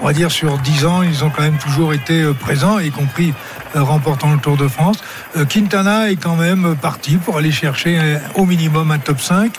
on 0.00 0.06
va 0.06 0.12
dire 0.12 0.30
sur 0.30 0.56
10 0.56 0.86
ans, 0.86 1.02
ils 1.02 1.24
ont 1.24 1.30
quand 1.30 1.42
même 1.42 1.58
toujours 1.58 1.92
été 1.92 2.22
euh, 2.22 2.32
présents, 2.32 2.78
y 2.78 2.92
compris 2.92 3.34
remportant 3.74 4.32
le 4.32 4.38
Tour 4.38 4.56
de 4.56 4.68
France. 4.68 4.98
Euh, 5.36 5.44
Quintana 5.44 6.10
est 6.10 6.16
quand 6.16 6.36
même 6.36 6.76
parti 6.80 7.16
pour 7.16 7.36
aller 7.38 7.52
chercher 7.52 7.98
euh, 7.98 8.18
au 8.34 8.44
minimum 8.44 8.90
un 8.90 8.98
top 8.98 9.20
5, 9.20 9.52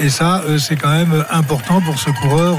et 0.00 0.08
ça, 0.08 0.42
euh, 0.48 0.58
c'est 0.58 0.76
quand 0.76 0.90
même 0.90 1.24
important 1.30 1.80
pour 1.80 1.98
ce 1.98 2.10
coureur 2.10 2.56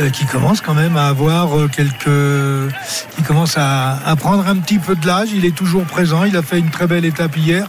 euh, 0.00 0.10
qui 0.10 0.24
commence 0.26 0.60
quand 0.60 0.74
même 0.74 0.96
à 0.96 1.06
avoir 1.08 1.56
euh, 1.58 1.68
quelques, 1.68 2.72
qui 3.16 3.22
commence 3.22 3.56
à, 3.56 3.98
à 4.06 4.16
prendre 4.16 4.46
un 4.46 4.56
petit 4.56 4.78
peu 4.78 4.94
de 4.96 5.06
l'âge. 5.06 5.28
Il 5.34 5.44
est 5.44 5.54
toujours 5.54 5.84
présent. 5.84 6.24
Il 6.24 6.36
a 6.36 6.42
fait 6.42 6.58
une 6.58 6.70
très 6.70 6.86
belle 6.86 7.04
étape 7.04 7.36
hier. 7.36 7.66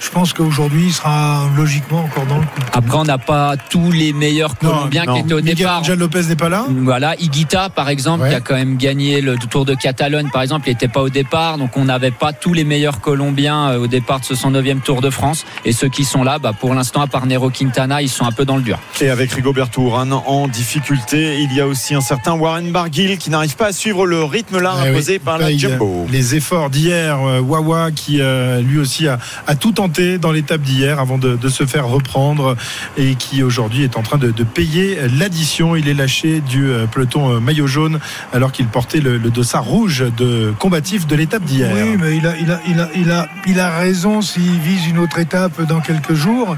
Je 0.00 0.10
pense 0.10 0.32
qu'aujourd'hui, 0.32 0.86
il 0.86 0.92
sera 0.92 1.44
logiquement 1.56 2.04
encore 2.04 2.26
dans 2.26 2.36
le 2.38 2.42
coup. 2.42 2.60
Après, 2.72 2.96
on 2.96 3.04
n'a 3.04 3.18
pas 3.18 3.54
tous 3.70 3.90
les 3.90 4.12
meilleurs 4.12 4.56
Colombiens 4.58 5.04
qui 5.06 5.18
étaient 5.20 5.34
au 5.34 5.38
Miguel 5.38 5.54
départ. 5.56 5.80
Angel 5.80 5.98
Lopez 5.98 6.22
n'est 6.24 6.36
pas 6.36 6.48
là 6.48 6.64
Voilà, 6.70 7.16
Iguita 7.16 7.68
par 7.70 7.88
exemple, 7.88 8.22
Ouais. 8.24 8.30
qui 8.30 8.34
a 8.36 8.40
quand 8.40 8.54
même 8.54 8.76
gagné 8.76 9.20
le 9.20 9.36
Tour 9.36 9.64
de 9.64 9.74
Catalogne 9.74 10.28
par 10.32 10.42
exemple, 10.42 10.68
il 10.68 10.70
n'était 10.72 10.88
pas 10.88 11.00
au 11.02 11.08
départ, 11.08 11.58
donc 11.58 11.76
on 11.76 11.84
n'avait 11.86 12.10
pas 12.14 12.32
tous 12.32 12.52
les 12.52 12.64
meilleurs 12.64 13.00
Colombiens 13.00 13.70
euh, 13.70 13.78
au 13.78 13.86
départ 13.86 14.20
de 14.20 14.24
ce 14.24 14.34
109e 14.34 14.80
Tour 14.80 15.00
de 15.00 15.10
France. 15.10 15.44
Et 15.64 15.72
ceux 15.72 15.88
qui 15.88 16.04
sont 16.04 16.22
là, 16.24 16.38
bah, 16.38 16.52
pour 16.58 16.74
l'instant, 16.74 17.00
à 17.00 17.06
part 17.06 17.26
Nero 17.26 17.50
Quintana, 17.50 18.00
ils 18.02 18.08
sont 18.08 18.24
un 18.24 18.32
peu 18.32 18.44
dans 18.44 18.56
le 18.56 18.62
dur. 18.62 18.78
Et 19.00 19.10
avec 19.10 19.32
Rigoberto 19.32 19.82
Urán 19.82 20.12
en 20.12 20.48
difficulté, 20.48 21.40
il 21.40 21.52
y 21.54 21.60
a 21.60 21.66
aussi 21.66 21.94
un 21.94 22.00
certain 22.00 22.32
Warren 22.34 22.70
Barguil 22.72 23.18
qui 23.18 23.30
n'arrive 23.30 23.56
pas 23.56 23.66
à 23.68 23.72
suivre 23.72 24.06
le 24.06 24.24
rythme 24.24 24.58
là 24.58 24.74
Eh 24.78 24.82
oui. 24.84 24.88
imposé 24.90 25.18
par 25.18 25.38
la 25.38 25.54
Jumbo. 25.56 26.04
euh, 26.08 26.12
Les 26.12 26.34
efforts 26.34 26.70
d'hier, 26.70 27.18
euh, 27.22 27.40
Wawa 27.40 27.90
qui 27.90 28.20
euh, 28.20 28.60
lui 28.60 28.78
aussi 28.78 29.06
a, 29.08 29.18
a 29.46 29.54
tout 29.54 29.72
tenté 29.72 30.18
dans 30.18 30.32
l'étape 30.32 30.60
d'hier 30.62 30.98
avant 31.00 31.18
de, 31.18 31.36
de 31.36 31.48
se 31.48 31.64
faire 31.66 31.86
reprendre 31.86 32.56
et 32.96 33.14
qui 33.14 33.42
aujourd'hui 33.42 33.82
est 33.84 33.96
en 33.96 34.02
train 34.02 34.18
de, 34.18 34.30
de 34.30 34.44
payer 34.44 34.98
l'addition. 35.18 35.76
Il 35.76 35.88
est 35.88 35.94
lâché 35.94 36.40
du 36.40 36.66
euh, 36.70 36.86
peloton 36.86 37.34
euh, 37.36 37.40
maillot 37.40 37.66
jaune 37.66 37.98
alors 38.32 38.52
qu'il 38.52 38.66
portait 38.66 39.00
le, 39.00 39.16
le 39.18 39.30
dossard 39.30 39.64
rouge 39.64 40.04
de 40.16 40.52
combatif 40.58 41.06
de 41.06 41.16
l'étape 41.16 41.44
d'hier. 41.44 41.70
Oui, 41.74 41.96
mais 42.00 42.03
il 42.12 43.60
a, 43.60 43.70
raison 43.78 44.20
s'il 44.20 44.58
vise 44.60 44.86
une 44.86 44.98
autre 44.98 45.18
étape 45.18 45.62
dans 45.62 45.80
quelques 45.80 46.14
jours. 46.14 46.56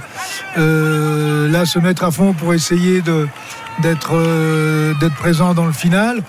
Euh, 0.59 1.49
là, 1.51 1.67
se 1.67 1.79
mettre 1.79 2.05
à 2.05 2.11
fond 2.11 2.33
pour 2.33 2.55
essayer 2.55 3.03
euh, 3.09 3.27
d'être 3.83 5.17
présent 5.17 5.55
dans 5.55 5.67
le 5.67 5.73
final. 5.73 6.23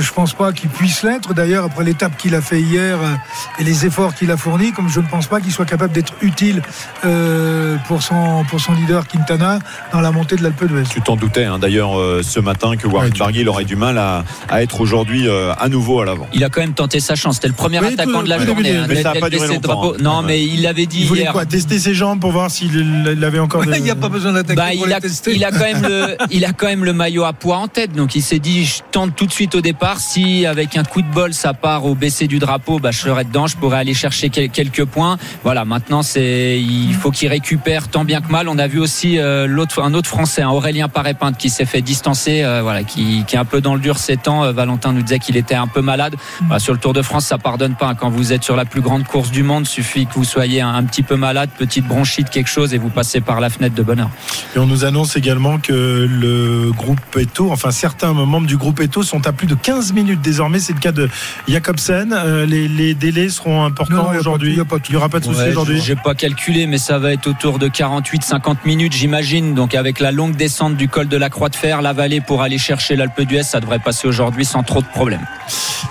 Je 0.00 0.12
pense 0.12 0.32
pas 0.32 0.52
qu'il 0.52 0.68
puisse 0.70 1.02
l'être. 1.02 1.34
D'ailleurs, 1.34 1.64
après 1.64 1.84
l'étape 1.84 2.16
qu'il 2.16 2.34
a 2.34 2.40
fait 2.40 2.60
hier 2.60 2.98
euh, 3.00 3.14
et 3.60 3.64
les 3.64 3.86
efforts 3.86 4.14
qu'il 4.14 4.30
a 4.30 4.36
fournis, 4.36 4.72
comme 4.72 4.88
je 4.88 5.00
ne 5.00 5.06
pense 5.06 5.26
pas 5.26 5.40
qu'il 5.40 5.52
soit 5.52 5.64
capable 5.66 5.92
d'être 5.92 6.12
utile 6.20 6.62
euh, 7.04 7.76
pour 7.88 8.02
son 8.02 8.44
pour 8.48 8.60
son 8.60 8.72
leader 8.72 9.06
Quintana 9.06 9.58
dans 9.92 10.00
la 10.00 10.10
montée 10.10 10.36
de 10.36 10.42
l'Alpe 10.42 10.64
d'Huez. 10.64 10.84
Tu 10.90 11.00
t'en 11.00 11.16
doutais 11.16 11.44
hein, 11.44 11.58
d'ailleurs 11.58 11.98
euh, 11.98 12.22
ce 12.22 12.40
matin 12.40 12.76
que 12.76 12.86
Warren 12.86 13.12
Ouais, 13.12 13.18
Barguil 13.18 13.48
aurait 13.48 13.64
du 13.64 13.76
mal 13.76 13.98
à, 13.98 14.24
à 14.48 14.62
être 14.62 14.80
aujourd'hui 14.80 15.28
euh, 15.28 15.52
à 15.58 15.68
nouveau 15.68 16.00
à 16.00 16.04
l'avant. 16.04 16.26
Il 16.32 16.42
a 16.44 16.48
quand 16.48 16.60
même 16.60 16.74
tenté 16.74 17.00
sa 17.00 17.14
chance. 17.14 17.36
C'était 17.36 17.48
le 17.48 17.54
premier 17.54 17.80
Oui, 17.80 17.88
attaquant 17.94 18.18
tout- 18.18 18.22
de 18.24 18.28
la 18.28 18.38
oui, 18.38 18.46
journée. 18.46 18.76
hein, 18.76 18.86
mais 18.88 19.02
ça 19.02 19.10
a 19.10 19.14
pas 19.14 19.30
duré 19.30 19.46
longtemps, 19.48 19.92
hein. 19.92 19.96
Non, 20.00 20.22
mais 20.22 20.42
il 20.44 20.62
l'avait 20.62 20.86
dit 20.86 21.00
Il 21.02 21.08
voulait 21.08 21.22
hier. 21.22 21.32
quoi 21.32 21.44
Tester 21.46 21.78
ses 21.78 21.94
jambes 21.94 22.20
pour 22.20 22.32
voir 22.32 22.50
s'il 22.50 22.74
il 22.74 23.24
avait 23.24 23.38
encore. 23.38 23.64
de- 23.64 23.74
Il 23.74 23.82
n'y 23.82 23.90
a 23.90 23.94
pas 23.96 24.08
besoin 24.08 24.32
d'attaquer 24.32 24.56
Bah, 24.56 24.64
pour 24.76 24.86
il, 24.86 24.88
les 24.88 24.94
a, 24.94 25.00
tester. 25.00 25.34
il 25.34 25.44
a 25.44 25.50
quand 25.50 25.58
même 25.60 25.82
le, 25.82 26.16
il 26.30 26.44
a 26.44 26.52
quand 26.52 26.66
même 26.66 26.84
le 26.84 26.92
maillot 26.92 27.24
à 27.24 27.32
poids 27.32 27.56
en 27.58 27.68
tête, 27.68 27.92
donc 27.92 28.14
il 28.14 28.22
s'est 28.22 28.38
dit 28.38 28.64
je 28.64 28.80
tente 28.90 29.14
tout 29.14 29.26
de 29.26 29.32
suite 29.32 29.54
au 29.54 29.60
départ. 29.60 29.83
Si 29.98 30.46
avec 30.46 30.76
un 30.78 30.82
coup 30.82 31.02
de 31.02 31.08
bol 31.12 31.34
ça 31.34 31.52
part 31.52 31.84
au 31.84 31.94
baissé 31.94 32.26
du 32.26 32.38
drapeau, 32.38 32.78
bah 32.78 32.90
je 32.90 33.00
serai 33.00 33.24
dedans, 33.24 33.46
je 33.46 33.56
pourrais 33.56 33.76
aller 33.78 33.92
chercher 33.92 34.30
quel- 34.30 34.48
quelques 34.48 34.84
points. 34.86 35.18
Voilà, 35.42 35.64
maintenant 35.66 36.02
c'est, 36.02 36.58
il 36.58 36.94
faut 36.94 37.10
qu'il 37.10 37.28
récupère 37.28 37.88
tant 37.88 38.02
bien 38.04 38.22
que 38.22 38.32
mal. 38.32 38.48
On 38.48 38.56
a 38.58 38.66
vu 38.66 38.80
aussi 38.80 39.18
euh, 39.18 39.46
l'autre, 39.46 39.82
un 39.82 39.92
autre 39.92 40.08
Français, 40.08 40.40
un 40.40 40.48
Aurélien 40.48 40.88
Paré-Pinte, 40.88 41.36
qui 41.36 41.50
s'est 41.50 41.66
fait 41.66 41.82
distancer, 41.82 42.42
euh, 42.42 42.62
voilà, 42.62 42.82
qui, 42.82 43.24
qui 43.26 43.36
est 43.36 43.38
un 43.38 43.44
peu 43.44 43.60
dans 43.60 43.74
le 43.74 43.80
dur 43.80 43.98
ces 43.98 44.16
temps. 44.16 44.44
Euh, 44.44 44.52
Valentin 44.52 44.92
nous 44.92 45.02
disait 45.02 45.18
qu'il 45.18 45.36
était 45.36 45.54
un 45.54 45.66
peu 45.66 45.82
malade. 45.82 46.16
Bah, 46.48 46.58
sur 46.58 46.72
le 46.72 46.78
Tour 46.78 46.94
de 46.94 47.02
France, 47.02 47.26
ça 47.26 47.36
pardonne 47.36 47.74
pas. 47.74 47.94
Quand 47.94 48.08
vous 48.08 48.32
êtes 48.32 48.42
sur 48.42 48.56
la 48.56 48.64
plus 48.64 48.80
grande 48.80 49.04
course 49.04 49.30
du 49.30 49.42
monde, 49.42 49.66
suffit 49.66 50.06
que 50.06 50.14
vous 50.14 50.24
soyez 50.24 50.62
un, 50.62 50.74
un 50.74 50.84
petit 50.84 51.02
peu 51.02 51.16
malade, 51.16 51.50
petite 51.58 51.86
bronchite, 51.86 52.30
quelque 52.30 52.48
chose, 52.48 52.72
et 52.72 52.78
vous 52.78 52.88
passez 52.88 53.20
par 53.20 53.38
la 53.38 53.50
fenêtre 53.50 53.74
de 53.74 53.82
bonheur. 53.82 54.08
Et 54.56 54.58
on 54.58 54.66
nous 54.66 54.86
annonce 54.86 55.16
également 55.16 55.58
que 55.58 56.08
le 56.10 56.72
groupe 56.72 57.00
Eto, 57.18 57.50
enfin 57.52 57.70
certains 57.70 58.14
membres 58.14 58.46
du 58.46 58.56
groupe 58.56 58.80
Eto 58.80 59.02
sont 59.02 59.26
à 59.26 59.32
plus 59.32 59.46
de 59.46 59.54
15 59.54 59.73
minutes 59.92 60.20
désormais. 60.20 60.58
C'est 60.58 60.72
le 60.72 60.80
cas 60.80 60.92
de 60.92 61.08
Jacobsen. 61.48 62.12
Euh, 62.12 62.46
les, 62.46 62.68
les 62.68 62.94
délais 62.94 63.28
seront 63.28 63.64
importants 63.64 64.10
aujourd'hui. 64.18 64.52
Il 64.52 64.90
n'y 64.90 64.96
aura 64.96 65.08
pas 65.08 65.20
de 65.20 65.24
souci 65.24 65.40
Ouais, 65.40 65.50
aujourd'hui. 65.50 65.80
J'ai 65.80 65.96
pas 65.96 66.14
calculé, 66.14 66.66
mais 66.66 66.78
ça 66.78 66.98
va 66.98 67.12
être 67.12 67.26
autour 67.26 67.58
de 67.58 67.68
48-50 67.68 68.58
minutes, 68.64 68.92
j'imagine. 68.92 69.54
Donc 69.54 69.74
avec 69.74 70.00
la 70.00 70.12
longue 70.12 70.36
descente 70.36 70.76
du 70.76 70.88
col 70.88 71.08
de 71.08 71.16
la 71.16 71.30
Croix 71.30 71.48
de 71.48 71.56
Fer, 71.56 71.82
la 71.82 71.92
vallée 71.92 72.20
pour 72.20 72.42
aller 72.42 72.58
chercher 72.58 72.96
l'Alpe 72.96 73.20
d'Huez, 73.22 73.42
ça 73.42 73.60
devrait 73.60 73.78
passer 73.78 74.08
aujourd'hui 74.08 74.44
sans 74.44 74.62
trop 74.62 74.80
de 74.80 74.86
problèmes. 74.86 75.26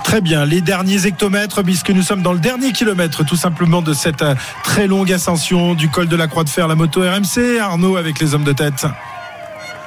Très 0.04 0.22
bien. 0.22 0.46
Les 0.46 0.62
derniers 0.62 1.06
hectomètres, 1.08 1.64
puisque 1.64 1.90
nous 1.90 2.02
sommes 2.04 2.22
dans 2.22 2.34
le 2.34 2.40
dernier 2.40 2.72
kilomètre 2.72 3.26
tout 3.26 3.36
simplement 3.36 3.82
de 3.82 3.94
cette 3.94 4.22
euh, 4.22 4.36
très 4.64 4.88
longue 4.88 5.12
ascension 5.12 5.74
du 5.74 5.90
col 5.90 6.08
de 6.08 6.16
la 6.16 6.28
Croix 6.28 6.44
de 6.44 6.50
Fer, 6.50 6.68
la 6.68 6.76
moto 6.76 7.02
RMC. 7.02 7.60
Arnaud 7.60 7.98
avec 7.98 8.20
les 8.20 8.34
hommes 8.34 8.44
de 8.44 8.54
tête. 8.54 8.86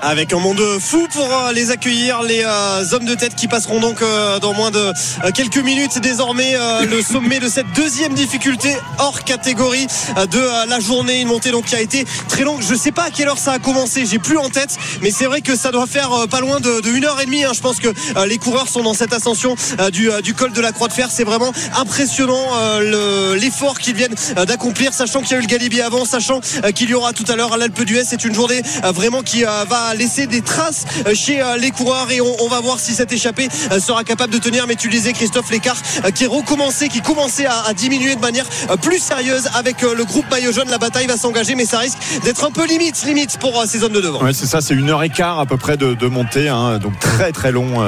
Avec 0.07 0.33
un 0.33 0.38
monde 0.38 0.62
fou 0.81 1.09
pour 1.12 1.25
euh, 1.35 1.53
les 1.53 1.73
accueillir, 1.73 2.23
les 2.23 2.45
euh, 2.47 2.85
hommes 2.92 3.05
de 3.07 3.14
tête 3.16 3.35
qui 3.35 3.49
passeront 3.49 3.81
donc 3.81 4.03
euh, 4.03 4.38
dans 4.38 4.55
moins 4.55 4.71
de 4.71 4.92
quelques 5.35 5.57
minutes 5.59 5.99
désormais 5.99 6.55
le 6.88 7.03
sommet 7.03 7.40
de 7.40 7.49
cette 7.49 7.71
deuxième 7.75 8.14
difficulté 8.14 8.77
hors 8.99 9.25
catégorie 9.25 9.87
de 10.31 10.69
la 10.69 10.79
journée, 10.81 11.21
une 11.23 11.29
montée 11.29 11.51
donc 11.51 11.64
qui 11.64 11.75
a 11.75 11.81
été 11.81 12.05
très 12.29 12.45
longue. 12.45 12.61
Je 12.66 12.75
sais 12.75 12.92
pas 12.92 13.05
à 13.05 13.11
quelle 13.11 13.29
heure 13.29 13.38
ça 13.38 13.53
a 13.53 13.59
commencé, 13.59 14.07
j'ai 14.07 14.19
plus 14.21 14.38
en 14.38 14.49
tête, 14.49 14.77
mais 15.03 15.11
c'est 15.11 15.25
vrai 15.27 15.40
que 15.40 15.57
ça 15.57 15.73
doit 15.73 15.87
faire 15.87 16.11
pas 16.31 16.40
loin 16.40 16.61
de, 16.61 16.81
de 16.81 16.90
une 16.90 17.05
heure 17.05 17.21
et 17.21 17.27
demie. 17.27 17.45
hein. 17.45 17.53
Je 17.55 17.61
pense 17.61 17.79
que 17.81 17.88
les 18.27 18.38
coureurs 18.38 18.69
sont 18.69 18.83
dans 18.83 18.95
cette 18.95 19.12
ascension 19.12 19.57
du, 19.92 20.35
col 20.35 20.53
de 20.53 20.61
la 20.61 20.73
Croix 20.73 20.88
de 20.88 20.92
Fer. 20.92 21.09
C'est 21.11 21.25
vraiment 21.25 21.53
impressionnant 21.77 22.47
le- 22.81 23.35
l'effort 23.35 23.79
qu'ils 23.79 23.97
viennent 23.97 24.14
d'accomplir, 24.47 24.92
sachant 24.92 25.21
qu'il 25.21 25.33
y 25.33 25.35
a 25.35 25.38
eu 25.38 25.42
le 25.42 25.47
Galibier 25.49 25.83
avant, 25.83 26.05
sachant 26.05 26.40
qu'il 26.75 26.90
y 26.90 26.95
aura 26.95 27.12
tout 27.12 27.25
à 27.29 27.37
l'heure 27.37 27.53
à 27.53 27.57
l'Alpe 27.57 27.83
d'Huez. 27.83 28.05
C'est 28.07 28.25
une 28.25 28.35
journée 28.35 28.62
vraiment 28.85 29.23
qui 29.23 29.42
va 29.42 29.95
laisser 29.97 30.27
des 30.27 30.43
traces 30.43 30.85
euh, 31.07 31.15
chez 31.15 31.41
euh, 31.41 31.57
les 31.57 31.71
coureurs 31.71 32.11
et 32.11 32.21
on, 32.21 32.49
va 32.49 32.61
voir 32.61 32.79
si 32.79 32.95
cette 32.95 33.13
échappée 33.13 33.49
euh, 33.73 33.81
sera 33.81 34.05
capable 34.05 34.33
de 34.33 34.39
tenir. 34.39 34.67
Mais 34.67 34.77
tu 34.77 34.89
Christophe, 34.89 35.51
l'écart 35.51 35.77
qui 36.15 36.27
recommencé, 36.27 36.89
qui 36.89 37.01
commençait 37.01 37.47
à, 37.47 37.73
diminuer 37.75 38.15
de 38.15 38.21
manière 38.21 38.47
plus 38.81 38.99
sérieuse 38.99 39.49
avec 39.55 39.83
le 39.83 40.05
groupe 40.05 40.25
maillot 40.31 40.53
jaune. 40.53 40.69
La 40.71 40.79
bataille 40.79 41.07
va 41.07 41.17
s'engager, 41.17 41.55
mais 41.55 41.65
ça 41.65 41.79
risque 41.79 41.99
d'être 42.25 42.45
un 42.45 42.51
peu 42.51 42.67
limite, 42.67 43.05
limite 43.05 43.39
pour 43.39 43.63
ces 43.67 43.81
zones 43.81 43.93
de 43.93 44.01
devant. 44.01 44.23
Ouais, 44.23 44.33
c'est 44.33 44.47
ça, 44.47 44.61
c'est 44.61 44.75
une 44.75 44.91
heure 44.91 45.03
et 45.03 45.11
quart 45.11 45.39
à 45.39 45.47
peu 45.47 45.57
près 45.57 45.77
de, 45.77 46.07
montée, 46.07 46.49
hein, 46.49 46.79
donc 46.79 46.99
très 46.99 47.33
très 47.33 47.53
long 47.53 47.85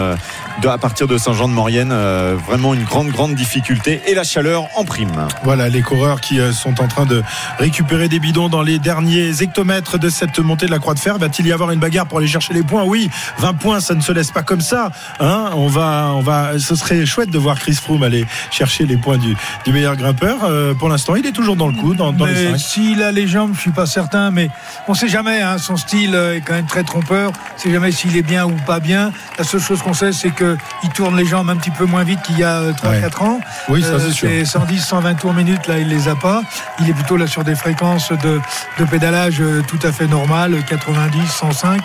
de, 0.62 0.68
à 0.68 0.78
partir 0.78 1.06
de 1.06 1.16
Saint-Jean-de-Maurienne. 1.18 1.90
euh, 1.92 2.36
vraiment 2.46 2.74
une 2.74 2.84
grande 2.84 3.08
grande 3.08 3.34
difficulté 3.34 4.00
et 4.06 4.14
la 4.14 4.24
chaleur 4.24 4.68
en 4.76 4.84
prime. 4.84 5.26
Voilà 5.44 5.68
les 5.68 5.82
coureurs 5.82 6.20
qui 6.20 6.40
euh, 6.40 6.52
sont 6.52 6.80
en 6.80 6.88
train 6.88 7.06
de 7.06 7.22
récupérer 7.58 8.08
des 8.08 8.18
bidons 8.18 8.48
dans 8.48 8.62
les 8.62 8.78
derniers 8.78 9.42
hectomètres 9.42 9.98
de 9.98 10.08
cette 10.08 10.38
montée 10.38 10.66
de 10.66 10.70
la 10.70 10.78
Croix 10.78 10.94
de 10.94 10.98
Fer. 10.98 11.18
Va-t-il 11.18 11.46
y 11.46 11.52
avoir 11.52 11.70
une 11.70 11.80
bagarre 11.80 12.06
pour 12.06 12.18
aller 12.18 12.26
chercher 12.26 12.54
les 12.54 12.62
points? 12.62 12.84
Oui, 12.84 13.10
20 13.38 13.54
points, 13.54 13.80
ça 13.80 13.94
ne 13.94 14.00
se 14.00 14.12
laisse 14.12 14.30
pas 14.30 14.42
comme 14.42 14.60
ça. 14.60 14.90
Hein 15.20 15.50
on 15.54 15.66
va, 15.68 16.12
on 16.14 16.20
va. 16.20 16.58
Ce 16.58 16.74
serait 16.74 17.04
chouette 17.06 17.30
de 17.30 17.38
voir 17.38 17.58
Chris 17.58 17.74
Froome 17.74 18.02
aller 18.02 18.26
chercher 18.50 18.86
les 18.86 18.96
points 18.96 19.18
du, 19.18 19.36
du 19.64 19.72
meilleur 19.72 19.96
grimpeur. 19.96 20.38
Euh, 20.44 20.74
pour 20.74 20.88
l'instant, 20.88 21.14
il 21.16 21.26
est 21.26 21.32
toujours 21.32 21.56
dans 21.56 21.68
le 21.68 21.74
coup, 21.74 21.94
dans, 21.94 22.12
dans 22.12 22.26
les 22.26 22.32
Mais 22.32 22.50
5. 22.52 22.58
s'il 22.58 23.02
a 23.02 23.12
les 23.12 23.26
jambes, 23.26 23.52
je 23.54 23.60
suis 23.60 23.70
pas 23.70 23.86
certain, 23.86 24.30
mais 24.30 24.50
on 24.88 24.94
sait 24.94 25.08
jamais. 25.08 25.40
hein, 25.40 25.58
son 25.58 25.76
style 25.76 26.14
est 26.14 26.40
quand 26.40 26.54
même 26.54 26.66
très 26.66 26.82
trompeur. 26.84 27.32
On 27.56 27.58
sait 27.60 27.70
jamais 27.70 27.92
s'il 27.92 28.16
est 28.16 28.22
bien 28.22 28.46
ou 28.46 28.56
pas 28.66 28.80
bien. 28.80 29.12
La 29.38 29.44
seule 29.44 29.60
chose 29.60 29.82
qu'on 29.82 29.92
sait, 29.94 30.12
c'est 30.12 30.30
que 30.30 30.47
il 30.82 30.90
tourne 30.90 31.16
les 31.16 31.26
jambes 31.26 31.50
un 31.50 31.56
petit 31.56 31.70
peu 31.70 31.84
moins 31.84 32.04
vite 32.04 32.22
qu'il 32.22 32.38
y 32.38 32.44
a 32.44 32.70
3-4 32.72 32.84
Ouais. 32.88 33.26
ans. 33.28 33.40
Oui, 33.68 33.82
ça 33.82 33.88
Euh, 33.94 33.98
c'est 34.00 34.12
sûr. 34.12 34.28
110, 34.46 34.80
120 34.84 35.14
tours 35.14 35.34
minutes, 35.34 35.66
là, 35.66 35.78
il 35.78 35.88
les 35.88 36.08
a 36.08 36.14
pas. 36.16 36.42
Il 36.80 36.88
est 36.88 36.92
plutôt 36.94 37.16
là 37.16 37.26
sur 37.26 37.44
des 37.44 37.54
fréquences 37.54 38.12
de, 38.12 38.40
de 38.78 38.84
pédalage 38.84 39.40
euh, 39.40 39.62
tout 39.66 39.78
à 39.82 39.92
fait 39.92 40.06
normales, 40.06 40.56
90, 40.68 41.26
105, 41.30 41.80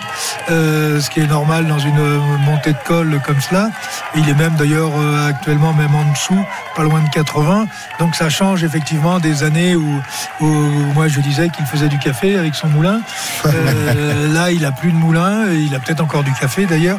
euh, 0.50 1.00
ce 1.00 1.10
qui 1.10 1.20
est 1.20 1.26
normal 1.26 1.66
dans 1.66 1.78
une 1.78 1.98
euh, 1.98 2.18
montée 2.46 2.72
de 2.72 2.78
col 2.84 3.20
comme 3.26 3.40
cela. 3.40 3.70
Il 4.14 4.28
est 4.28 4.34
même 4.34 4.54
d'ailleurs 4.54 4.92
euh, 4.98 5.28
actuellement 5.28 5.72
même 5.72 5.94
en 5.94 6.04
dessous, 6.12 6.44
pas 6.76 6.82
loin 6.82 7.00
de 7.02 7.08
80. 7.10 7.66
Donc 7.98 8.14
ça 8.14 8.28
change 8.30 8.62
effectivement 8.64 9.18
des 9.20 9.42
années 9.42 9.74
où, 9.76 10.00
où 10.40 10.46
moi 10.94 11.08
je 11.08 11.20
disais 11.20 11.48
qu'il 11.50 11.66
faisait 11.66 11.88
du 11.88 11.98
café 11.98 12.36
avec 12.38 12.54
son 12.54 12.68
moulin. 12.68 13.00
Euh, 13.46 14.32
là, 14.32 14.50
il 14.50 14.64
a 14.64 14.72
plus 14.72 14.90
de 14.90 14.96
moulin, 14.96 15.50
il 15.52 15.74
a 15.74 15.78
peut-être 15.78 16.00
encore 16.00 16.22
du 16.24 16.32
café 16.32 16.64
d'ailleurs. 16.66 16.98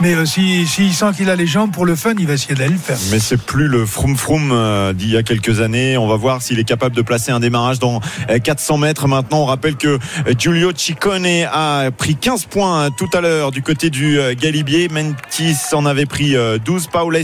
Mais 0.00 0.14
euh, 0.14 0.24
si, 0.24 0.66
si 0.66 0.92
sent 0.94 1.12
qu'il 1.16 1.30
a 1.30 1.36
les 1.36 1.46
jambes 1.46 1.72
pour 1.72 1.86
le 1.86 1.96
fun, 1.96 2.14
il 2.18 2.26
va 2.26 2.34
essayer 2.34 2.54
d'aller 2.54 2.72
le 2.72 2.78
faire. 2.78 2.98
Mais 3.10 3.18
c'est 3.18 3.40
plus 3.40 3.68
le 3.68 3.86
froum 3.86 4.16
froum 4.16 4.50
euh, 4.52 4.92
d'il 4.92 5.10
y 5.10 5.16
a 5.16 5.22
quelques 5.22 5.60
années. 5.60 5.96
On 5.96 6.06
va 6.06 6.16
voir 6.16 6.42
s'il 6.42 6.58
est 6.58 6.64
capable 6.64 6.94
de 6.94 7.02
placer 7.02 7.32
un 7.32 7.40
démarrage 7.40 7.78
dans 7.78 8.00
euh, 8.30 8.38
400 8.38 8.78
mètres. 8.78 9.06
Maintenant, 9.08 9.42
on 9.42 9.46
rappelle 9.46 9.76
que 9.76 9.88
euh, 9.88 9.98
Giulio 10.38 10.72
Ciccone 10.74 11.26
a 11.50 11.90
pris 11.90 12.16
15 12.16 12.46
points 12.46 12.84
euh, 12.84 12.90
tout 12.96 13.08
à 13.12 13.20
l'heure 13.20 13.50
du 13.50 13.62
côté 13.62 13.90
du 13.90 14.18
euh, 14.18 14.34
Galibier. 14.34 14.88
Mentis 14.88 15.56
en 15.72 15.86
avait 15.86 16.06
pris 16.06 16.36
euh, 16.36 16.58
12, 16.58 16.88
Paules 16.88 17.18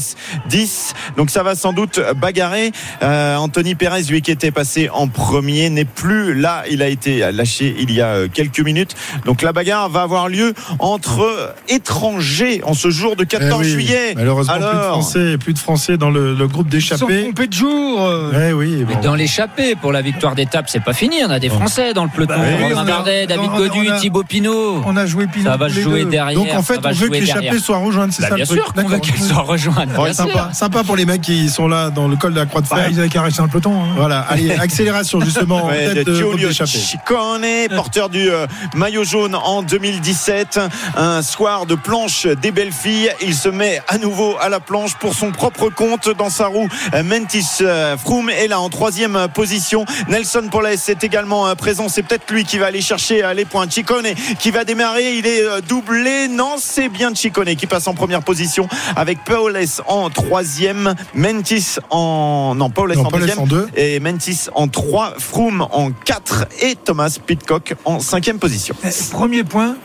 10. 0.48 0.94
Donc 1.16 1.30
ça 1.30 1.42
va 1.42 1.54
sans 1.54 1.72
doute 1.72 2.00
bagarrer. 2.16 2.72
Euh, 3.02 3.36
Anthony 3.36 3.74
Perez, 3.74 4.02
lui 4.02 4.22
qui 4.22 4.30
était 4.30 4.50
passé 4.50 4.88
en 4.92 5.08
premier, 5.08 5.70
n'est 5.70 5.84
plus 5.84 6.34
là. 6.34 6.64
Il 6.70 6.82
a 6.82 6.88
été 6.88 7.30
lâché 7.32 7.74
il 7.78 7.92
y 7.92 8.00
a 8.00 8.06
euh, 8.06 8.28
quelques 8.32 8.60
minutes. 8.60 8.94
Donc 9.24 9.42
la 9.42 9.52
bagarre 9.52 9.88
va 9.88 10.02
avoir 10.02 10.28
lieu 10.28 10.54
entre 10.78 11.20
euh, 11.22 11.52
étrangers 11.68 12.62
en 12.64 12.74
ce 12.74 12.90
jour 12.90 13.16
de 13.16 13.24
14 13.24 13.59
Eh 13.60 13.64
oui, 13.66 13.70
juillet. 13.72 14.12
Malheureusement, 14.16 14.54
plus 14.54 14.62
de 14.62 14.66
Alors, 14.68 14.88
Français, 15.00 15.38
plus 15.38 15.52
de 15.54 15.58
Français 15.58 15.96
dans 15.96 16.10
le, 16.10 16.34
le 16.34 16.48
groupe 16.48 16.66
Ils 16.72 16.80
sont 16.82 17.06
d'échappés. 17.06 17.32
de 17.48 17.52
jour. 17.52 18.10
Ouais, 18.32 18.52
oui, 18.52 18.84
Mais 18.88 18.96
dans 19.02 19.14
l'échappée 19.14 19.74
pour 19.74 19.92
la 19.92 20.02
victoire 20.02 20.34
d'étape, 20.34 20.66
c'est 20.68 20.82
pas 20.82 20.92
fini. 20.92 21.16
On 21.26 21.30
a 21.30 21.38
des 21.38 21.48
Français 21.48 21.92
dans 21.94 22.04
le 22.04 22.10
peloton. 22.10 22.34
Bah 22.36 22.44
oui, 22.46 22.64
Romain 22.64 22.74
on 22.76 22.78
a- 22.80 22.84
Bardet, 22.84 23.26
David 23.26 23.50
Godu, 23.50 23.88
Thibaut 24.00 24.24
Pinot. 24.24 24.82
On 24.86 24.96
a 24.96 25.06
joué 25.06 25.26
Pinot 25.26 25.50
Ça 25.50 25.56
va 25.56 25.68
jouer 25.68 26.04
deux. 26.04 26.10
derrière. 26.10 26.38
Donc 26.38 26.48
en 26.54 26.62
fait, 26.62 26.80
on 26.84 26.90
veut 26.92 27.08
que 27.08 27.12
l'échappée 27.14 27.58
soit 27.58 27.78
rejointe, 27.78 28.12
c'est 28.12 28.22
Bah, 28.22 28.28
ça 28.30 28.34
bien 28.36 28.44
le 28.44 28.48
truc 28.48 28.60
sûr 28.62 28.72
qu'on 28.74 28.88
veut 28.88 28.98
qu'elle 28.98 29.20
soit 29.20 29.42
rejointe. 29.42 29.88
Sympa, 30.12 30.50
sympa 30.52 30.84
pour 30.84 30.96
les 30.96 31.04
mecs 31.06 31.20
qui 31.22 31.48
sont 31.48 31.68
là 31.68 31.90
dans 31.90 32.08
le 32.08 32.16
col 32.16 32.32
de 32.34 32.38
la 32.40 32.46
Croix 32.46 32.60
de 32.60 32.68
Bah, 32.68 32.76
Fer. 32.76 32.88
ils 32.90 32.98
avaient 32.98 33.08
caressé 33.08 33.38
dans 33.38 33.44
le 33.44 33.50
peloton. 33.50 33.72
hein. 33.82 33.88
Voilà, 33.96 34.20
allez, 34.20 34.50
accélération 34.58 35.20
justement 35.20 35.70
Giulio. 36.06 36.50
Ciccone, 36.52 37.68
porteur 37.74 38.08
du 38.08 38.30
euh, 38.30 38.46
maillot 38.74 39.04
jaune 39.04 39.34
en 39.34 39.62
2017. 39.62 40.60
Un 40.96 41.22
soir 41.22 41.66
de 41.66 41.74
planche 41.74 42.26
des 42.26 42.50
belles 42.50 42.72
filles. 42.72 43.10
Il 43.22 43.34
se 43.40 43.48
met 43.48 43.80
à 43.88 43.96
nouveau 43.96 44.36
à 44.38 44.50
la 44.50 44.60
planche 44.60 44.96
pour 44.96 45.14
son 45.14 45.32
propre 45.32 45.70
compte 45.70 46.10
dans 46.10 46.28
sa 46.28 46.48
roue. 46.48 46.68
Mentis 47.02 47.46
euh, 47.62 47.96
Froome 47.96 48.28
est 48.28 48.48
là 48.48 48.60
en 48.60 48.68
troisième 48.68 49.28
position. 49.32 49.86
Nelson 50.08 50.48
Poles 50.50 50.66
est 50.66 51.02
également 51.02 51.48
euh, 51.48 51.54
présent. 51.54 51.88
C'est 51.88 52.02
peut-être 52.02 52.30
lui 52.30 52.44
qui 52.44 52.58
va 52.58 52.66
aller 52.66 52.82
chercher 52.82 53.24
euh, 53.24 53.32
les 53.32 53.46
points. 53.46 53.66
Ciccone 53.70 54.08
qui 54.38 54.50
va 54.50 54.64
démarrer. 54.64 55.16
Il 55.16 55.26
est 55.26 55.42
doublé. 55.66 56.28
Non, 56.28 56.56
c'est 56.58 56.90
bien 56.90 57.14
Ciccone 57.14 57.56
qui 57.56 57.66
passe 57.66 57.86
en 57.86 57.94
première 57.94 58.22
position 58.22 58.68
avec 58.94 59.24
Paules 59.24 59.58
en 59.86 60.10
troisième. 60.10 60.94
Mentis 61.14 61.76
en... 61.88 62.54
Non, 62.54 62.66
en 62.66 63.10
deuxième 63.10 63.38
en 63.38 63.46
deux. 63.46 63.68
et 63.74 64.00
Mentis 64.00 64.48
en 64.54 64.68
3, 64.68 65.14
Froome 65.18 65.66
en 65.72 65.92
4 65.92 66.46
et 66.60 66.76
Thomas 66.76 67.16
Pitcock 67.24 67.74
en 67.86 68.00
5 68.00 68.34
position. 68.38 68.74
Eh, 68.84 68.90
Premier 69.10 69.44
point 69.44 69.76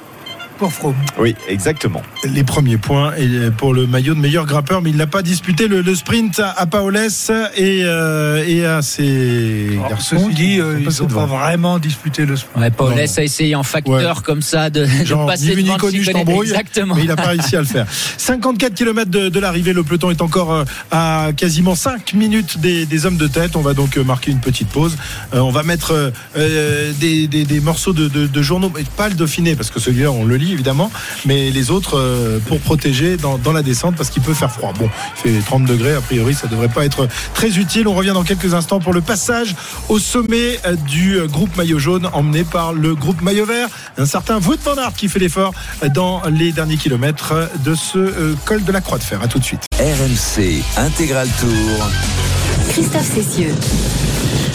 pour 0.57 0.71
Froome. 0.73 0.95
Oui, 1.19 1.35
exactement. 1.47 2.01
les 2.23 2.43
premiers 2.43 2.77
points 2.77 3.13
et 3.17 3.51
pour 3.57 3.73
le 3.73 3.87
maillot 3.87 4.13
de 4.15 4.19
meilleur 4.19 4.45
grimpeur, 4.45 4.81
mais 4.81 4.89
il 4.89 4.97
n'a 4.97 5.07
pas 5.07 5.21
disputé 5.21 5.67
le, 5.67 5.81
le 5.81 5.95
sprint 5.95 6.39
à, 6.39 6.65
Paoles 6.65 6.95
et, 6.97 7.81
euh, 7.83 8.43
et 8.47 8.65
à 8.65 8.81
ses 8.81 9.69
Alors, 9.73 9.89
garçons. 9.89 10.17
Ceci 10.19 10.33
dit, 10.33 10.35
qui 10.35 10.61
euh, 10.61 10.79
ils 10.79 11.01
n'ont 11.01 11.07
pas 11.07 11.25
vraiment 11.25 11.79
disputé 11.79 12.25
le 12.25 12.35
sport. 12.35 12.61
Ouais, 12.61 12.69
non. 12.79 12.87
a 12.97 13.03
essayé 13.23 13.55
en 13.55 13.63
facteur 13.63 14.17
Ouais. 14.17 14.23
comme 14.23 14.41
ça 14.41 14.69
de, 14.69 14.85
de 14.85 15.05
Genre, 15.05 15.25
passer 15.25 15.49
ni 15.49 15.55
vu 15.55 15.63
ni 15.63 15.63
devant 15.69 15.77
connu, 15.77 16.03
je 16.03 16.11
t'embrouille. 16.11 16.47
Exactement. 16.49 16.95
Mais 16.95 17.01
il 17.03 17.07
n'a 17.07 17.15
pas 17.15 17.27
réussi 17.27 17.55
à 17.55 17.59
le 17.59 17.65
faire. 17.65 17.85
54 18.17 18.73
km 18.73 19.09
de, 19.11 19.29
de 19.29 19.39
l'arrivée, 19.39 19.73
le 19.73 19.83
peloton 19.83 20.09
est 20.11 20.21
encore 20.21 20.51
euh, 20.53 20.63
à 20.91 21.29
quasiment 21.35 21.75
5 21.75 22.13
minutes 22.13 22.59
des, 22.59 22.85
des 22.85 23.05
hommes 23.05 23.17
de 23.17 23.27
tête. 23.27 23.55
On 23.55 23.61
va 23.61 23.73
donc 23.73 23.97
euh, 23.97 24.03
marquer 24.03 24.31
une 24.31 24.39
petite 24.39 24.69
pause. 24.69 24.95
Euh, 25.33 25.39
on 25.39 25.51
va 25.51 25.63
mettre 25.63 25.91
euh, 25.91 26.11
euh, 26.37 26.91
des, 26.99 27.27
des- 27.27 27.45
des 27.45 27.59
morceaux 27.59 27.93
de, 27.93 28.07
de- 28.07 28.27
de 28.27 28.41
journaux, 28.41 28.71
mais 28.75 28.83
pas 28.97 29.09
le 29.09 29.15
Dauphiné, 29.15 29.55
parce 29.55 29.69
que 29.69 29.79
celui-là 29.79 30.11
on 30.11 30.25
le 30.25 30.35
lit 30.35 30.44
évidemment, 30.53 30.91
mais 31.25 31.49
les 31.51 31.71
autres 31.71 31.97
euh, 31.97 32.39
pour 32.39 32.59
protéger 32.59 33.17
dans, 33.17 33.37
dans 33.37 33.51
la 33.51 33.63
descente, 33.63 33.95
parce 33.95 34.09
qu'il 34.09 34.21
peut 34.21 34.33
faire 34.33 34.51
froid. 34.51 34.73
Bon, 34.77 34.89
il 35.25 35.31
fait 35.33 35.39
30 35.45 35.65
degrés, 35.65 35.93
a 35.93 36.01
priori 36.01 36.33
ça 36.33 36.47
devrait 36.47 36.69
pas 36.69 36.85
être 36.85 37.07
très 37.33 37.57
utile. 37.57 37.87
On 37.87 37.93
revient 37.93 38.13
dans 38.13 38.23
quelques 38.23 38.53
instants 38.53 38.79
pour 38.79 38.93
le 38.93 39.01
passage 39.01 39.55
au 39.89 39.99
sommet 39.99 40.59
euh, 40.65 40.75
du 40.75 41.17
euh, 41.17 41.27
groupe 41.27 41.55
maillot 41.57 41.79
jaune, 41.79 42.09
emmené 42.13 42.43
par 42.43 42.73
le 42.73 42.95
groupe 42.95 43.21
maillot 43.21 43.45
vert. 43.45 43.67
Un 43.97 44.05
certain 44.05 44.39
Wout 44.39 44.57
van 44.63 44.75
Aert 44.75 44.93
qui 44.93 45.07
fait 45.07 45.19
l'effort 45.19 45.53
dans 45.93 46.21
les 46.29 46.51
derniers 46.51 46.77
kilomètres 46.77 47.49
de 47.63 47.75
ce 47.75 47.97
euh, 47.97 48.35
col 48.45 48.63
de 48.63 48.71
la 48.71 48.81
Croix 48.81 48.97
de 48.97 49.03
Fer. 49.03 49.21
À 49.21 49.27
tout 49.27 49.39
de 49.39 49.43
suite. 49.43 49.61
RMC 49.79 50.63
Intégral 50.77 51.27
Tour. 51.39 51.89
Christophe 52.69 53.13
Cessieux. 53.13 53.53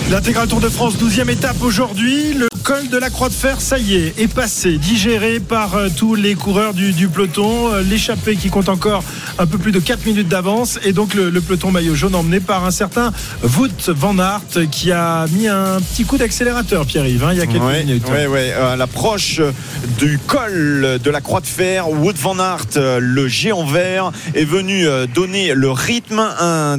L'intégral 0.08 0.48
Tour 0.48 0.60
de 0.60 0.68
France, 0.68 0.94
12e 0.98 1.30
étape 1.30 1.62
aujourd'hui. 1.62 2.32
Le 2.34 2.48
col 2.64 2.88
de 2.88 2.96
la 2.98 3.10
Croix 3.10 3.28
de 3.28 3.34
Fer, 3.34 3.60
ça 3.60 3.78
y 3.78 3.94
est, 3.94 4.14
est 4.20 4.32
passé, 4.32 4.76
digéré 4.76 5.38
par 5.38 5.76
euh, 5.76 5.88
tous 5.96 6.16
les 6.16 6.34
coureurs 6.34 6.74
du, 6.74 6.92
du 6.92 7.06
peloton. 7.08 7.72
Euh, 7.72 7.82
L'échappée 7.82 8.34
qui 8.34 8.50
compte 8.50 8.68
encore 8.68 9.04
un 9.38 9.46
peu 9.46 9.56
plus 9.56 9.70
de 9.70 9.78
4 9.78 10.04
minutes 10.06 10.26
d'avance. 10.26 10.80
Et 10.84 10.92
donc 10.92 11.14
le, 11.14 11.30
le 11.30 11.40
peloton 11.40 11.70
maillot 11.70 11.94
jaune 11.94 12.16
emmené 12.16 12.40
par 12.40 12.64
un 12.64 12.72
certain 12.72 13.12
Wout 13.56 13.68
van 13.90 14.18
Aert 14.18 14.68
qui 14.72 14.90
a 14.90 15.26
mis 15.30 15.46
un 15.46 15.80
petit 15.80 16.04
coup 16.04 16.18
d'accélérateur, 16.18 16.86
Pierre-Yves, 16.86 17.22
hein, 17.24 17.30
il 17.32 17.38
y 17.38 17.42
a 17.42 17.46
quelques 17.46 17.62
Ouais, 17.62 17.84
minutes. 17.84 18.08
ouais, 18.08 18.26
ouais. 18.26 18.52
À 18.52 18.74
l'approche 18.74 19.40
du 19.98 20.18
col 20.26 20.98
de 21.02 21.10
la 21.10 21.20
Croix 21.20 21.40
de 21.40 21.46
Fer, 21.46 21.88
Wood 21.88 22.16
van 22.16 22.38
Aert, 22.40 22.66
euh, 22.76 22.98
le 23.00 23.28
géant 23.28 23.64
vert, 23.64 24.10
est 24.34 24.44
venu 24.44 24.86
euh, 24.88 25.06
donner 25.06 25.54
le 25.54 25.70
rythme, 25.70 26.18
un 26.40 26.78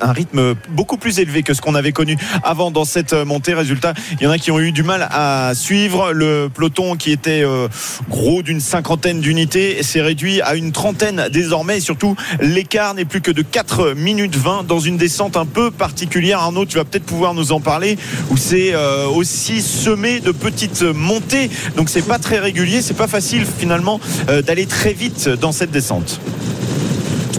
un 0.00 0.12
rythme 0.12 0.54
beaucoup 0.70 0.96
plus 0.96 1.18
élevé 1.18 1.42
que 1.42 1.54
ce 1.54 1.60
qu'on 1.60 1.74
avait 1.74 1.92
connu 1.92 2.16
avant 2.42 2.70
dans 2.70 2.84
cette 2.84 3.12
montée. 3.12 3.54
Résultat, 3.54 3.94
il 4.12 4.24
y 4.24 4.26
en 4.26 4.30
a 4.30 4.38
qui 4.38 4.50
ont 4.50 4.58
eu 4.58 4.72
du 4.72 4.82
mal 4.82 5.08
à 5.10 5.52
suivre. 5.54 6.12
Le 6.12 6.48
peloton 6.52 6.96
qui 6.96 7.12
était 7.12 7.42
euh, 7.44 7.68
gros 8.08 8.42
d'une 8.42 8.60
cinquantaine 8.60 9.20
d'unités 9.20 9.82
s'est 9.82 10.02
réduit 10.02 10.40
à 10.42 10.54
une 10.54 10.72
trentaine 10.72 11.28
désormais. 11.30 11.78
Et 11.78 11.80
surtout, 11.80 12.16
l'écart 12.40 12.94
n'est 12.94 13.04
plus 13.04 13.20
que 13.20 13.30
de 13.30 13.42
4 13.42 13.94
minutes 13.94 14.36
20 14.36 14.66
dans 14.66 14.80
une 14.80 14.96
descente 14.96 15.36
un 15.36 15.46
peu 15.46 15.70
particulière. 15.70 16.40
Arnaud, 16.40 16.66
tu 16.66 16.76
vas 16.76 16.84
peut-être 16.84 17.04
pouvoir 17.04 17.34
nous 17.34 17.52
en 17.52 17.60
parler, 17.60 17.96
où 18.30 18.36
c'est 18.36 18.74
euh, 18.74 19.06
aussi 19.06 19.62
semé 19.62 20.20
de 20.20 20.32
petites 20.32 20.82
montées. 20.82 21.50
Donc 21.76 21.88
c'est 21.88 22.06
pas 22.06 22.18
très 22.18 22.38
régulier, 22.38 22.82
c'est 22.82 22.94
pas 22.94 23.08
facile 23.08 23.46
finalement 23.46 24.00
euh, 24.28 24.42
d'aller 24.42 24.66
très 24.66 24.92
vite 24.92 25.28
dans 25.28 25.52
cette 25.52 25.70
descente. 25.70 26.20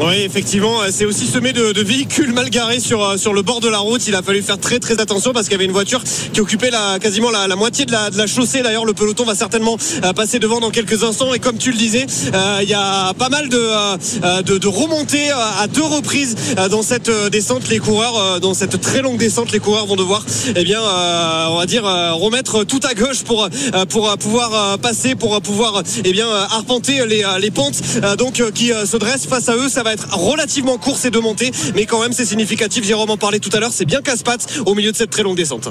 Oui, 0.01 0.15
effectivement, 0.23 0.79
c'est 0.91 1.05
aussi 1.05 1.25
semé 1.25 1.53
de, 1.53 1.71
de 1.71 1.81
véhicules 1.81 2.33
mal 2.33 2.49
garés 2.49 2.81
sur, 2.81 3.01
euh, 3.01 3.17
sur 3.17 3.33
le 3.33 3.43
bord 3.43 3.61
de 3.61 3.69
la 3.69 3.77
route. 3.77 4.05
Il 4.07 4.15
a 4.15 4.21
fallu 4.21 4.41
faire 4.41 4.59
très 4.59 4.79
très 4.79 4.99
attention 4.99 5.31
parce 5.31 5.45
qu'il 5.45 5.53
y 5.53 5.55
avait 5.55 5.65
une 5.65 5.71
voiture 5.71 6.03
qui 6.33 6.41
occupait 6.41 6.69
la, 6.69 6.99
quasiment 6.99 7.31
la, 7.31 7.47
la 7.47 7.55
moitié 7.55 7.85
de 7.85 7.93
la, 7.93 8.09
de 8.09 8.17
la 8.17 8.27
chaussée. 8.27 8.61
D'ailleurs, 8.61 8.83
le 8.83 8.93
peloton 8.93 9.23
va 9.23 9.35
certainement 9.35 9.77
euh, 10.03 10.11
passer 10.11 10.39
devant 10.39 10.59
dans 10.59 10.69
quelques 10.69 11.03
instants. 11.03 11.33
Et 11.33 11.39
comme 11.39 11.57
tu 11.57 11.71
le 11.71 11.77
disais, 11.77 12.05
euh, 12.33 12.59
il 12.61 12.69
y 12.69 12.73
a 12.73 13.13
pas 13.13 13.29
mal 13.29 13.47
de, 13.47 13.57
euh, 13.57 14.41
de, 14.41 14.57
de 14.57 14.67
remontées 14.67 15.31
euh, 15.31 15.61
à 15.61 15.67
deux 15.67 15.83
reprises 15.83 16.35
euh, 16.57 16.67
dans 16.67 16.81
cette 16.81 17.07
euh, 17.07 17.29
descente. 17.29 17.69
Les 17.69 17.79
coureurs, 17.79 18.17
euh, 18.17 18.39
dans 18.39 18.53
cette 18.53 18.81
très 18.81 19.01
longue 19.01 19.17
descente, 19.17 19.53
les 19.53 19.59
coureurs 19.59 19.85
vont 19.85 19.95
devoir, 19.95 20.25
eh 20.55 20.63
bien, 20.65 20.81
euh, 20.81 21.47
on 21.51 21.57
va 21.57 21.65
dire, 21.65 21.85
euh, 21.85 22.11
remettre 22.11 22.65
tout 22.65 22.81
à 22.83 22.95
gauche 22.95 23.23
pour, 23.23 23.45
euh, 23.45 23.85
pour 23.85 24.09
euh, 24.09 24.17
pouvoir 24.17 24.53
euh, 24.73 24.77
passer, 24.77 25.15
pour 25.15 25.35
euh, 25.35 25.39
pouvoir, 25.39 25.83
eh 26.03 26.11
bien, 26.11 26.27
euh, 26.27 26.43
arpenter 26.51 27.05
les, 27.05 27.23
euh, 27.23 27.39
les 27.39 27.51
pentes 27.51 27.81
euh, 28.03 28.17
donc 28.17 28.41
euh, 28.41 28.51
qui 28.51 28.73
euh, 28.73 28.85
se 28.85 28.97
dressent 28.97 29.27
face 29.27 29.47
à 29.47 29.55
eux. 29.55 29.69
Va 29.85 29.93
être 29.93 30.17
relativement 30.17 30.77
court 30.77 30.97
ces 30.97 31.11
deux 31.11 31.21
montées, 31.21 31.51
mais 31.75 31.85
quand 31.85 32.01
même 32.01 32.11
c'est 32.11 32.25
significatif. 32.25 32.83
Jérôme 32.83 33.11
en 33.11 33.17
parlait 33.17 33.39
tout 33.39 33.51
à 33.53 33.59
l'heure, 33.59 33.71
c'est 33.71 33.85
bien 33.85 34.01
casse-pattes 34.01 34.59
au 34.65 34.73
milieu 34.73 34.91
de 34.91 34.97
cette 34.97 35.11
très 35.11 35.23
longue 35.23 35.37
descente. 35.37 35.69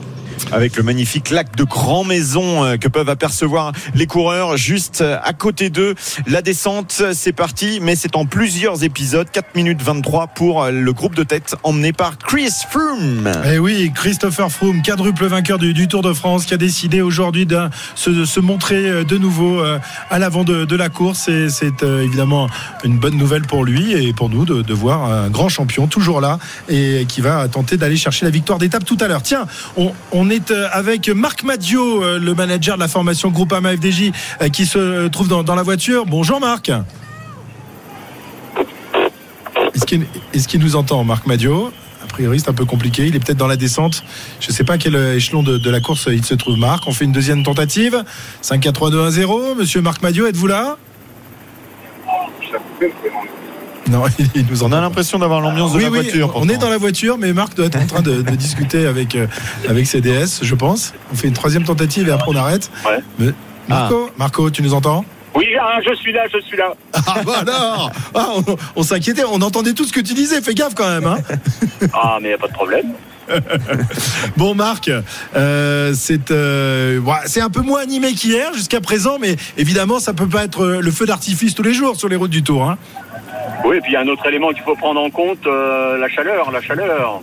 avec 0.53 0.77
le 0.77 0.83
magnifique 0.83 1.31
lac 1.31 1.57
de 1.57 1.65
Grand 1.65 2.05
Maison 2.05 2.65
euh, 2.65 2.77
que 2.77 2.89
peuvent 2.89 3.09
apercevoir 3.09 3.73
les 3.95 4.07
coureurs 4.07 4.57
juste 4.57 5.01
euh, 5.01 5.19
à 5.23 5.33
côté 5.33 5.69
d'eux. 5.69 5.95
La 6.27 6.43
descente, 6.43 7.03
c'est 7.13 7.33
parti, 7.33 7.81
mais 7.83 7.97
c'est 7.97 8.15
en 8.15 8.25
plusieurs 8.25 8.85
épisodes, 8.85 9.27
4 9.31 9.57
minutes 9.57 9.83
23 9.83 10.29
pour 10.29 10.63
euh, 10.63 10.71
le 10.71 10.93
groupe 10.93 11.17
de 11.17 11.25
tête 11.25 11.57
emmené 11.65 11.93
par 11.93 12.19
Chris 12.19 12.53
Froome. 12.71 13.31
Eh 13.53 13.59
oui, 13.59 13.91
Christopher 13.95 14.51
Froome, 14.51 14.83
quadruple 14.83 15.27
vainqueur 15.27 15.59
du, 15.59 15.75
du 15.75 15.89
Tour 15.89 16.03
de 16.03 16.13
France, 16.13 16.47
qui 16.47 16.55
a 16.55 16.59
décidé 16.59 17.01
aujourd'hui 17.01 17.47
de 17.47 17.69
se, 17.97 18.25
se 18.25 18.39
montrer 18.39 19.05
de 19.05 19.19
nouveau 19.19 19.61
à 20.11 20.19
l'avant 20.19 20.45
de, 20.45 20.65
de 20.65 20.77
la 20.77 20.89
course. 20.89 21.29
Et 21.29 21.49
c'est 21.49 21.83
évidemment 21.83 22.49
une 22.85 22.99
bonne 22.99 23.17
nouvelle 23.17 23.43
pour 23.43 23.65
lui 23.65 23.93
et 23.93 24.04
pour 24.13 24.29
nous 24.29 24.45
de, 24.45 24.75
voir 24.75 25.05
un 25.05 25.31
grand 25.31 25.49
champion 25.49 25.87
toujours 25.87 26.21
là 26.21 26.39
et 26.69 27.07
qui 27.09 27.21
va 27.21 27.49
tenter 27.49 27.77
d'aller 27.77 27.97
chercher 27.97 28.25
la 28.25 28.31
victoire 28.31 28.59
d'étape 28.59 28.85
tout 28.85 28.99
à 29.01 29.09
l'heure. 29.09 29.23
Tiens, 29.23 29.47
on, 30.13 30.31
est 30.31 30.51
euh, 30.51 30.69
avec 30.73 31.09
Marc 31.09 31.45
Madio, 31.45 32.03
euh, 32.03 32.19
le 32.19 32.35
manager 32.35 32.77
de 32.77 32.81
la 32.81 32.89
formation 32.89 33.31
Groupama 33.31 33.77
FDJ, 33.77 34.11
euh, 34.43 34.49
qui 34.49 34.67
se 34.67 35.09
trouve 35.09 35.29
dans, 35.29 35.55
la 35.55 35.63
voiture. 35.63 36.07
Bonjour 36.07 36.41
Marc. 36.41 36.71
Est-ce 39.75 39.87
qu'il 39.87 40.07
est-ce 40.33 40.49
qu'il 40.49 40.61
nous 40.61 40.77
entend, 40.77 41.05
Marc 41.05 41.27
Madio? 41.27 41.71
A 42.03 42.07
priori, 42.07 42.41
c'est 42.41 42.49
un 42.49 42.55
peu 42.55 42.65
compliqué. 42.65 43.07
Il 43.07 43.17
est 43.17 43.21
peut-être 43.21 43.39
dans 43.39 43.47
la 43.47 43.57
descente. 43.57 44.05
Je 44.41 44.49
ne 44.49 44.53
sais 44.53 44.65
pas 44.65 44.75
à 44.75 44.79
quel 44.79 44.95
échelon 44.95 45.43
de, 45.43 45.59
de 45.59 45.71
la 45.71 45.81
course 45.81 46.09
il 46.11 46.25
se 46.25 46.35
trouve, 46.35 46.57
Marc. 46.57 46.85
On 46.87 46.93
fait 46.93 47.05
une 47.05 47.13
deuxième 47.13 47.43
tentative. 47.43 48.05
5 48.43 48.61
4 48.61 48.75
3 48.75 48.91
2 48.91 49.01
1 49.01 49.11
0. 49.11 49.55
Monsieur 49.57 49.81
Marc 49.81 50.03
Madio, 50.03 50.27
êtes-vous 50.27 50.47
là? 50.47 50.77
Non, 53.91 54.05
il, 54.35 54.47
nous 54.51 54.63
On 54.63 54.67
entend. 54.67 54.77
a 54.77 54.81
l'impression 54.81 55.19
d'avoir 55.19 55.41
l'ambiance 55.41 55.73
de 55.73 55.77
Oui, 55.79 55.85
la 55.85 55.91
oui, 55.91 56.03
voiture. 56.03 56.33
on 56.37 56.49
est 56.49 56.57
dans 56.57 56.71
la 56.71 56.79
voiture, 56.79 57.19
mais 57.19 57.33
Marc 57.33 57.55
doit 57.55 57.67
être 57.67 57.81
en 57.81 57.87
train 57.87 58.03
de, 58.03 58.23
de 58.23 58.31
discuter 58.37 58.87
avec, 58.87 59.15
euh, 59.15 59.27
avec 59.69 59.87
CDS, 59.87 60.41
je 60.43 60.55
pense. 60.55 60.95
On 61.13 61.17
fait 61.17 61.29
une 61.29 61.35
troisième 61.35 61.65
tentative 61.65 62.09
et 62.09 62.13
après 62.13 62.31
on 62.31 62.37
arrête. 62.37 62.71
Ouais. 62.87 62.99
Mais- 63.19 63.33
Marco, 63.69 64.11
Marco, 64.19 64.51
tu 64.51 64.63
nous 64.63 64.75
entends? 64.75 65.05
Oui, 65.35 65.47
ah, 65.61 65.79
je 65.87 65.95
suis 65.97 66.13
là, 66.13 66.23
je 66.33 66.39
suis 66.47 66.57
là. 66.57 66.73
Ah 67.07 67.17
bah 67.27 67.39
alors 67.41 67.91
Ah, 68.15 68.29
on, 68.37 68.57
on 68.77 68.83
s'inquiétait, 68.83 69.25
on 69.25 69.41
entendait 69.43 69.73
tout 69.73 69.85
ce 69.85 69.93
que 69.93 70.01
tu 70.01 70.15
disais, 70.15 70.41
fais 70.41 70.55
gaffe 70.55 70.75
quand 70.75 70.89
même. 70.89 71.07
Hein 71.07 71.19
Ah, 71.93 72.19
mais 72.23 72.31
y 72.31 72.33
a 72.35 72.39
pas 72.39 72.47
de 72.49 72.53
problème. 72.53 72.93
bon 74.37 74.55
Marc, 74.55 74.91
euh, 75.35 75.95
c'est 75.97 76.31
euh, 76.31 76.99
ouais, 77.01 77.15
c'est 77.25 77.41
un 77.41 77.49
peu 77.49 77.63
moins 77.63 77.81
animé 77.81 78.13
qu'hier 78.13 78.53
jusqu'à 78.53 78.83
présent, 78.83 79.17
mais 79.19 79.37
évidemment 79.57 79.99
ça 79.99 80.13
peut 80.13 80.29
pas 80.29 80.45
être 80.45 80.67
le 80.67 80.91
feu 80.91 81.07
d'artifice 81.07 81.55
tous 81.55 81.63
les 81.63 81.73
jours 81.73 81.97
sur 81.97 82.09
les 82.09 82.17
routes 82.17 82.31
du 82.31 82.43
Tour. 82.43 82.69
Hein. 82.69 82.77
Oui, 83.65 83.77
et 83.77 83.81
puis 83.81 83.93
il 83.93 83.95
y 83.95 83.97
a 83.97 84.01
un 84.01 84.09
autre 84.09 84.27
élément 84.27 84.51
qu'il 84.51 84.63
faut 84.63 84.77
prendre 84.77 85.01
en 85.01 85.11
compte, 85.11 85.47
euh, 85.47 85.99
la 85.99 86.09
chaleur, 86.09 86.51
la 86.51 86.61
chaleur. 86.61 87.23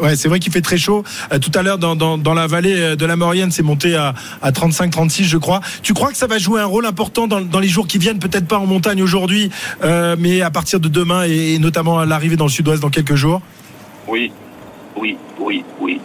Ouais, 0.00 0.16
c'est 0.16 0.28
vrai 0.28 0.38
qu'il 0.38 0.52
fait 0.52 0.60
très 0.60 0.76
chaud. 0.76 1.02
Euh, 1.32 1.38
tout 1.38 1.50
à 1.54 1.62
l'heure, 1.62 1.78
dans, 1.78 1.96
dans, 1.96 2.18
dans, 2.18 2.34
la 2.34 2.46
vallée 2.46 2.74
euh, 2.76 2.96
de 2.96 3.06
la 3.06 3.16
Maurienne, 3.16 3.50
c'est 3.50 3.62
monté 3.62 3.96
à, 3.96 4.14
à 4.42 4.50
35-36, 4.50 5.24
je 5.24 5.38
crois. 5.38 5.60
Tu 5.82 5.94
crois 5.94 6.10
que 6.10 6.16
ça 6.16 6.26
va 6.26 6.38
jouer 6.38 6.60
un 6.60 6.66
rôle 6.66 6.86
important 6.86 7.26
dans, 7.26 7.40
dans 7.40 7.60
les 7.60 7.68
jours 7.68 7.86
qui 7.86 7.98
viennent? 7.98 8.18
Peut-être 8.18 8.46
pas 8.46 8.58
en 8.58 8.66
montagne 8.66 9.02
aujourd'hui, 9.02 9.50
euh, 9.82 10.16
mais 10.18 10.42
à 10.42 10.50
partir 10.50 10.80
de 10.80 10.88
demain 10.88 11.24
et, 11.26 11.54
et 11.54 11.58
notamment 11.58 11.98
à 11.98 12.06
l'arrivée 12.06 12.36
dans 12.36 12.44
le 12.44 12.50
sud-ouest 12.50 12.82
dans 12.82 12.90
quelques 12.90 13.14
jours? 13.14 13.40
Oui, 14.06 14.30
oui, 14.96 15.16
oui, 15.40 15.64
oui. 15.80 16.00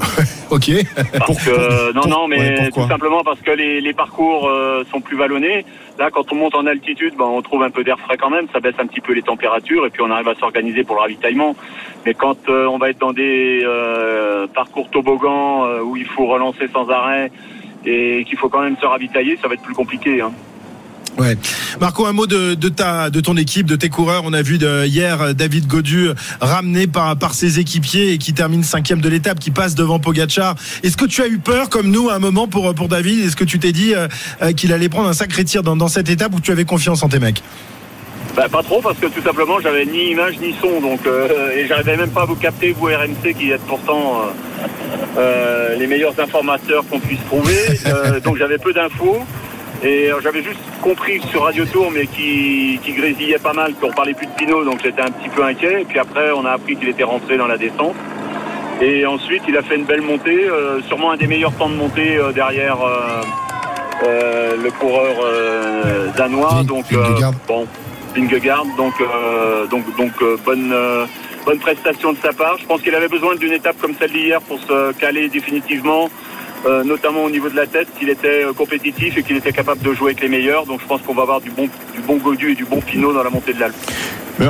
ok. 0.52 0.70
Parce 1.18 1.44
que, 1.44 1.92
non, 1.94 2.06
non, 2.06 2.28
mais 2.28 2.70
tout 2.70 2.86
simplement 2.86 3.22
parce 3.24 3.40
que 3.40 3.50
les, 3.50 3.80
les 3.80 3.92
parcours 3.92 4.48
euh, 4.48 4.84
sont 4.90 5.00
plus 5.00 5.16
vallonnés. 5.16 5.64
Là, 5.98 6.10
quand 6.10 6.32
on 6.32 6.36
monte 6.36 6.54
en 6.54 6.66
altitude, 6.66 7.14
ben, 7.16 7.26
on 7.26 7.42
trouve 7.42 7.62
un 7.62 7.70
peu 7.70 7.84
d'air 7.84 7.98
frais 7.98 8.16
quand 8.16 8.30
même. 8.30 8.46
Ça 8.52 8.60
baisse 8.60 8.74
un 8.78 8.86
petit 8.86 9.00
peu 9.00 9.12
les 9.12 9.22
températures 9.22 9.86
et 9.86 9.90
puis 9.90 10.02
on 10.02 10.10
arrive 10.10 10.28
à 10.28 10.34
s'organiser 10.34 10.84
pour 10.84 10.96
le 10.96 11.02
ravitaillement. 11.02 11.54
Mais 12.06 12.14
quand 12.14 12.48
euh, 12.48 12.66
on 12.66 12.78
va 12.78 12.90
être 12.90 12.98
dans 12.98 13.12
des 13.12 13.62
euh, 13.64 14.46
parcours 14.46 14.90
toboggans 14.90 15.64
euh, 15.64 15.82
où 15.82 15.96
il 15.96 16.06
faut 16.06 16.26
relancer 16.26 16.68
sans 16.72 16.88
arrêt 16.88 17.30
et 17.84 18.24
qu'il 18.24 18.38
faut 18.38 18.48
quand 18.48 18.62
même 18.62 18.76
se 18.76 18.86
ravitailler, 18.86 19.36
ça 19.40 19.48
va 19.48 19.54
être 19.54 19.62
plus 19.62 19.74
compliqué. 19.74 20.20
Hein. 20.20 20.32
Ouais. 21.18 21.36
Marco, 21.80 22.06
un 22.06 22.12
mot 22.12 22.26
de, 22.26 22.54
ta, 22.68 23.10
de 23.10 23.20
ton 23.20 23.36
équipe, 23.36 23.66
de 23.66 23.76
tes 23.76 23.88
coureurs. 23.88 24.22
On 24.24 24.32
a 24.32 24.42
vu 24.42 24.58
hier 24.86 25.34
David 25.34 25.66
Godu 25.66 26.08
ramené 26.40 26.86
par, 26.86 27.16
par 27.16 27.34
ses 27.34 27.58
équipiers 27.58 28.12
et 28.12 28.18
qui 28.18 28.32
termine 28.32 28.62
cinquième 28.62 29.00
de 29.00 29.08
l'étape, 29.08 29.38
qui 29.38 29.50
passe 29.50 29.74
devant 29.74 29.98
Pogachar. 29.98 30.54
Est-ce 30.82 30.96
que 30.96 31.04
tu 31.04 31.22
as 31.22 31.28
eu 31.28 31.38
peur, 31.38 31.68
comme 31.68 31.90
nous, 31.90 32.08
à 32.08 32.14
un 32.14 32.18
moment 32.18 32.48
pour, 32.48 32.74
pour 32.74 32.88
David? 32.88 33.24
Est-ce 33.24 33.36
que 33.36 33.44
tu 33.44 33.58
t'es 33.58 33.72
dit 33.72 33.94
euh, 33.94 34.52
qu'il 34.52 34.72
allait 34.72 34.88
prendre 34.88 35.08
un 35.08 35.12
sacré 35.12 35.44
tir 35.44 35.62
dans, 35.62 35.88
cette 35.88 36.08
étape 36.08 36.34
où 36.34 36.40
tu 36.40 36.50
avais 36.50 36.64
confiance 36.64 37.02
en 37.02 37.08
tes 37.08 37.18
mecs? 37.18 37.42
Bah, 38.36 38.48
pas 38.50 38.62
trop 38.62 38.80
parce 38.80 38.98
que 38.98 39.06
tout 39.06 39.20
simplement 39.22 39.60
j'avais 39.60 39.84
ni 39.84 40.12
image 40.12 40.38
ni 40.40 40.54
son 40.58 40.80
donc 40.80 41.06
euh, 41.06 41.50
et 41.54 41.66
j'arrivais 41.66 41.98
même 41.98 42.10
pas 42.10 42.22
à 42.22 42.24
vous 42.24 42.34
capter 42.34 42.72
vous 42.72 42.86
RMC 42.86 43.34
qui 43.38 43.50
êtes 43.50 43.60
pourtant 43.62 44.22
euh, 44.22 45.18
euh, 45.18 45.76
les 45.76 45.86
meilleurs 45.86 46.18
informateurs 46.18 46.82
qu'on 46.88 46.98
puisse 46.98 47.22
trouver 47.26 47.58
euh, 47.86 48.20
donc 48.20 48.38
j'avais 48.38 48.56
peu 48.56 48.72
d'infos 48.72 49.18
et 49.82 50.10
j'avais 50.22 50.42
juste 50.42 50.60
compris 50.80 51.20
sur 51.30 51.42
Radio 51.42 51.64
Tour, 51.64 51.90
mais 51.92 52.06
qui, 52.06 52.78
qui 52.84 52.92
grésillait 52.92 53.38
pas 53.38 53.52
mal, 53.52 53.74
qu'on 53.74 53.90
parlait 53.90 54.14
plus 54.14 54.26
de 54.26 54.32
Pinot, 54.32 54.64
donc 54.64 54.80
j'étais 54.82 55.02
un 55.02 55.10
petit 55.10 55.28
peu 55.28 55.42
inquiet. 55.42 55.82
Et 55.82 55.84
puis 55.84 55.98
après, 55.98 56.30
on 56.32 56.44
a 56.44 56.52
appris 56.52 56.76
qu'il 56.76 56.88
était 56.88 57.04
rentré 57.04 57.36
dans 57.36 57.48
la 57.48 57.56
descente. 57.56 57.96
Et 58.82 59.06
ensuite, 59.06 59.42
il 59.46 59.56
a 59.56 59.62
fait 59.62 59.76
une 59.76 59.84
belle 59.84 60.02
montée, 60.02 60.48
euh, 60.48 60.80
sûrement 60.88 61.12
un 61.12 61.16
des 61.16 61.28
meilleurs 61.28 61.52
temps 61.52 61.68
de 61.68 61.74
montée 61.74 62.16
euh, 62.16 62.32
derrière 62.32 62.78
euh, 62.82 64.56
le 64.56 64.70
coureur 64.72 65.14
danois. 66.16 66.64
donc 66.64 66.86
bon, 67.46 67.66
Vingegaard. 68.16 68.66
Donc 68.76 68.94
donc 69.70 69.96
donc 69.96 70.12
bonne 70.44 70.74
bonne 71.46 71.58
prestation 71.60 72.12
de 72.12 72.18
sa 72.18 72.32
part. 72.32 72.58
Je 72.58 72.66
pense 72.66 72.82
qu'il 72.82 72.94
avait 72.94 73.08
besoin 73.08 73.36
d'une 73.36 73.52
étape 73.52 73.76
comme 73.80 73.94
celle 73.98 74.10
d'hier 74.10 74.40
pour 74.40 74.58
se 74.58 74.92
caler 74.94 75.28
définitivement. 75.28 76.08
Euh, 76.64 76.84
notamment 76.84 77.24
au 77.24 77.30
niveau 77.30 77.48
de 77.48 77.56
la 77.56 77.66
tête, 77.66 77.88
qu'il 77.98 78.08
était 78.08 78.44
euh, 78.44 78.52
compétitif 78.52 79.16
et 79.16 79.24
qu'il 79.24 79.36
était 79.36 79.52
capable 79.52 79.82
de 79.82 79.92
jouer 79.94 80.12
avec 80.12 80.22
les 80.22 80.28
meilleurs. 80.28 80.64
Donc 80.64 80.80
je 80.80 80.86
pense 80.86 81.02
qu'on 81.02 81.14
va 81.14 81.22
avoir 81.22 81.40
du 81.40 81.50
bon, 81.50 81.68
du 81.92 82.00
bon 82.06 82.18
Godu 82.18 82.52
et 82.52 82.54
du 82.54 82.64
bon 82.64 82.80
Pinot 82.80 83.12
dans 83.12 83.24
la 83.24 83.30
montée 83.30 83.52
de 83.52 83.58
l'Alpe. 83.58 83.74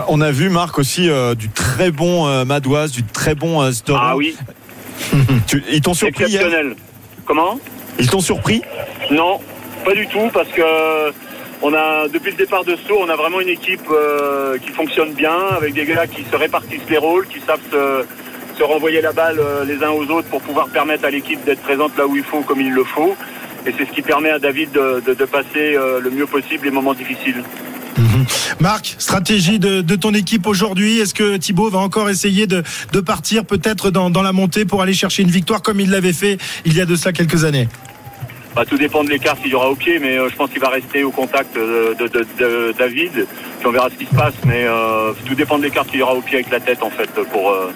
On 0.09 0.21
a 0.21 0.31
vu, 0.31 0.49
Marc, 0.49 0.79
aussi 0.79 1.09
euh, 1.09 1.35
du 1.35 1.49
très 1.49 1.91
bon 1.91 2.27
euh, 2.27 2.45
Madoise, 2.45 2.93
du 2.93 3.03
très 3.03 3.35
bon 3.35 3.61
euh, 3.63 3.73
Story. 3.73 4.01
Ah 4.03 4.17
oui. 4.17 4.37
ils 5.71 5.81
t'ont 5.81 5.95
surpris 5.95 6.25
hier? 6.25 6.43
Exceptionnel. 6.43 6.77
Comment? 7.25 7.59
Ils 7.99 8.09
t'ont 8.09 8.21
surpris? 8.21 8.63
Non, 9.11 9.41
pas 9.85 9.95
du 9.95 10.07
tout, 10.07 10.31
parce 10.33 10.49
que 10.49 10.63
on 11.63 11.73
a 11.75 12.09
depuis 12.09 12.31
le 12.33 12.37
départ 12.37 12.65
de 12.65 12.75
ce 12.75 12.89
tour, 12.89 12.99
on 13.01 13.09
a 13.09 13.17
vraiment 13.17 13.41
une 13.41 13.49
équipe 13.49 13.89
euh, 13.91 14.59
qui 14.59 14.71
fonctionne 14.71 15.13
bien, 15.13 15.37
avec 15.57 15.75
des 15.75 15.85
gars 15.85 16.07
qui 16.07 16.25
se 16.25 16.37
répartissent 16.37 16.89
les 16.89 16.99
rôles, 16.99 17.27
qui 17.27 17.41
savent 17.41 17.61
se, 17.71 18.05
se 18.63 18.67
renvoyer 18.67 19.01
la 19.01 19.13
balle 19.13 19.41
euh, 19.41 19.65
les 19.65 19.83
uns 19.83 19.91
aux 19.91 20.05
autres 20.05 20.29
pour 20.29 20.41
pouvoir 20.41 20.69
permettre 20.69 21.05
à 21.05 21.11
l'équipe 21.11 21.45
d'être 21.45 21.63
présente 21.63 21.97
là 21.99 22.07
où 22.07 22.15
il 22.15 22.23
faut, 22.23 22.43
comme 22.43 22.61
il 22.61 22.71
le 22.71 22.85
faut. 22.85 23.17
Et 23.67 23.75
c'est 23.77 23.87
ce 23.87 23.93
qui 23.93 24.03
permet 24.03 24.31
à 24.31 24.39
David 24.39 24.71
de, 24.71 25.03
de, 25.05 25.15
de 25.15 25.25
passer 25.25 25.75
euh, 25.75 26.01
le 26.01 26.11
mieux 26.11 26.27
possible 26.27 26.67
les 26.67 26.71
moments 26.71 26.95
difficiles. 26.95 27.43
Mmh. 27.99 28.03
Marc, 28.61 28.95
stratégie 28.99 29.59
de, 29.59 29.81
de 29.81 29.97
ton 29.97 30.15
équipe 30.15 30.47
aujourd'hui. 30.47 31.01
Est-ce 31.01 31.13
que 31.13 31.37
Thibaut 31.37 31.71
va 31.71 31.81
encore 31.81 32.09
essayer 32.09 32.47
de, 32.47 32.63
de 32.93 33.01
partir 33.01 33.45
peut-être 33.45 33.91
dans, 33.91 34.11
dans, 34.11 34.23
la 34.23 34.33
montée 34.33 34.65
pour 34.65 34.81
aller 34.81 34.95
chercher 34.95 35.23
une 35.25 35.31
victoire 35.31 35.63
comme 35.63 35.81
il 35.81 35.91
l'avait 35.91 36.13
fait 36.13 36.39
il 36.65 36.77
y 36.77 36.81
a 36.81 36.87
de 36.87 36.95
ça 36.95 37.13
quelques 37.13 37.45
années? 37.45 37.69
Bah, 38.55 38.65
Tout 38.65 38.79
dépend 38.79 39.03
de 39.03 39.11
l'écart 39.11 39.41
qu'il 39.41 39.51
y 39.51 39.55
aura 39.55 39.71
au 39.71 39.75
pied, 39.75 39.99
mais 39.99 40.19
euh, 40.19 40.29
je 40.31 40.37
pense 40.37 40.51
qu'il 40.51 40.61
va 40.61 40.69
rester 40.69 41.03
au 41.03 41.11
contact 41.11 41.57
de, 41.57 41.97
de, 41.99 42.27
de, 42.39 42.75
David. 42.79 43.27
Puis 43.59 43.67
on 43.67 43.73
verra 43.73 43.91
ce 43.91 43.97
qui 43.97 44.07
se 44.07 44.15
passe, 44.15 44.35
mais 44.47 44.65
euh, 44.67 45.13
tout 45.27 45.35
dépend 45.35 45.59
de 45.59 45.65
l'écart 45.65 45.85
qu'il 45.85 45.99
y 45.99 46.03
aura 46.03 46.15
au 46.15 46.21
pied 46.21 46.37
avec 46.37 46.51
la 46.51 46.61
tête 46.61 46.83
en 46.83 46.91
fait 46.91 47.11
pour, 47.33 47.51
euh, 47.51 47.73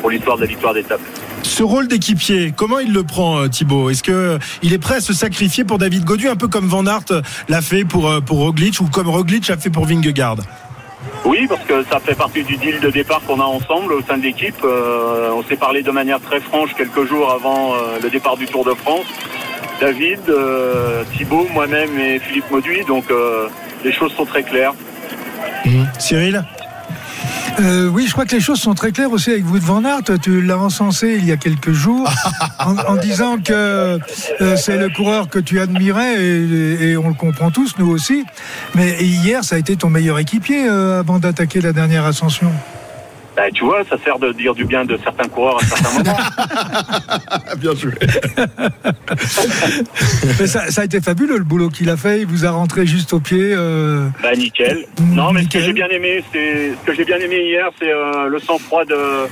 pour 0.00 0.10
l'histoire 0.10 0.36
de 0.36 0.42
la 0.42 0.48
victoire 0.48 0.74
d'étape. 0.74 1.00
Ce 1.42 1.62
rôle 1.62 1.88
d'équipier, 1.88 2.52
comment 2.56 2.78
il 2.78 2.92
le 2.92 3.04
prend 3.04 3.48
Thibaut? 3.48 3.90
Est-ce 3.90 4.02
que 4.02 4.38
il 4.62 4.72
est 4.72 4.78
prêt 4.78 4.96
à 4.96 5.00
se 5.00 5.12
sacrifier 5.12 5.64
pour 5.64 5.78
David 5.78 6.04
Godu, 6.04 6.28
un 6.28 6.36
peu 6.36 6.48
comme 6.48 6.66
Van 6.66 6.86
Aert 6.86 7.22
l'a 7.48 7.62
fait 7.62 7.84
pour, 7.84 8.10
pour 8.24 8.38
Roglic 8.38 8.80
ou 8.80 8.86
comme 8.86 9.08
Roglic 9.08 9.48
a 9.50 9.56
fait 9.56 9.70
pour 9.70 9.86
Vingegaard? 9.86 10.36
Oui, 11.24 11.46
parce 11.48 11.64
que 11.64 11.84
ça 11.90 12.00
fait 12.00 12.14
partie 12.14 12.42
du 12.42 12.56
deal 12.56 12.80
de 12.80 12.90
départ 12.90 13.20
qu'on 13.26 13.40
a 13.40 13.44
ensemble 13.44 13.92
au 13.92 14.02
sein 14.02 14.18
de 14.18 14.22
l'équipe. 14.22 14.56
Euh, 14.64 15.30
on 15.32 15.42
s'est 15.44 15.56
parlé 15.56 15.82
de 15.82 15.90
manière 15.90 16.20
très 16.20 16.40
franche 16.40 16.74
quelques 16.74 17.06
jours 17.06 17.30
avant 17.30 17.74
euh, 17.74 17.98
le 18.02 18.10
départ 18.10 18.36
du 18.36 18.46
Tour 18.46 18.64
de 18.64 18.74
France. 18.74 19.06
David, 19.80 20.20
euh, 20.28 21.04
Thibaut, 21.16 21.46
moi-même 21.52 21.98
et 21.98 22.18
Philippe 22.18 22.50
Mauduit. 22.50 22.84
Donc 22.86 23.04
les 23.84 23.92
choses 23.92 24.12
sont 24.14 24.24
très 24.24 24.42
claires. 24.42 24.74
Mmh. 25.64 25.84
Cyril? 25.98 26.44
Euh, 27.60 27.88
oui, 27.88 28.06
je 28.06 28.12
crois 28.12 28.24
que 28.24 28.34
les 28.34 28.40
choses 28.40 28.60
sont 28.60 28.74
très 28.74 28.92
claires 28.92 29.10
aussi 29.10 29.30
avec 29.30 29.44
vous 29.44 29.58
de 29.58 29.64
Van 29.64 29.84
Aert. 29.84 30.18
Tu 30.22 30.40
l'as 30.42 30.58
encensé 30.58 31.16
il 31.18 31.24
y 31.24 31.32
a 31.32 31.36
quelques 31.36 31.72
jours 31.72 32.08
en, 32.60 32.76
en 32.76 32.96
disant 32.96 33.38
que 33.38 33.98
euh, 34.40 34.56
c'est 34.56 34.76
le 34.76 34.88
coureur 34.90 35.28
que 35.28 35.38
tu 35.38 35.60
admirais 35.60 36.22
et, 36.22 36.90
et, 36.90 36.96
on 36.96 37.08
le 37.08 37.14
comprend 37.14 37.50
tous, 37.50 37.74
nous 37.78 37.90
aussi. 37.90 38.24
Mais 38.74 39.02
hier, 39.04 39.42
ça 39.42 39.56
a 39.56 39.58
été 39.58 39.76
ton 39.76 39.90
meilleur 39.90 40.18
équipier 40.18 40.68
euh, 40.68 41.00
avant 41.00 41.18
d'attaquer 41.18 41.60
la 41.60 41.72
dernière 41.72 42.04
ascension. 42.04 42.52
Bah, 43.38 43.44
tu 43.54 43.62
vois, 43.62 43.84
ça 43.84 43.96
sert 44.04 44.18
de 44.18 44.32
dire 44.32 44.52
du 44.52 44.64
bien 44.64 44.84
de 44.84 44.96
certains 44.96 45.28
coureurs 45.28 45.62
à 45.62 45.64
certains 45.64 45.96
moments. 45.96 46.18
bien 47.58 47.72
joué. 47.72 47.92
mais 50.40 50.48
ça, 50.48 50.68
ça, 50.72 50.80
a 50.80 50.84
été 50.84 51.00
fabuleux 51.00 51.38
le 51.38 51.44
boulot 51.44 51.68
qu'il 51.68 51.88
a 51.88 51.96
fait. 51.96 52.22
Il 52.22 52.26
vous 52.26 52.44
a 52.44 52.50
rentré 52.50 52.84
juste 52.84 53.12
au 53.12 53.20
pied. 53.20 53.54
Euh... 53.54 54.08
Bah 54.24 54.34
nickel. 54.34 54.86
Non, 55.00 55.30
mais 55.30 55.42
nickel. 55.42 55.62
ce 55.62 55.68
que 55.68 55.72
j'ai 55.72 55.72
bien 55.72 55.86
aimé, 55.86 56.24
c'est 56.32 56.72
ce 56.80 56.84
que 56.84 56.94
j'ai 56.94 57.04
bien 57.04 57.18
aimé 57.18 57.40
hier, 57.44 57.70
c'est 57.78 57.92
euh, 57.92 58.26
le 58.26 58.40
sang-froid 58.40 58.84
de, 58.84 59.28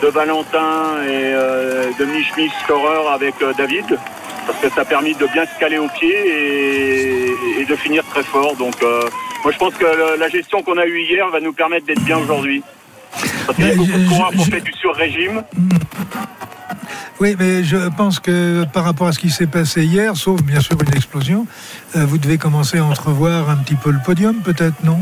de 0.00 0.06
Valentin 0.06 1.02
et 1.02 1.34
euh, 1.34 1.90
de 1.98 2.04
Michmis 2.04 2.50
scoreur 2.62 3.10
avec 3.10 3.34
euh, 3.42 3.52
David. 3.58 3.98
Parce 4.46 4.60
que 4.60 4.70
ça 4.70 4.82
a 4.82 4.84
permis 4.84 5.14
de 5.14 5.26
bien 5.26 5.44
se 5.44 5.58
caler 5.58 5.78
au 5.78 5.88
pied 5.88 6.14
et, 6.14 7.34
et 7.62 7.64
de 7.64 7.74
finir 7.74 8.04
très 8.10 8.22
fort. 8.22 8.54
Donc, 8.54 8.80
euh, 8.84 9.02
moi, 9.42 9.52
je 9.52 9.58
pense 9.58 9.74
que 9.74 9.84
le, 9.84 10.20
la 10.20 10.28
gestion 10.28 10.62
qu'on 10.62 10.78
a 10.78 10.86
eue 10.86 11.00
hier 11.00 11.28
va 11.30 11.40
nous 11.40 11.52
permettre 11.52 11.86
d'être 11.86 12.04
bien 12.04 12.18
aujourd'hui. 12.18 12.62
Parce 13.46 13.56
qu'il 13.56 13.66
y 13.66 13.70
a 13.70 13.74
beaucoup 13.74 13.98
de 13.98 14.08
coureurs 14.08 14.32
du 14.32 14.72
sur-régime. 14.72 15.42
Oui, 17.20 17.36
mais 17.38 17.62
je 17.64 17.76
pense 17.96 18.18
que 18.18 18.64
par 18.72 18.84
rapport 18.84 19.06
à 19.08 19.12
ce 19.12 19.18
qui 19.18 19.28
s'est 19.28 19.46
passé 19.46 19.84
hier, 19.84 20.16
sauf 20.16 20.42
bien 20.42 20.60
sûr 20.60 20.76
une 20.80 20.94
explosion, 20.94 21.46
euh, 21.94 22.06
vous 22.06 22.16
devez 22.16 22.38
commencer 22.38 22.78
à 22.78 22.84
entrevoir 22.84 23.50
un 23.50 23.56
petit 23.56 23.74
peu 23.74 23.90
le 23.90 23.98
podium, 24.04 24.36
peut-être, 24.42 24.82
non? 24.84 24.98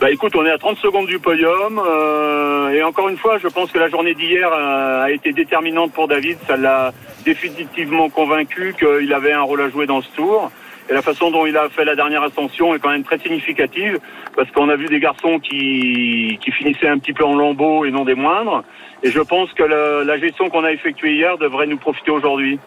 Bah 0.00 0.10
écoute, 0.10 0.34
on 0.36 0.44
est 0.44 0.50
à 0.50 0.58
30 0.58 0.78
secondes 0.78 1.06
du 1.06 1.18
podium 1.18 1.78
euh, 1.78 2.70
et 2.70 2.82
encore 2.82 3.08
une 3.08 3.16
fois, 3.16 3.38
je 3.38 3.48
pense 3.48 3.70
que 3.70 3.78
la 3.78 3.88
journée 3.88 4.14
d'hier 4.14 4.50
euh, 4.52 5.04
a 5.04 5.10
été 5.10 5.32
déterminante 5.32 5.92
pour 5.92 6.08
David. 6.08 6.38
Ça 6.46 6.56
l'a 6.56 6.92
définitivement 7.24 8.08
convaincu 8.08 8.74
qu'il 8.78 9.12
avait 9.12 9.32
un 9.32 9.42
rôle 9.42 9.60
à 9.60 9.68
jouer 9.68 9.86
dans 9.86 10.02
ce 10.02 10.08
tour. 10.16 10.50
Et 10.88 10.92
la 10.92 11.02
façon 11.02 11.30
dont 11.30 11.46
il 11.46 11.56
a 11.56 11.68
fait 11.70 11.84
la 11.84 11.96
dernière 11.96 12.22
ascension 12.22 12.74
est 12.74 12.78
quand 12.78 12.90
même 12.90 13.04
très 13.04 13.18
significative 13.18 13.98
parce 14.36 14.50
qu'on 14.50 14.68
a 14.68 14.76
vu 14.76 14.86
des 14.86 15.00
garçons 15.00 15.38
qui, 15.38 16.38
qui 16.42 16.50
finissaient 16.52 16.88
un 16.88 16.98
petit 16.98 17.12
peu 17.12 17.24
en 17.24 17.34
lambeaux 17.34 17.84
et 17.84 17.90
non 17.90 18.04
des 18.04 18.14
moindres. 18.14 18.64
Et 19.02 19.10
je 19.10 19.20
pense 19.20 19.52
que 19.54 19.62
la 19.62 20.18
gestion 20.18 20.50
qu'on 20.50 20.64
a 20.64 20.72
effectuée 20.72 21.14
hier 21.14 21.38
devrait 21.38 21.66
nous 21.66 21.78
profiter 21.78 22.10
aujourd'hui. 22.10 22.58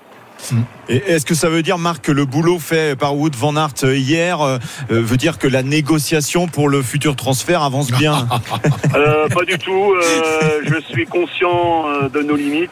Et 0.89 0.97
est-ce 1.07 1.25
que 1.25 1.35
ça 1.35 1.49
veut 1.49 1.63
dire, 1.63 1.77
Marc, 1.77 2.05
que 2.05 2.11
le 2.11 2.25
boulot 2.25 2.59
fait 2.59 2.97
par 2.97 3.17
Wood 3.17 3.35
Van 3.35 3.55
Aert 3.55 3.73
euh, 3.83 3.95
hier 3.95 4.41
euh, 4.41 4.57
euh, 4.91 5.01
veut 5.01 5.17
dire 5.17 5.37
que 5.37 5.47
la 5.47 5.63
négociation 5.63 6.47
pour 6.47 6.69
le 6.69 6.81
futur 6.81 7.15
transfert 7.15 7.61
avance 7.63 7.91
bien 7.91 8.27
Euh, 8.95 9.27
pas 9.29 9.43
du 9.43 9.57
tout. 9.57 9.93
euh, 9.93 10.61
je 10.63 10.79
suis 10.91 11.05
conscient 11.05 11.85
de 12.11 12.21
nos 12.21 12.35
limites. 12.35 12.71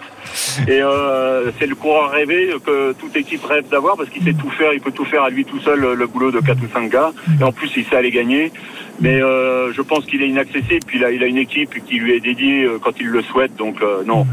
Et 0.67 0.81
euh, 0.81 1.51
c'est 1.59 1.67
le 1.67 1.75
coureur 1.75 2.11
rêvé 2.11 2.49
que 2.65 2.93
toute 2.93 3.15
équipe 3.15 3.43
rêve 3.45 3.65
d'avoir 3.69 3.95
parce 3.95 4.09
qu'il 4.09 4.23
sait 4.23 4.33
tout 4.33 4.49
faire, 4.51 4.73
il 4.73 4.81
peut 4.81 4.91
tout 4.91 5.05
faire 5.05 5.23
à 5.23 5.29
lui 5.29 5.45
tout 5.45 5.59
seul 5.59 5.79
le, 5.79 6.07
boulot 6.07 6.31
de 6.31 6.39
4 6.39 6.57
ou 6.63 6.67
5 6.73 6.89
gars. 6.89 7.11
Et 7.39 7.43
en 7.43 7.51
plus, 7.51 7.71
il 7.77 7.85
sait 7.85 7.95
aller 7.95 8.11
gagner. 8.11 8.51
Mais 8.99 9.21
euh, 9.21 9.73
je 9.73 9.81
pense 9.81 10.05
qu'il 10.05 10.21
est 10.23 10.27
inaccessible. 10.29 10.85
Puis 10.87 10.99
là, 10.99 11.11
il 11.11 11.23
a 11.23 11.27
une 11.27 11.37
équipe 11.37 11.83
qui 11.85 11.99
lui 11.99 12.15
est 12.15 12.19
dédiée 12.21 12.67
quand 12.81 12.93
il 12.99 13.07
le 13.07 13.21
souhaite. 13.23 13.55
Donc 13.57 13.81
euh, 13.81 14.03
non. 14.05 14.25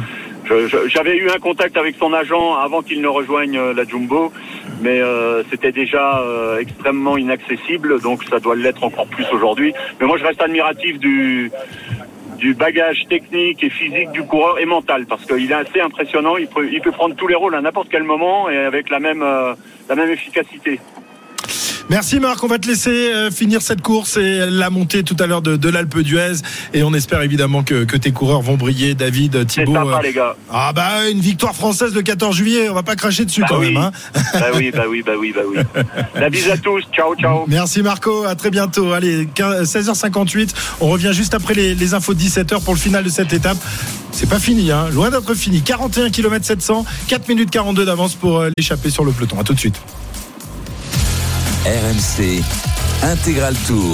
J'avais 0.87 1.17
eu 1.17 1.31
un 1.31 1.39
contact 1.39 1.77
avec 1.77 1.97
son 1.97 2.13
agent 2.13 2.57
avant 2.57 2.83
qu'il 2.83 3.01
ne 3.01 3.09
rejoigne 3.09 3.57
euh, 3.57 3.75
la 3.75 3.85
Jumbo, 3.85 4.33
mais 4.81 5.01
euh, 5.01 5.43
c'était 5.51 5.73
déjà 5.73 6.21
euh, 6.21 6.59
extrêmement 6.59 7.17
inaccessible, 7.17 8.01
donc 8.01 8.25
ça 8.25 8.41
doit 8.41 8.57
l'être 8.57 8.83
encore 8.83 9.07
plus 9.07 9.27
aujourd'hui. 9.33 9.73
Mais 10.01 10.07
moi, 10.07 10.19
je 10.19 10.25
reste 10.25 10.43
admiratif 10.43 10.99
du 10.99 11.51
du 12.43 12.55
bagage 12.55 13.07
technique 13.09 13.63
et 13.63 13.71
physique 13.71 14.11
du 14.11 14.25
coureur 14.25 14.59
et 14.59 14.67
mental 14.67 15.07
parce 15.07 15.25
qu'il 15.25 15.49
est 15.49 15.55
assez 15.55 15.81
impressionnant. 15.81 16.37
Il 16.37 16.49
peut, 16.49 16.69
il 16.73 16.81
peut 16.81 16.91
prendre 16.91 17.15
tous 17.15 17.29
les 17.29 17.37
rôles 17.37 17.55
à 17.55 17.61
n'importe 17.61 17.87
quel 17.89 18.03
moment 18.03 18.51
et 18.51 18.59
avec 18.59 18.91
la 18.91 18.99
même 18.99 19.23
euh, 19.23 19.55
la 19.89 19.95
même 19.95 20.11
efficacité. 20.11 20.81
Merci 21.91 22.21
Marc, 22.21 22.43
on 22.43 22.47
va 22.47 22.59
te 22.59 22.67
laisser 22.69 23.13
euh, 23.13 23.31
finir 23.31 23.61
cette 23.61 23.83
course 23.83 24.17
et 24.17 24.47
la 24.49 24.71
montée 24.71 25.03
tout 25.03 25.17
à 25.19 25.27
l'heure 25.27 25.43
de, 25.43 25.57
de 25.57 25.69
l'Alpe 25.69 25.99
d'Huez. 25.99 26.37
Et 26.73 26.83
on 26.83 26.95
espère 26.95 27.21
évidemment 27.23 27.63
que, 27.63 27.85
que 27.85 27.97
tes 27.97 28.13
coureurs 28.13 28.41
vont 28.41 28.57
briller. 28.57 28.95
David, 28.95 29.51
sympa, 29.51 29.71
euh, 29.85 30.03
les 30.03 30.13
gars. 30.13 30.37
Ah 30.51 30.73
bah 30.75 31.09
une 31.11 31.21
victoire 31.21 31.55
française 31.55 31.95
le 31.95 32.03
14 32.03 32.35
juillet, 32.35 32.69
on 32.71 32.75
va 32.75 32.83
pas 32.83 32.97
cracher 32.97 33.25
dessus 33.25 33.43
Bah 33.43 33.47
quand 33.51 33.59
oui. 33.59 33.75
même. 33.75 33.77
hein. 33.83 33.93
bah 34.35 34.47
oui, 34.55 34.71
bah 34.75 34.85
oui, 34.89 35.03
bah 35.05 35.13
oui, 35.19 35.35
bah 35.35 35.43
oui. 35.47 35.83
La 36.15 36.31
bise 36.31 36.49
à 36.49 36.57
tous. 36.57 36.83
Ciao, 36.95 37.15
ciao. 37.17 37.45
Merci 37.49 37.83
Marco, 37.83 38.25
à 38.25 38.35
très 38.37 38.51
bientôt. 38.51 38.93
Allez, 38.93 39.29
15 39.35 39.71
16h58, 39.77 40.51
on 40.81 40.89
revient 40.89 41.11
juste 41.13 41.35
après 41.35 41.55
les, 41.55 41.75
les 41.75 41.95
infos 41.95 42.15
de 42.15 42.21
17h 42.21 42.63
pour 42.65 42.75
le 42.75 42.81
final 42.81 43.05
de 43.05 43.11
cette 43.11 43.33
étape. 43.33 43.59
C'est 44.13 44.29
pas 44.29 44.39
fini, 44.39 44.71
hein, 44.71 44.89
loin 44.93 45.11
d'être 45.11 45.35
fini. 45.35 45.63
41 45.63 46.11
km 46.11 46.45
700, 46.45 46.85
4 47.09 47.29
minutes 47.29 47.51
42 47.51 47.85
d'avance 47.85 48.15
pour 48.15 48.41
euh, 48.41 48.51
l'échapper 48.57 48.89
sur 48.91 49.05
le 49.05 49.13
peloton. 49.13 49.39
À 49.41 49.45
tout 49.45 49.55
de 49.55 49.59
suite. 49.59 49.77
RMC 51.65 52.43
Intégral 53.03 53.55
Tour. 53.67 53.91